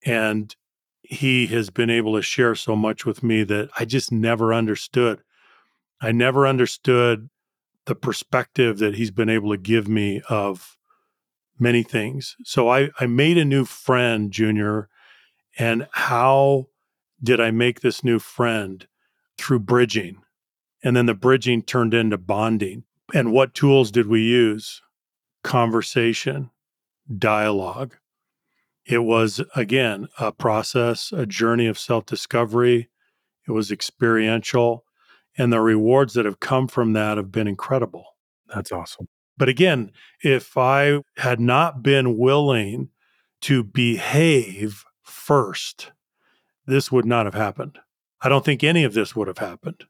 And 0.05 0.55
he 1.01 1.47
has 1.47 1.69
been 1.69 1.89
able 1.89 2.15
to 2.15 2.21
share 2.21 2.55
so 2.55 2.75
much 2.75 3.05
with 3.05 3.21
me 3.23 3.43
that 3.43 3.69
I 3.77 3.85
just 3.85 4.11
never 4.11 4.53
understood. 4.53 5.21
I 6.01 6.11
never 6.11 6.47
understood 6.47 7.29
the 7.85 7.95
perspective 7.95 8.79
that 8.79 8.95
he's 8.95 9.11
been 9.11 9.29
able 9.29 9.51
to 9.51 9.57
give 9.57 9.87
me 9.87 10.21
of 10.29 10.77
many 11.59 11.83
things. 11.83 12.35
So 12.43 12.69
I, 12.69 12.89
I 12.99 13.07
made 13.07 13.37
a 13.37 13.45
new 13.45 13.65
friend, 13.65 14.31
Junior. 14.31 14.89
And 15.57 15.87
how 15.91 16.67
did 17.21 17.39
I 17.39 17.51
make 17.51 17.81
this 17.81 18.03
new 18.03 18.19
friend? 18.19 18.87
Through 19.37 19.59
bridging. 19.59 20.21
And 20.83 20.95
then 20.95 21.05
the 21.05 21.13
bridging 21.13 21.61
turned 21.61 21.93
into 21.93 22.17
bonding. 22.17 22.83
And 23.13 23.31
what 23.31 23.53
tools 23.53 23.91
did 23.91 24.07
we 24.07 24.21
use? 24.21 24.81
Conversation, 25.43 26.51
dialogue. 27.17 27.95
It 28.85 28.99
was, 28.99 29.41
again, 29.55 30.07
a 30.19 30.31
process, 30.31 31.11
a 31.11 31.25
journey 31.25 31.67
of 31.67 31.77
self 31.77 32.05
discovery. 32.05 32.89
It 33.47 33.51
was 33.51 33.71
experiential. 33.71 34.83
And 35.37 35.53
the 35.53 35.61
rewards 35.61 36.13
that 36.15 36.25
have 36.25 36.39
come 36.39 36.67
from 36.67 36.93
that 36.93 37.17
have 37.17 37.31
been 37.31 37.47
incredible. 37.47 38.05
That's 38.53 38.71
awesome. 38.71 39.07
But 39.37 39.49
again, 39.49 39.91
if 40.23 40.57
I 40.57 41.01
had 41.17 41.39
not 41.39 41.83
been 41.83 42.17
willing 42.17 42.89
to 43.41 43.63
behave 43.63 44.83
first, 45.03 45.91
this 46.65 46.91
would 46.91 47.05
not 47.05 47.25
have 47.25 47.35
happened. 47.35 47.77
I 48.21 48.29
don't 48.29 48.43
think 48.43 48.63
any 48.63 48.83
of 48.83 48.93
this 48.93 49.15
would 49.15 49.27
have 49.27 49.37
happened. 49.37 49.83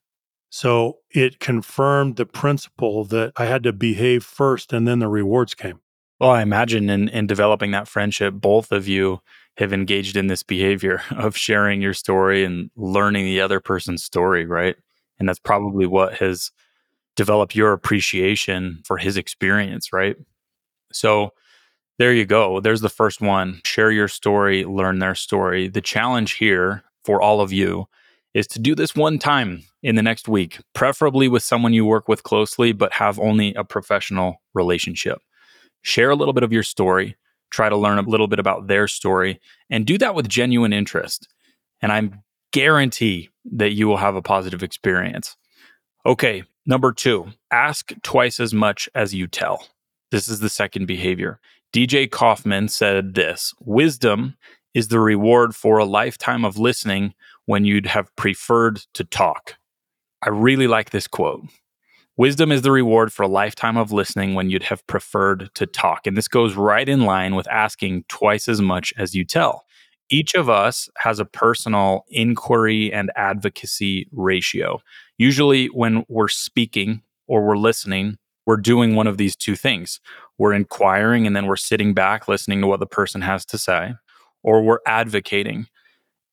So 0.50 1.00
it 1.10 1.40
confirmed 1.40 2.16
the 2.16 2.26
principle 2.26 3.04
that 3.06 3.34
I 3.36 3.46
had 3.46 3.64
to 3.64 3.74
behave 3.74 4.24
first 4.24 4.72
and 4.72 4.88
then 4.88 5.00
the 5.00 5.08
rewards 5.08 5.54
came. 5.54 5.82
Well, 6.20 6.32
I 6.32 6.42
imagine 6.42 6.90
in, 6.90 7.10
in 7.10 7.28
developing 7.28 7.72
that 7.72 7.88
friendship, 7.88 8.34
both 8.36 8.72
of 8.72 8.88
you 8.88 9.20
have 9.58 9.74
engaged 9.74 10.16
in 10.16 10.28
this 10.28 10.44
behavior 10.44 11.02
of 11.12 11.38
sharing 11.38 11.82
your 11.82 11.94
story 11.94 12.44
and 12.44 12.72
learning 12.76 13.26
the 13.26 13.42
other 13.42 13.60
person's 13.60 14.04
story, 14.04 14.46
right? 14.46 14.76
And 15.20 15.28
that's 15.28 15.40
probably 15.40 15.86
what 15.86 16.16
has 16.16 16.52
developed 17.16 17.56
your 17.56 17.74
appreciation 17.74 18.82
for 18.86 18.98
his 18.98 19.18
experience, 19.18 19.92
right? 19.92 20.16
So 20.92 21.32
there 21.98 22.14
you 22.14 22.26
go. 22.26 22.60
There's 22.60 22.82
the 22.82 22.90
first 22.90 23.22
one. 23.22 23.60
Share 23.66 23.92
your 23.92 24.08
story, 24.08 24.64
learn 24.64 25.00
their 25.00 25.16
story. 25.16 25.68
The 25.68 25.82
challenge 25.82 26.34
here 26.34 26.84
for 27.04 27.22
all 27.22 27.42
of 27.42 27.52
you 27.52 27.88
is 28.38 28.48
to 28.48 28.60
do 28.60 28.76
this 28.76 28.96
one 28.96 29.18
time 29.18 29.64
in 29.82 29.96
the 29.96 30.04
next 30.04 30.28
week, 30.28 30.60
preferably 30.74 31.28
with 31.28 31.42
someone 31.42 31.74
you 31.74 31.86
work 31.86 32.08
with 32.08 32.24
closely, 32.24 32.72
but 32.72 32.94
have 32.94 33.20
only 33.20 33.54
a 33.56 33.64
professional 33.64 34.42
relationship 34.54 35.20
share 35.88 36.10
a 36.10 36.16
little 36.16 36.34
bit 36.34 36.44
of 36.44 36.52
your 36.52 36.64
story, 36.64 37.16
try 37.50 37.70
to 37.70 37.78
learn 37.78 37.98
a 37.98 38.02
little 38.02 38.28
bit 38.28 38.40
about 38.40 38.68
their 38.68 38.88
story, 38.88 39.40
and 39.70 39.86
do 39.86 39.98
that 39.98 40.16
with 40.16 40.28
genuine 40.28 40.74
interest. 40.74 41.30
And 41.82 41.92
I 41.92 42.10
guarantee 42.52 43.30
that 43.54 43.72
you 43.72 43.88
will 43.88 43.98
have 43.98 44.16
a 44.16 44.22
positive 44.22 44.64
experience. 44.64 45.38
Okay, 46.06 46.44
number 46.66 46.92
two, 46.92 47.28
ask 47.52 47.94
twice 48.04 48.40
as 48.40 48.54
much 48.54 48.90
as 48.96 49.14
you 49.14 49.28
tell. 49.28 49.66
This 50.12 50.28
is 50.28 50.42
the 50.42 50.50
second 50.50 50.88
behavior. 50.88 51.40
DJ 51.74 52.10
Kaufman 52.10 52.68
said 52.68 53.14
this 53.14 53.54
Wisdom 53.60 54.36
is 54.74 54.90
the 54.90 55.00
reward 55.00 55.56
for 55.56 55.78
a 55.78 55.86
lifetime 55.86 56.44
of 56.46 56.58
listening 56.58 57.14
when 57.48 57.66
you'd 57.66 57.88
have 57.88 58.16
preferred 58.16 58.82
to 58.94 59.04
talk. 59.04 59.56
I 60.24 60.30
really 60.30 60.68
like 60.68 60.92
this 60.92 61.08
quote. 61.08 61.44
Wisdom 62.18 62.52
is 62.52 62.62
the 62.64 62.72
reward 62.72 63.14
for 63.14 63.24
a 63.24 63.28
lifetime 63.28 63.78
of 63.78 63.92
listening 63.92 64.34
when 64.34 64.50
you'd 64.50 64.64
have 64.64 64.86
preferred 64.88 65.50
to 65.54 65.66
talk. 65.66 66.06
And 66.06 66.18
this 66.18 66.28
goes 66.28 66.56
right 66.56 66.88
in 66.88 67.02
line 67.02 67.36
with 67.36 67.48
asking 67.48 68.06
twice 68.10 68.48
as 68.48 68.60
much 68.60 68.94
as 68.98 69.16
you 69.16 69.24
tell. 69.24 69.66
Each 70.10 70.34
of 70.34 70.50
us 70.50 70.90
has 70.98 71.20
a 71.20 71.26
personal 71.26 72.06
inquiry 72.10 72.92
and 72.92 73.12
advocacy 73.16 74.08
ratio. 74.12 74.82
Usually, 75.18 75.68
when 75.68 76.06
we're 76.08 76.28
speaking 76.28 77.02
or 77.28 77.46
we're 77.46 77.58
listening, 77.58 78.18
we're 78.46 78.58
doing 78.58 78.96
one 78.96 79.08
of 79.08 79.18
these 79.18 79.36
two 79.36 79.56
things. 79.56 80.00
We're 80.38 80.54
inquiring 80.54 81.28
and 81.28 81.36
then 81.36 81.46
we're 81.46 81.56
sitting 81.56 81.94
back 81.94 82.28
listening 82.28 82.62
to 82.62 82.68
what 82.68 82.80
the 82.80 82.88
person 82.88 83.22
has 83.22 83.46
to 83.48 83.58
say, 83.58 83.94
or 84.42 84.64
we're 84.64 84.80
advocating. 84.88 85.68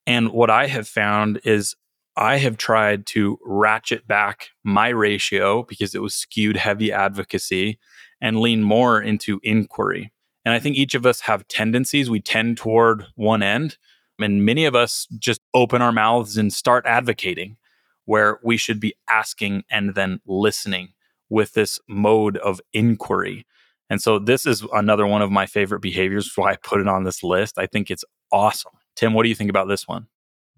And 0.06 0.32
what 0.32 0.50
I 0.50 0.66
have 0.66 0.86
found 0.86 1.40
is 1.44 1.74
I 2.16 2.36
have 2.36 2.56
tried 2.56 3.06
to 3.06 3.38
ratchet 3.44 4.06
back 4.06 4.50
my 4.62 4.88
ratio 4.88 5.62
because 5.64 5.94
it 5.94 6.02
was 6.02 6.14
skewed 6.14 6.56
heavy 6.56 6.92
advocacy 6.92 7.78
and 8.20 8.40
lean 8.40 8.62
more 8.62 9.00
into 9.00 9.40
inquiry. 9.42 10.12
And 10.44 10.54
I 10.54 10.60
think 10.60 10.76
each 10.76 10.94
of 10.94 11.06
us 11.06 11.20
have 11.20 11.48
tendencies. 11.48 12.10
We 12.10 12.20
tend 12.20 12.56
toward 12.56 13.06
one 13.16 13.42
end. 13.42 13.78
And 14.20 14.44
many 14.44 14.64
of 14.64 14.76
us 14.76 15.08
just 15.18 15.40
open 15.54 15.82
our 15.82 15.90
mouths 15.90 16.36
and 16.36 16.52
start 16.52 16.86
advocating, 16.86 17.56
where 18.04 18.38
we 18.44 18.56
should 18.56 18.78
be 18.78 18.94
asking 19.08 19.64
and 19.70 19.94
then 19.94 20.20
listening 20.26 20.90
with 21.30 21.54
this 21.54 21.80
mode 21.88 22.36
of 22.36 22.60
inquiry. 22.72 23.44
And 23.90 24.00
so 24.00 24.18
this 24.18 24.46
is 24.46 24.64
another 24.72 25.06
one 25.06 25.22
of 25.22 25.32
my 25.32 25.46
favorite 25.46 25.80
behaviors, 25.80 26.30
why 26.36 26.52
I 26.52 26.56
put 26.56 26.80
it 26.80 26.86
on 26.86 27.04
this 27.04 27.22
list. 27.22 27.58
I 27.58 27.66
think 27.66 27.90
it's 27.90 28.04
awesome. 28.30 28.72
Tim, 28.96 29.12
what 29.12 29.24
do 29.24 29.28
you 29.28 29.34
think 29.34 29.50
about 29.50 29.68
this 29.68 29.88
one? 29.88 30.06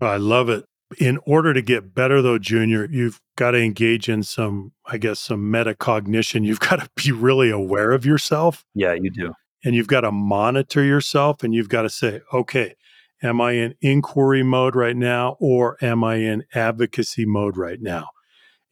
I 0.01 0.17
love 0.17 0.49
it. 0.49 0.65
In 0.99 1.19
order 1.27 1.53
to 1.53 1.63
get 1.63 1.95
better, 1.95 2.23
though, 2.23 2.39
Junior, 2.39 2.87
you've 2.91 3.21
got 3.37 3.53
to 3.53 3.59
engage 3.59 4.09
in 4.09 4.23
some, 4.23 4.73
I 4.87 4.99
guess, 4.99 5.19
some 5.19 5.51
metacognition. 5.51 6.45
You've 6.45 6.61
got 6.61 6.77
to 6.77 6.89
be 6.95 7.13
really 7.13 7.51
aware 7.51 7.93
of 7.93 8.07
yourself. 8.07 8.65
Yeah, 8.75 8.95
you 8.95 9.11
do. 9.11 9.33
And 9.65 9.75
you've 9.75 9.89
got 9.89 10.03
to 10.03 10.13
monitor 10.13 10.85
yourself 10.85 11.43
and 11.43 11.53
you've 11.53 11.69
got 11.69 11.83
to 11.83 11.91
say, 11.91 12.21
okay, 12.33 12.77
am 13.23 13.41
I 13.41 13.53
in 13.53 13.75
inquiry 13.81 14.45
mode 14.45 14.77
right 14.77 14.97
now 14.97 15.37
or 15.41 15.77
am 15.83 16.05
I 16.05 16.17
in 16.17 16.45
advocacy 16.55 17.25
mode 17.27 17.57
right 17.57 17.81
now? 17.81 18.11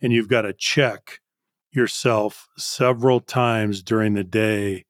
And 0.01 0.13
you've 0.13 0.29
got 0.29 0.43
to 0.43 0.53
check 0.53 1.21
yourself 1.73 2.47
several 2.57 3.19
times 3.21 3.83
during 3.83 4.15
the 4.15 4.23
day 4.25 4.85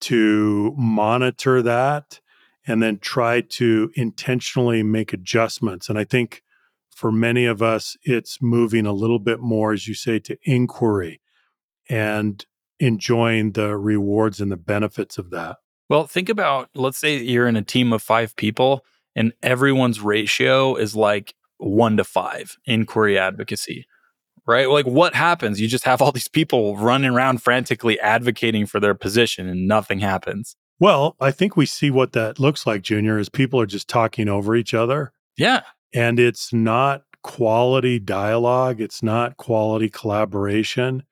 to 0.00 0.74
monitor 0.76 1.62
that 1.62 2.20
and 2.68 2.82
then 2.82 2.98
try 2.98 3.40
to 3.40 3.90
intentionally 3.94 4.82
make 4.82 5.12
adjustments. 5.12 5.88
And 5.88 5.98
I 5.98 6.04
think 6.04 6.42
for 6.90 7.10
many 7.10 7.46
of 7.46 7.62
us, 7.62 7.96
it's 8.02 8.42
moving 8.42 8.86
a 8.86 8.92
little 8.92 9.18
bit 9.18 9.40
more, 9.40 9.72
as 9.72 9.88
you 9.88 9.94
say, 9.94 10.18
to 10.20 10.36
inquiry 10.42 11.20
and 11.88 12.44
enjoying 12.78 13.52
the 13.52 13.76
rewards 13.76 14.40
and 14.40 14.52
the 14.52 14.56
benefits 14.56 15.18
of 15.18 15.30
that. 15.30 15.56
Well, 15.88 16.06
think 16.06 16.28
about 16.28 16.68
let's 16.74 16.98
say 16.98 17.16
you're 17.16 17.48
in 17.48 17.56
a 17.56 17.62
team 17.62 17.92
of 17.92 18.02
five 18.02 18.36
people 18.36 18.84
and 19.16 19.32
everyone's 19.42 20.00
ratio 20.00 20.76
is 20.76 20.94
like 20.94 21.34
one 21.56 21.96
to 21.96 22.04
five 22.04 22.56
inquiry 22.66 23.18
advocacy 23.18 23.86
right? 24.48 24.70
Like, 24.70 24.86
what 24.86 25.14
happens? 25.14 25.60
You 25.60 25.68
just 25.68 25.84
have 25.84 26.00
all 26.00 26.10
these 26.10 26.26
people 26.26 26.74
running 26.78 27.10
around 27.10 27.42
frantically 27.42 28.00
advocating 28.00 28.64
for 28.64 28.80
their 28.80 28.94
position 28.94 29.46
and 29.46 29.68
nothing 29.68 29.98
happens. 29.98 30.56
Well, 30.80 31.16
I 31.20 31.30
think 31.30 31.56
we 31.56 31.66
see 31.66 31.90
what 31.90 32.12
that 32.12 32.38
looks 32.38 32.66
like, 32.66 32.82
Junior, 32.82 33.18
is 33.18 33.28
people 33.28 33.60
are 33.60 33.66
just 33.66 33.88
talking 33.88 34.28
over 34.28 34.54
each 34.54 34.74
other. 34.74 35.12
Yeah. 35.36 35.62
And 35.92 36.20
it's 36.20 36.52
not 36.52 37.02
quality 37.22 37.98
dialogue, 37.98 38.80
it's 38.80 39.02
not 39.02 39.36
quality 39.36 39.88
collaboration. 39.88 41.02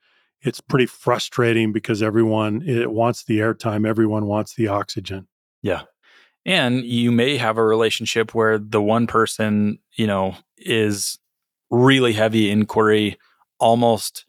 It's 0.42 0.60
pretty 0.60 0.86
frustrating 0.86 1.72
because 1.72 2.02
everyone 2.02 2.62
it 2.62 2.92
wants 2.92 3.24
the 3.24 3.38
airtime, 3.40 3.86
everyone 3.86 4.26
wants 4.26 4.54
the 4.54 4.68
oxygen. 4.68 5.26
Yeah. 5.62 5.82
And 6.44 6.84
you 6.84 7.10
may 7.10 7.36
have 7.36 7.58
a 7.58 7.64
relationship 7.64 8.32
where 8.32 8.56
the 8.56 8.80
one 8.80 9.08
person, 9.08 9.80
you 9.96 10.06
know, 10.06 10.36
is 10.56 11.18
really 11.70 12.12
heavy 12.12 12.50
inquiry 12.50 13.18
almost 13.58 14.26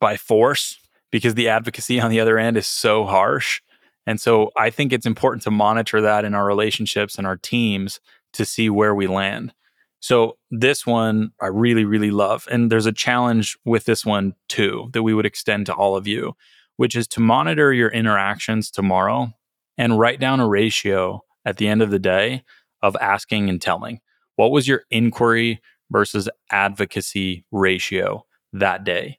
by 0.00 0.16
force 0.16 0.78
because 1.10 1.34
the 1.34 1.48
advocacy 1.48 2.00
on 2.00 2.10
the 2.10 2.20
other 2.20 2.38
end 2.38 2.56
is 2.56 2.68
so 2.68 3.04
harsh. 3.04 3.60
And 4.08 4.18
so 4.18 4.50
I 4.56 4.70
think 4.70 4.92
it's 4.94 5.04
important 5.04 5.42
to 5.42 5.50
monitor 5.50 6.00
that 6.00 6.24
in 6.24 6.34
our 6.34 6.46
relationships 6.46 7.18
and 7.18 7.26
our 7.26 7.36
teams 7.36 8.00
to 8.32 8.46
see 8.46 8.70
where 8.70 8.94
we 8.94 9.06
land. 9.06 9.52
So 10.00 10.38
this 10.50 10.86
one 10.86 11.32
I 11.42 11.48
really, 11.48 11.84
really 11.84 12.10
love. 12.10 12.48
And 12.50 12.72
there's 12.72 12.86
a 12.86 12.92
challenge 12.92 13.58
with 13.66 13.84
this 13.84 14.06
one 14.06 14.34
too 14.48 14.88
that 14.94 15.02
we 15.02 15.12
would 15.12 15.26
extend 15.26 15.66
to 15.66 15.74
all 15.74 15.94
of 15.94 16.06
you, 16.06 16.32
which 16.78 16.96
is 16.96 17.06
to 17.08 17.20
monitor 17.20 17.70
your 17.72 17.90
interactions 17.90 18.70
tomorrow 18.70 19.30
and 19.76 19.98
write 19.98 20.20
down 20.20 20.40
a 20.40 20.48
ratio 20.48 21.20
at 21.44 21.58
the 21.58 21.68
end 21.68 21.82
of 21.82 21.90
the 21.90 21.98
day 21.98 22.44
of 22.80 22.96
asking 23.00 23.50
and 23.50 23.60
telling. 23.60 24.00
What 24.36 24.52
was 24.52 24.66
your 24.66 24.84
inquiry 24.90 25.60
versus 25.90 26.30
advocacy 26.50 27.44
ratio 27.50 28.24
that 28.52 28.84
day. 28.84 29.18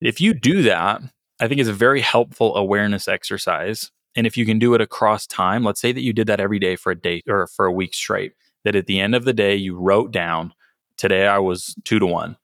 If 0.00 0.20
you 0.20 0.34
do 0.34 0.62
that, 0.62 1.00
I 1.40 1.48
think 1.48 1.60
it's 1.60 1.68
a 1.68 1.74
very 1.74 2.00
helpful 2.00 2.56
awareness 2.56 3.08
exercise. 3.08 3.90
And 4.16 4.26
if 4.26 4.36
you 4.36 4.46
can 4.46 4.58
do 4.58 4.74
it 4.74 4.80
across 4.80 5.26
time, 5.26 5.64
let's 5.64 5.80
say 5.80 5.92
that 5.92 6.02
you 6.02 6.12
did 6.12 6.26
that 6.26 6.40
every 6.40 6.58
day 6.58 6.76
for 6.76 6.90
a 6.90 6.98
day 6.98 7.22
or 7.28 7.46
for 7.46 7.66
a 7.66 7.72
week 7.72 7.94
straight, 7.94 8.32
that 8.64 8.74
at 8.74 8.86
the 8.86 9.00
end 9.00 9.14
of 9.14 9.24
the 9.24 9.32
day, 9.32 9.54
you 9.54 9.76
wrote 9.78 10.10
down 10.10 10.52
today 10.96 11.26
I 11.26 11.38
was 11.38 11.74
two 11.84 11.98
to 11.98 12.06
one, 12.06 12.36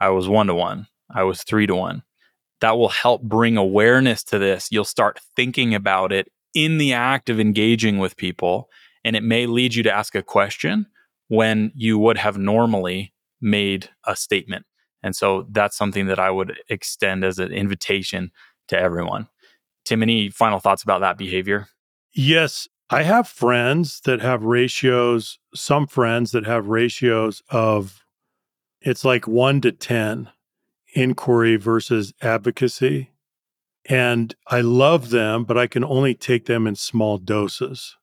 I 0.00 0.10
was 0.10 0.28
one 0.28 0.46
to 0.48 0.54
one, 0.54 0.86
I 1.10 1.22
was 1.22 1.42
three 1.42 1.66
to 1.66 1.74
one. 1.74 2.02
That 2.60 2.78
will 2.78 2.88
help 2.88 3.22
bring 3.22 3.56
awareness 3.56 4.22
to 4.24 4.38
this. 4.38 4.68
You'll 4.70 4.84
start 4.84 5.20
thinking 5.36 5.74
about 5.74 6.12
it 6.12 6.28
in 6.54 6.78
the 6.78 6.94
act 6.94 7.28
of 7.28 7.38
engaging 7.38 7.98
with 7.98 8.16
people. 8.16 8.70
And 9.04 9.14
it 9.14 9.22
may 9.22 9.46
lead 9.46 9.74
you 9.74 9.82
to 9.84 9.92
ask 9.92 10.14
a 10.14 10.22
question 10.22 10.86
when 11.28 11.70
you 11.74 11.98
would 11.98 12.18
have 12.18 12.38
normally 12.38 13.12
made 13.40 13.90
a 14.04 14.16
statement. 14.16 14.64
And 15.02 15.14
so 15.14 15.46
that's 15.50 15.76
something 15.76 16.06
that 16.06 16.18
I 16.18 16.30
would 16.30 16.58
extend 16.68 17.24
as 17.24 17.38
an 17.38 17.52
invitation 17.52 18.32
to 18.68 18.78
everyone. 18.78 19.28
Tim, 19.86 20.02
any 20.02 20.28
final 20.28 20.58
thoughts 20.58 20.82
about 20.82 21.00
that 21.00 21.16
behavior? 21.16 21.68
Yes. 22.12 22.68
I 22.90 23.02
have 23.02 23.26
friends 23.26 24.00
that 24.04 24.20
have 24.20 24.44
ratios, 24.44 25.38
some 25.54 25.86
friends 25.86 26.30
that 26.32 26.46
have 26.46 26.68
ratios 26.68 27.42
of 27.50 28.04
it's 28.80 29.04
like 29.04 29.26
one 29.26 29.60
to 29.62 29.72
10 29.72 30.30
inquiry 30.94 31.56
versus 31.56 32.14
advocacy. 32.22 33.10
And 33.88 34.34
I 34.48 34.60
love 34.60 35.10
them, 35.10 35.44
but 35.44 35.58
I 35.58 35.66
can 35.66 35.84
only 35.84 36.14
take 36.14 36.46
them 36.46 36.66
in 36.66 36.76
small 36.76 37.18
doses 37.18 37.96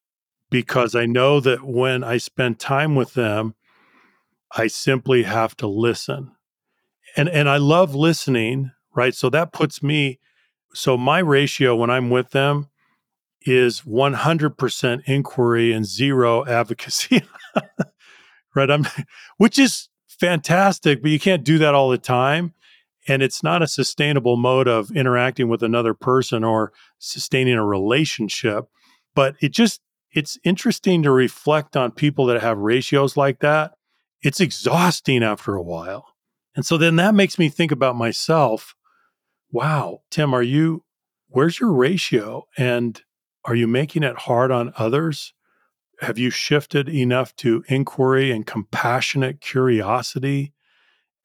because 0.49 0.93
I 0.95 1.05
know 1.05 1.39
that 1.39 1.63
when 1.63 2.03
I 2.03 2.17
spend 2.17 2.59
time 2.59 2.95
with 2.95 3.15
them, 3.15 3.55
I 4.55 4.67
simply 4.67 5.23
have 5.23 5.57
to 5.57 5.67
listen. 5.67 6.31
And 7.17 7.27
and 7.27 7.49
I 7.49 7.57
love 7.57 7.95
listening, 7.95 8.71
right? 8.95 9.15
So 9.15 9.29
that 9.29 9.51
puts 9.51 9.81
me 9.81 10.19
so 10.74 10.97
my 10.97 11.19
ratio 11.19 11.76
when 11.76 11.89
I'm 11.89 12.09
with 12.09 12.32
them 12.32 12.69
is 13.41 13.82
100% 13.82 15.01
inquiry 15.05 15.74
and 15.74 15.86
zero 15.86 16.45
advocacy. 16.45 17.24
right? 18.55 18.71
I'm 18.71 18.86
which 19.38 19.59
is 19.59 19.89
fantastic, 20.07 21.01
but 21.01 21.11
you 21.11 21.19
can't 21.19 21.43
do 21.43 21.57
that 21.57 21.76
all 21.76 21.89
the 21.89 21.97
time 21.97 22.53
and 23.07 23.21
it's 23.21 23.43
not 23.43 23.61
a 23.61 23.67
sustainable 23.67 24.38
mode 24.38 24.67
of 24.67 24.89
interacting 24.91 25.49
with 25.49 25.61
another 25.61 25.93
person 25.93 26.43
or 26.43 26.71
sustaining 26.99 27.55
a 27.55 27.65
relationship 27.65 28.69
but 29.15 29.36
it 29.41 29.51
just 29.51 29.82
it's 30.11 30.38
interesting 30.43 31.03
to 31.03 31.11
reflect 31.11 31.76
on 31.76 31.91
people 31.91 32.26
that 32.28 32.41
have 32.41 32.59
ratios 32.59 33.17
like 33.17 33.39
that. 33.39 33.74
It's 34.21 34.39
exhausting 34.39 35.24
after 35.24 35.55
a 35.55 35.63
while. 35.63 36.05
And 36.55 36.65
so 36.65 36.78
then 36.78 36.97
that 36.97 37.15
makes 37.15 37.39
me 37.39 37.49
think 37.49 37.71
about 37.71 37.95
myself. 37.95 38.76
Wow, 39.54 40.01
Tim, 40.10 40.34
are 40.34 40.41
you, 40.41 40.84
where's 41.28 41.60
your 41.60 41.72
ratio? 41.72 42.47
And 42.58 42.99
are 43.45 43.54
you 43.54 43.68
making 43.68 44.01
it 44.01 44.18
hard 44.18 44.49
on 44.49 44.74
others? 44.78 45.36
Have 45.99 46.18
you 46.18 46.32
shifted 46.32 46.89
enough 46.89 47.36
to 47.36 47.64
inquiry 47.68 48.32
and 48.32 48.47
compassionate 48.47 49.41
curiosity, 49.41 50.54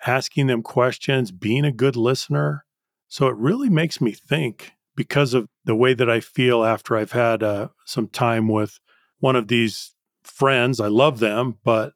asking 0.07 0.47
them 0.47 0.63
questions, 0.63 1.33
being 1.33 1.65
a 1.65 1.73
good 1.73 1.97
listener? 1.97 2.67
So 3.09 3.29
it 3.29 3.37
really 3.37 3.71
makes 3.71 3.99
me 3.99 4.13
think 4.13 4.73
because 4.95 5.33
of 5.33 5.49
the 5.65 5.75
way 5.75 5.95
that 5.95 6.11
I 6.11 6.21
feel 6.21 6.67
after 6.67 6.99
I've 6.99 7.13
had 7.13 7.43
uh, 7.43 7.69
some 7.87 8.09
time 8.09 8.47
with 8.47 8.79
one 9.21 9.37
of 9.37 9.49
these 9.49 9.95
friends. 10.23 10.81
I 10.81 10.89
love 10.89 11.19
them, 11.19 11.57
but 11.65 11.95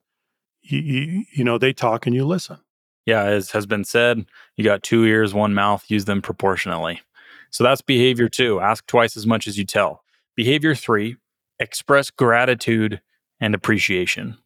you, 0.63 1.27
know 1.37 1.59
they 1.59 1.75
talk 1.75 2.07
and 2.07 2.17
you 2.17 2.25
listen. 2.25 2.57
Yeah, 3.07 3.25
as 3.25 3.51
has 3.53 3.67
been 3.67 3.85
said, 3.85 4.27
you 4.57 4.65
got 4.65 4.83
two 4.83 5.05
ears, 5.05 5.35
one 5.35 5.55
mouth. 5.55 5.85
Use 5.89 6.05
them 6.05 6.23
proportionally. 6.23 7.01
So 7.51 7.65
that's 7.65 7.83
behavior 7.83 8.29
two. 8.29 8.61
Ask 8.61 8.87
twice 8.87 9.17
as 9.17 9.27
much 9.27 9.47
as 9.47 9.59
you 9.59 9.65
tell. 9.65 10.05
Behavior 10.37 10.75
three: 10.75 11.17
express 11.59 12.11
gratitude 12.11 13.01
and 13.41 13.55
appreciation. 13.55 14.39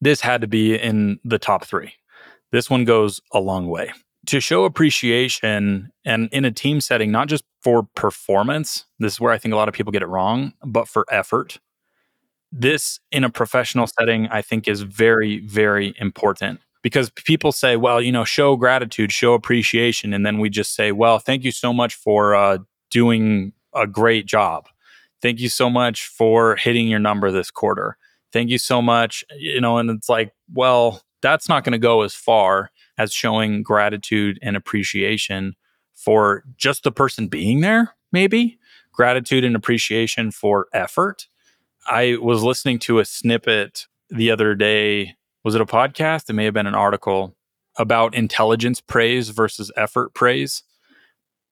this 0.00 0.20
had 0.20 0.40
to 0.40 0.46
be 0.46 0.74
in 0.76 1.18
the 1.24 1.38
top 1.38 1.64
three. 1.64 1.92
This 2.52 2.68
one 2.70 2.84
goes 2.84 3.20
a 3.32 3.40
long 3.40 3.68
way. 3.68 3.92
To 4.26 4.40
show 4.40 4.64
appreciation 4.64 5.90
and 6.04 6.28
in 6.32 6.44
a 6.44 6.50
team 6.50 6.80
setting, 6.80 7.10
not 7.10 7.28
just 7.28 7.44
for 7.62 7.84
performance, 7.94 8.86
this 8.98 9.14
is 9.14 9.20
where 9.20 9.32
I 9.32 9.38
think 9.38 9.54
a 9.54 9.56
lot 9.56 9.68
of 9.68 9.74
people 9.74 9.92
get 9.92 10.02
it 10.02 10.08
wrong, 10.08 10.52
but 10.64 10.88
for 10.88 11.06
effort. 11.10 11.58
This 12.52 13.00
in 13.12 13.24
a 13.24 13.30
professional 13.30 13.86
setting, 13.86 14.28
I 14.28 14.42
think 14.42 14.66
is 14.68 14.82
very, 14.82 15.40
very 15.40 15.94
important 15.98 16.60
because 16.82 17.10
people 17.10 17.52
say, 17.52 17.76
well, 17.76 18.00
you 18.00 18.12
know, 18.12 18.24
show 18.24 18.56
gratitude, 18.56 19.12
show 19.12 19.34
appreciation. 19.34 20.12
And 20.12 20.24
then 20.24 20.38
we 20.38 20.48
just 20.48 20.74
say, 20.74 20.92
well, 20.92 21.18
thank 21.18 21.44
you 21.44 21.52
so 21.52 21.72
much 21.72 21.94
for 21.94 22.34
uh, 22.34 22.58
doing 22.90 23.52
a 23.74 23.86
great 23.86 24.26
job. 24.26 24.66
Thank 25.22 25.40
you 25.40 25.48
so 25.48 25.68
much 25.68 26.06
for 26.06 26.56
hitting 26.56 26.88
your 26.88 26.98
number 26.98 27.30
this 27.30 27.50
quarter. 27.50 27.96
Thank 28.32 28.50
you 28.50 28.58
so 28.58 28.80
much. 28.80 29.24
You 29.36 29.60
know, 29.60 29.78
and 29.78 29.90
it's 29.90 30.08
like, 30.08 30.32
well, 30.52 31.02
that's 31.20 31.48
not 31.48 31.64
going 31.64 31.72
to 31.72 31.78
go 31.78 32.02
as 32.02 32.14
far 32.14 32.70
as 32.96 33.12
showing 33.12 33.62
gratitude 33.62 34.38
and 34.42 34.56
appreciation 34.56 35.54
for 35.94 36.44
just 36.56 36.82
the 36.82 36.92
person 36.92 37.28
being 37.28 37.60
there, 37.60 37.94
maybe 38.12 38.58
gratitude 38.92 39.44
and 39.44 39.56
appreciation 39.56 40.30
for 40.30 40.66
effort. 40.72 41.28
I 41.86 42.16
was 42.20 42.42
listening 42.42 42.78
to 42.80 42.98
a 42.98 43.04
snippet 43.04 43.86
the 44.10 44.30
other 44.30 44.54
day. 44.54 45.16
Was 45.44 45.54
it 45.54 45.60
a 45.60 45.66
podcast? 45.66 46.28
It 46.28 46.34
may 46.34 46.44
have 46.44 46.54
been 46.54 46.66
an 46.66 46.74
article 46.74 47.34
about 47.78 48.14
intelligence 48.14 48.80
praise 48.80 49.30
versus 49.30 49.70
effort 49.76 50.12
praise 50.14 50.62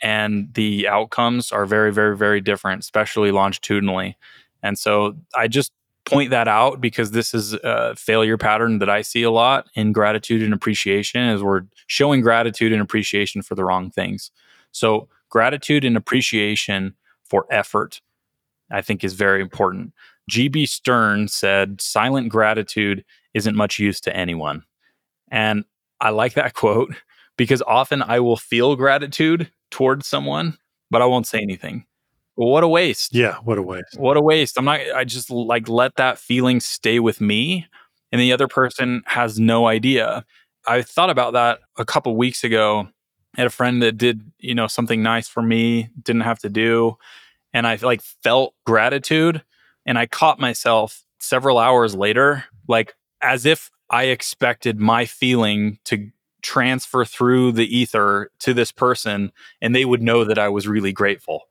and 0.03 0.53
the 0.55 0.87
outcomes 0.89 1.51
are 1.53 1.67
very, 1.67 1.93
very, 1.93 2.17
very 2.17 2.41
different, 2.41 2.81
especially 2.81 3.31
longitudinally. 3.31 4.17
And 4.63 4.79
so 4.79 5.17
I 5.35 5.49
just 5.49 5.73
point 6.05 6.31
that 6.31 6.49
out 6.49 6.81
because 6.81 7.11
this 7.11 7.35
is 7.35 7.55
a 7.55 7.95
failure 7.97 8.39
pattern 8.39 8.79
that 8.79 8.89
I 8.89 9.03
see 9.03 9.23
a 9.23 9.31
lot 9.31 9.69
in 9.75 9.93
gratitude 9.93 10.43
and 10.43 10.55
appreciation 10.55 11.21
is 11.29 11.43
we're 11.43 11.65
showing 11.87 12.21
gratitude 12.21 12.73
and 12.73 12.81
appreciation 12.81 13.43
for 13.43 13.55
the 13.55 13.65
wrong 13.65 13.91
things. 13.91 14.31
So 14.73 15.09
gratitude 15.29 15.85
and 15.85 15.97
appreciation 15.97 16.95
for 17.25 17.47
effort, 17.51 18.01
I 18.71 18.81
think 18.81 19.05
is 19.05 19.15
very 19.15 19.43
important. 19.43 19.93
GB 20.31 20.69
Stern 20.69 21.29
said, 21.29 21.81
silent 21.81 22.29
gratitude 22.31 23.05
isn't 23.35 23.57
much 23.57 23.79
use 23.79 24.01
to 24.03 24.17
anyone. 24.17 24.65
And 25.31 25.65
I 26.01 26.11
like 26.11 26.35
that 26.35 26.55
quote 26.55 26.95
because 27.37 27.63
often 27.63 28.03
I 28.03 28.21
will 28.21 28.37
feel 28.37 28.77
gratitude 28.77 29.51
towards 29.71 30.07
someone, 30.07 30.59
but 30.91 31.03
I 31.03 31.07
won't 31.07 31.27
say 31.27 31.39
anything. 31.39 31.85
What 32.35 32.63
a 32.63 32.69
waste. 32.69 33.15
Yeah, 33.15 33.37
what 33.45 33.59
a 33.59 33.63
waste. 33.63 33.99
What 33.99 34.17
a 34.17 34.21
waste. 34.21 34.59
I'm 34.59 34.65
not 34.65 34.81
I 34.95 35.05
just 35.05 35.29
like 35.29 35.69
let 35.69 35.97
that 35.97 36.19
feeling 36.19 36.61
stay 36.61 37.01
with 37.01 37.21
me 37.21 37.67
and 38.13 38.21
the 38.21 38.33
other 38.33 38.47
person 38.47 39.03
has 39.07 39.41
no 39.41 39.67
idea. 39.67 40.25
I 40.67 40.83
thought 40.83 41.11
about 41.11 41.33
that 41.33 41.61
a 41.77 41.85
couple 41.85 42.15
weeks 42.17 42.45
ago. 42.45 42.89
I 43.37 43.41
had 43.41 43.47
a 43.47 43.51
friend 43.51 43.83
that 43.83 43.99
did, 43.99 44.23
you 44.39 44.55
know, 44.55 44.67
something 44.67 45.03
nice 45.03 45.29
for 45.29 45.43
me, 45.43 45.91
didn't 46.03 46.23
have 46.23 46.39
to 46.41 46.49
do, 46.49 46.97
and 47.53 47.67
I 47.67 47.77
like 47.77 48.03
felt 48.03 48.55
gratitude 48.65 49.43
and 49.85 49.99
I 49.99 50.07
caught 50.07 50.39
myself 50.39 51.05
several 51.19 51.59
hours 51.59 51.97
later 51.97 52.45
like 52.69 52.95
as 53.21 53.47
if 53.47 53.71
I 53.91 54.05
expected 54.05 54.79
my 54.79 55.07
feeling 55.07 55.79
to 55.85 56.11
transfer 56.43 57.05
through 57.05 57.53
the 57.53 57.77
ether 57.77 58.31
to 58.41 58.55
this 58.55 58.71
person 58.71 59.33
and 59.61 59.75
they 59.75 59.85
would 59.85 60.03
know 60.03 60.25
that 60.25 60.39
I 60.39 60.49
was 60.49 60.69
really 60.69 60.93
grateful. 60.93 61.43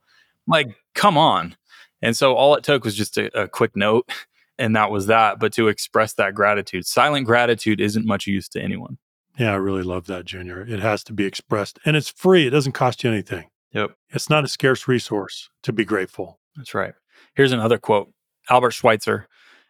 Like, 0.47 0.75
come 0.95 1.17
on. 1.17 1.55
And 2.01 2.15
so 2.15 2.35
all 2.35 2.55
it 2.55 2.63
took 2.63 2.83
was 2.83 2.95
just 2.95 3.17
a, 3.17 3.43
a 3.43 3.47
quick 3.47 3.75
note 3.75 4.09
and 4.57 4.75
that 4.75 4.91
was 4.91 5.07
that. 5.07 5.39
But 5.39 5.53
to 5.53 5.67
express 5.67 6.13
that 6.13 6.35
gratitude, 6.35 6.85
silent 6.85 7.25
gratitude 7.25 7.81
isn't 7.81 8.05
much 8.05 8.27
use 8.27 8.47
to 8.49 8.61
anyone. 8.61 8.97
Yeah, 9.37 9.51
I 9.51 9.55
really 9.55 9.83
love 9.83 10.07
that, 10.07 10.25
Junior. 10.25 10.65
It 10.67 10.79
has 10.79 11.03
to 11.05 11.13
be 11.13 11.25
expressed 11.25 11.79
and 11.85 11.95
it's 11.95 12.09
free. 12.09 12.47
It 12.47 12.51
doesn't 12.51 12.71
cost 12.71 13.03
you 13.03 13.11
anything. 13.11 13.45
Yep. 13.73 13.91
It's 14.09 14.29
not 14.29 14.43
a 14.43 14.47
scarce 14.47 14.87
resource 14.87 15.49
to 15.63 15.73
be 15.73 15.85
grateful. 15.85 16.39
That's 16.55 16.73
right. 16.73 16.93
Here's 17.35 17.51
another 17.51 17.77
quote 17.77 18.11
Albert 18.49 18.71
Schweitzer. 18.71 19.27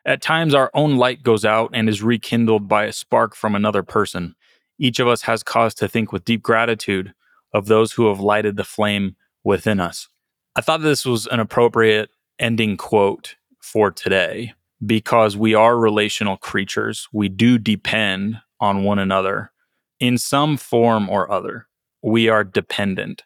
At 0.07 0.21
times, 0.21 0.55
our 0.55 0.71
own 0.73 0.97
light 0.97 1.21
goes 1.21 1.45
out 1.45 1.69
and 1.73 1.87
is 1.87 2.01
rekindled 2.01 2.67
by 2.67 2.85
a 2.85 2.93
spark 2.93 3.35
from 3.35 3.53
another 3.53 3.83
person 3.83 4.35
each 4.79 4.99
of 4.99 5.07
us 5.07 5.21
has 5.23 5.43
cause 5.43 5.73
to 5.75 5.87
think 5.87 6.11
with 6.11 6.25
deep 6.25 6.43
gratitude 6.43 7.13
of 7.53 7.67
those 7.67 7.91
who 7.91 8.07
have 8.07 8.19
lighted 8.19 8.57
the 8.57 8.63
flame 8.63 9.15
within 9.43 9.79
us. 9.79 10.07
I 10.55 10.61
thought 10.61 10.81
this 10.81 11.05
was 11.05 11.27
an 11.27 11.39
appropriate 11.39 12.09
ending 12.39 12.77
quote 12.77 13.35
for 13.59 13.91
today 13.91 14.53
because 14.85 15.35
we 15.35 15.55
are 15.55 15.77
relational 15.77 16.37
creatures. 16.37 17.07
We 17.11 17.29
do 17.29 17.57
depend 17.57 18.39
on 18.59 18.83
one 18.83 18.99
another 18.99 19.51
in 19.99 20.17
some 20.17 20.57
form 20.57 21.09
or 21.09 21.31
other. 21.31 21.67
We 22.03 22.29
are 22.29 22.43
dependent. 22.43 23.23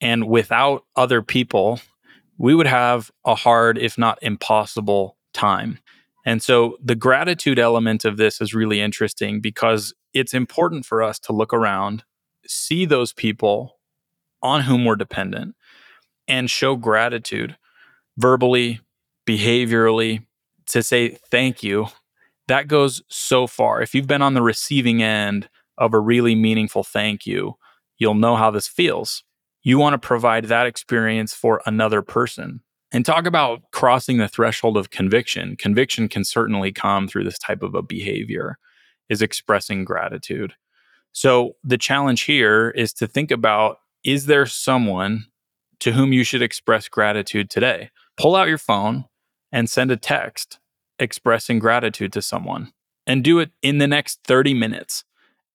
And 0.00 0.28
without 0.28 0.84
other 0.96 1.20
people, 1.20 1.80
we 2.38 2.54
would 2.54 2.66
have 2.66 3.10
a 3.26 3.34
hard, 3.34 3.76
if 3.76 3.98
not 3.98 4.18
impossible, 4.22 5.18
time. 5.34 5.78
And 6.24 6.42
so 6.42 6.76
the 6.82 6.94
gratitude 6.94 7.58
element 7.58 8.04
of 8.04 8.16
this 8.16 8.40
is 8.40 8.54
really 8.54 8.80
interesting 8.80 9.40
because 9.40 9.94
it's 10.12 10.34
important 10.34 10.84
for 10.84 11.02
us 11.02 11.18
to 11.20 11.32
look 11.32 11.54
around, 11.54 12.04
see 12.46 12.84
those 12.84 13.12
people 13.12 13.78
on 14.42 14.62
whom 14.62 14.84
we're 14.84 14.96
dependent, 14.96 15.54
and 16.28 16.50
show 16.50 16.76
gratitude 16.76 17.56
verbally, 18.18 18.80
behaviorally, 19.26 20.26
to 20.66 20.82
say 20.82 21.18
thank 21.30 21.62
you. 21.62 21.86
That 22.48 22.68
goes 22.68 23.02
so 23.08 23.46
far. 23.46 23.80
If 23.80 23.94
you've 23.94 24.06
been 24.06 24.22
on 24.22 24.34
the 24.34 24.42
receiving 24.42 25.02
end 25.02 25.48
of 25.78 25.94
a 25.94 26.00
really 26.00 26.34
meaningful 26.34 26.84
thank 26.84 27.26
you, 27.26 27.54
you'll 27.98 28.14
know 28.14 28.36
how 28.36 28.50
this 28.50 28.68
feels. 28.68 29.22
You 29.62 29.78
want 29.78 29.94
to 29.94 30.06
provide 30.06 30.46
that 30.46 30.66
experience 30.66 31.34
for 31.34 31.62
another 31.66 32.02
person. 32.02 32.62
And 32.92 33.06
talk 33.06 33.26
about 33.26 33.70
crossing 33.70 34.18
the 34.18 34.28
threshold 34.28 34.76
of 34.76 34.90
conviction. 34.90 35.56
Conviction 35.56 36.08
can 36.08 36.24
certainly 36.24 36.72
come 36.72 37.06
through 37.06 37.24
this 37.24 37.38
type 37.38 37.62
of 37.62 37.74
a 37.74 37.82
behavior 37.82 38.58
is 39.08 39.22
expressing 39.22 39.84
gratitude. 39.84 40.54
So 41.12 41.56
the 41.62 41.78
challenge 41.78 42.22
here 42.22 42.70
is 42.70 42.92
to 42.94 43.06
think 43.06 43.30
about 43.30 43.78
is 44.02 44.26
there 44.26 44.46
someone 44.46 45.26
to 45.80 45.92
whom 45.92 46.12
you 46.12 46.24
should 46.24 46.42
express 46.42 46.88
gratitude 46.88 47.50
today? 47.50 47.90
Pull 48.16 48.34
out 48.34 48.48
your 48.48 48.58
phone 48.58 49.04
and 49.52 49.68
send 49.68 49.90
a 49.90 49.96
text 49.96 50.58
expressing 50.98 51.58
gratitude 51.58 52.12
to 52.12 52.22
someone 52.22 52.72
and 53.06 53.24
do 53.24 53.38
it 53.38 53.50
in 53.62 53.78
the 53.78 53.88
next 53.88 54.20
30 54.26 54.54
minutes 54.54 55.04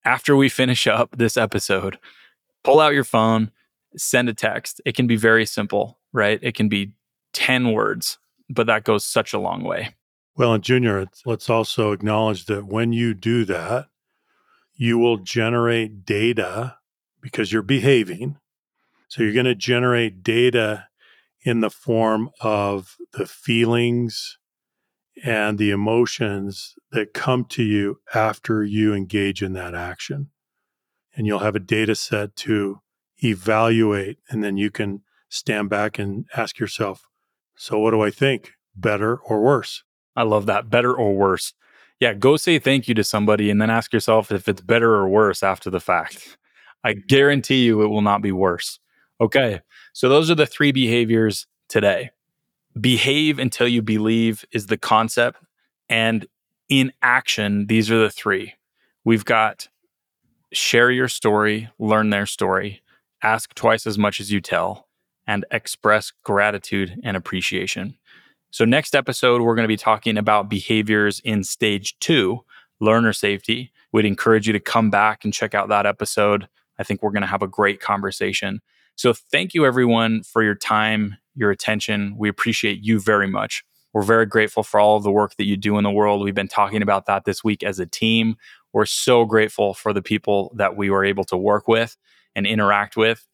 after 0.04 0.36
we 0.36 0.48
finish 0.48 0.86
up 0.86 1.16
this 1.16 1.36
episode. 1.36 1.98
Pull 2.64 2.80
out 2.80 2.94
your 2.94 3.04
phone, 3.04 3.50
send 3.96 4.28
a 4.28 4.34
text. 4.34 4.80
It 4.84 4.94
can 4.94 5.06
be 5.06 5.16
very 5.16 5.46
simple, 5.46 5.98
right? 6.12 6.38
It 6.42 6.54
can 6.54 6.68
be 6.68 6.92
10 7.36 7.72
words, 7.72 8.18
but 8.48 8.66
that 8.66 8.84
goes 8.84 9.04
such 9.04 9.34
a 9.34 9.38
long 9.38 9.62
way. 9.62 9.94
Well, 10.36 10.54
and 10.54 10.64
Junior, 10.64 11.06
let's 11.26 11.50
also 11.50 11.92
acknowledge 11.92 12.46
that 12.46 12.66
when 12.66 12.92
you 12.92 13.12
do 13.12 13.44
that, 13.44 13.88
you 14.74 14.98
will 14.98 15.18
generate 15.18 16.04
data 16.04 16.78
because 17.20 17.52
you're 17.52 17.62
behaving. 17.62 18.38
So 19.08 19.22
you're 19.22 19.32
going 19.34 19.46
to 19.46 19.54
generate 19.54 20.22
data 20.22 20.88
in 21.42 21.60
the 21.60 21.70
form 21.70 22.30
of 22.40 22.96
the 23.12 23.26
feelings 23.26 24.38
and 25.24 25.58
the 25.58 25.70
emotions 25.70 26.74
that 26.90 27.14
come 27.14 27.44
to 27.46 27.62
you 27.62 28.00
after 28.14 28.64
you 28.64 28.94
engage 28.94 29.42
in 29.42 29.52
that 29.54 29.74
action. 29.74 30.30
And 31.14 31.26
you'll 31.26 31.38
have 31.40 31.56
a 31.56 31.60
data 31.60 31.94
set 31.94 32.36
to 32.36 32.80
evaluate, 33.22 34.18
and 34.28 34.42
then 34.44 34.56
you 34.56 34.70
can 34.70 35.02
stand 35.28 35.70
back 35.70 35.98
and 35.98 36.26
ask 36.36 36.58
yourself, 36.58 37.02
so 37.56 37.78
what 37.78 37.90
do 37.90 38.02
I 38.02 38.10
think? 38.10 38.52
Better 38.74 39.16
or 39.16 39.40
worse? 39.40 39.82
I 40.14 40.22
love 40.22 40.46
that. 40.46 40.70
Better 40.70 40.94
or 40.94 41.14
worse. 41.14 41.54
Yeah, 42.00 42.12
go 42.12 42.36
say 42.36 42.58
thank 42.58 42.88
you 42.88 42.94
to 42.94 43.04
somebody 43.04 43.50
and 43.50 43.60
then 43.60 43.70
ask 43.70 43.92
yourself 43.92 44.30
if 44.30 44.48
it's 44.48 44.60
better 44.60 44.94
or 44.94 45.08
worse 45.08 45.42
after 45.42 45.70
the 45.70 45.80
fact. 45.80 46.36
I 46.84 46.92
guarantee 46.92 47.64
you 47.64 47.82
it 47.82 47.88
will 47.88 48.02
not 48.02 48.22
be 48.22 48.32
worse. 48.32 48.78
Okay. 49.20 49.60
So 49.92 50.08
those 50.08 50.30
are 50.30 50.34
the 50.34 50.46
three 50.46 50.72
behaviors 50.72 51.46
today. 51.68 52.10
Behave 52.78 53.38
until 53.38 53.66
you 53.66 53.80
believe 53.80 54.44
is 54.52 54.66
the 54.66 54.76
concept. 54.76 55.38
And 55.88 56.26
in 56.68 56.92
action, 57.02 57.66
these 57.66 57.90
are 57.90 57.98
the 57.98 58.10
three. 58.10 58.54
We've 59.04 59.24
got 59.24 59.68
share 60.52 60.90
your 60.90 61.08
story, 61.08 61.70
learn 61.78 62.10
their 62.10 62.26
story, 62.26 62.82
ask 63.22 63.54
twice 63.54 63.86
as 63.86 63.98
much 63.98 64.20
as 64.20 64.30
you 64.30 64.40
tell, 64.40 64.85
and 65.26 65.44
express 65.50 66.12
gratitude 66.24 66.98
and 67.02 67.16
appreciation. 67.16 67.96
So, 68.50 68.64
next 68.64 68.94
episode, 68.94 69.42
we're 69.42 69.54
going 69.54 69.64
to 69.64 69.68
be 69.68 69.76
talking 69.76 70.16
about 70.16 70.48
behaviors 70.48 71.20
in 71.24 71.44
stage 71.44 71.98
two, 72.00 72.44
learner 72.80 73.12
safety. 73.12 73.72
We'd 73.92 74.04
encourage 74.04 74.46
you 74.46 74.52
to 74.52 74.60
come 74.60 74.90
back 74.90 75.24
and 75.24 75.32
check 75.32 75.54
out 75.54 75.68
that 75.68 75.86
episode. 75.86 76.48
I 76.78 76.84
think 76.84 77.02
we're 77.02 77.10
going 77.10 77.22
to 77.22 77.26
have 77.28 77.42
a 77.42 77.48
great 77.48 77.80
conversation. 77.80 78.60
So, 78.94 79.12
thank 79.12 79.52
you 79.52 79.66
everyone 79.66 80.22
for 80.22 80.42
your 80.42 80.54
time, 80.54 81.16
your 81.34 81.50
attention. 81.50 82.14
We 82.16 82.28
appreciate 82.28 82.82
you 82.82 83.00
very 83.00 83.28
much. 83.28 83.64
We're 83.92 84.02
very 84.02 84.26
grateful 84.26 84.62
for 84.62 84.78
all 84.78 84.96
of 84.96 85.04
the 85.04 85.10
work 85.10 85.36
that 85.36 85.46
you 85.46 85.56
do 85.56 85.78
in 85.78 85.84
the 85.84 85.90
world. 85.90 86.22
We've 86.22 86.34
been 86.34 86.48
talking 86.48 86.82
about 86.82 87.06
that 87.06 87.24
this 87.24 87.42
week 87.42 87.62
as 87.62 87.78
a 87.78 87.86
team. 87.86 88.36
We're 88.72 88.84
so 88.84 89.24
grateful 89.24 89.72
for 89.72 89.92
the 89.92 90.02
people 90.02 90.52
that 90.56 90.76
we 90.76 90.90
were 90.90 91.04
able 91.04 91.24
to 91.24 91.36
work 91.36 91.66
with 91.66 91.96
and 92.34 92.46
interact 92.46 92.96
with 92.96 93.26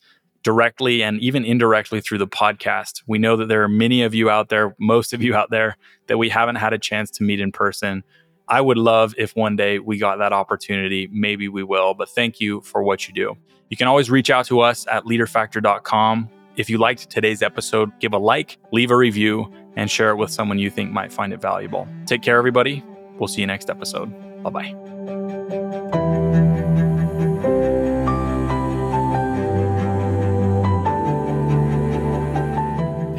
directly 0.43 1.03
and 1.03 1.21
even 1.21 1.45
indirectly 1.45 2.01
through 2.01 2.19
the 2.19 2.27
podcast. 2.27 3.03
We 3.07 3.19
know 3.19 3.37
that 3.37 3.49
there 3.49 3.63
are 3.63 3.69
many 3.69 4.03
of 4.03 4.15
you 4.15 4.31
out 4.31 4.49
there, 4.49 4.75
most 4.79 5.13
of 5.13 5.23
you 5.23 5.35
out 5.35 5.51
there, 5.51 5.77
that 6.07 6.19
we 6.19 6.29
haven't 6.29 6.57
had 6.57 6.73
a 6.73 6.79
chance 6.79 7.11
to 7.13 7.23
meet 7.23 7.41
in 7.41 7.53
person. 7.53 8.03
I 8.49 8.61
would 8.61 8.79
love 8.79 9.15
if 9.17 9.35
one 9.37 9.57
day 9.57 9.79
we 9.79 9.99
got 9.99 10.19
that 10.19 10.33
opportunity. 10.33 11.09
Maybe 11.13 11.49
we 11.49 11.63
will, 11.63 11.95
but 11.95 12.09
thank 12.09 12.41
you 12.41 12.61
for 12.63 12.83
what 12.83 13.09
you 13.09 13.15
do. 13.15 13.37
You 13.71 13.77
can 13.77 13.89
always 13.89 14.11
reach 14.11 14.31
out 14.31 14.47
to 14.47 14.61
us 14.61 14.87
at 14.91 15.05
leaderfactor.com. 15.05 16.29
If 16.57 16.69
you 16.69 16.77
liked 16.77 17.09
today's 17.09 17.43
episode, 17.43 17.99
give 18.01 18.13
a 18.13 18.19
like, 18.19 18.59
leave 18.73 18.91
a 18.91 18.97
review, 18.97 19.51
and 19.77 19.91
share 19.91 20.11
it 20.11 20.17
with 20.17 20.31
someone 20.31 20.59
you 20.59 20.69
think 20.71 20.91
might 20.91 21.11
find 21.11 21.33
it 21.33 21.41
valuable. 21.41 21.89
Take 22.05 22.21
care, 22.21 22.37
everybody. 22.37 22.85
We'll 23.19 23.29
see 23.29 23.41
you 23.41 23.47
next 23.47 23.71
episode. 23.71 24.13
Bye 24.43 24.51
bye. 24.51 24.92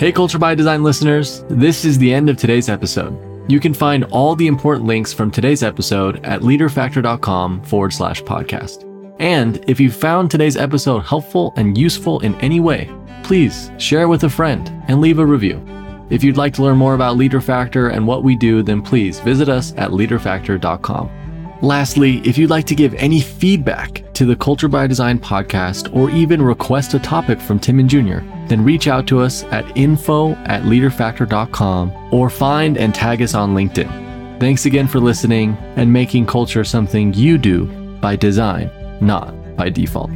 Hey, 0.03 0.11
Culture 0.11 0.37
by 0.37 0.53
Design 0.53 0.83
listeners, 0.83 1.45
this 1.47 1.85
is 1.85 1.97
the 1.97 2.13
end 2.13 2.29
of 2.29 2.35
today's 2.35 2.67
episode. 2.67 3.17
You 3.49 3.61
can 3.61 3.73
find 3.73 4.03
all 4.11 4.35
the 4.35 4.47
important 4.47 4.85
links 4.85 5.13
from 5.13 5.31
today's 5.31 5.63
episode 5.63 6.19
at 6.25 6.41
leaderfactor.com 6.41 7.63
forward 7.63 7.93
slash 7.93 8.21
podcast. 8.23 8.83
And 9.21 9.63
if 9.65 9.79
you 9.79 9.89
found 9.89 10.29
today's 10.29 10.57
episode 10.57 11.05
helpful 11.05 11.53
and 11.55 11.77
useful 11.77 12.19
in 12.19 12.35
any 12.41 12.59
way, 12.59 12.93
please 13.23 13.71
share 13.77 14.09
with 14.09 14.25
a 14.25 14.29
friend 14.29 14.69
and 14.89 14.99
leave 14.99 15.19
a 15.19 15.25
review. 15.25 15.65
If 16.09 16.21
you'd 16.21 16.35
like 16.35 16.53
to 16.55 16.63
learn 16.63 16.75
more 16.75 16.95
about 16.95 17.15
Leader 17.15 17.39
Factor 17.39 17.87
and 17.87 18.05
what 18.05 18.25
we 18.25 18.35
do, 18.35 18.61
then 18.61 18.81
please 18.81 19.21
visit 19.21 19.47
us 19.47 19.73
at 19.77 19.91
leaderfactor.com. 19.91 21.22
Lastly, 21.63 22.17
if 22.25 22.37
you'd 22.37 22.49
like 22.49 22.65
to 22.65 22.75
give 22.75 22.93
any 22.95 23.21
feedback 23.21 24.03
to 24.15 24.25
the 24.25 24.35
Culture 24.35 24.67
by 24.67 24.85
Design 24.85 25.17
podcast 25.17 25.95
or 25.95 26.09
even 26.09 26.41
request 26.41 26.93
a 26.93 26.99
topic 26.99 27.39
from 27.39 27.57
Tim 27.57 27.79
and 27.79 27.89
Junior, 27.89 28.19
then 28.49 28.65
reach 28.65 28.89
out 28.89 29.07
to 29.07 29.21
us 29.21 29.45
at 29.45 29.77
info 29.77 30.33
at 30.43 30.63
leaderfactor.com 30.63 32.13
or 32.13 32.29
find 32.29 32.77
and 32.77 32.93
tag 32.93 33.21
us 33.21 33.33
on 33.33 33.55
LinkedIn. 33.55 34.41
Thanks 34.41 34.65
again 34.65 34.89
for 34.89 34.99
listening 34.99 35.55
and 35.77 35.93
making 35.93 36.25
culture 36.25 36.65
something 36.65 37.13
you 37.13 37.37
do 37.37 37.63
by 38.01 38.17
design, 38.17 38.69
not 38.99 39.33
by 39.55 39.69
default. 39.69 40.11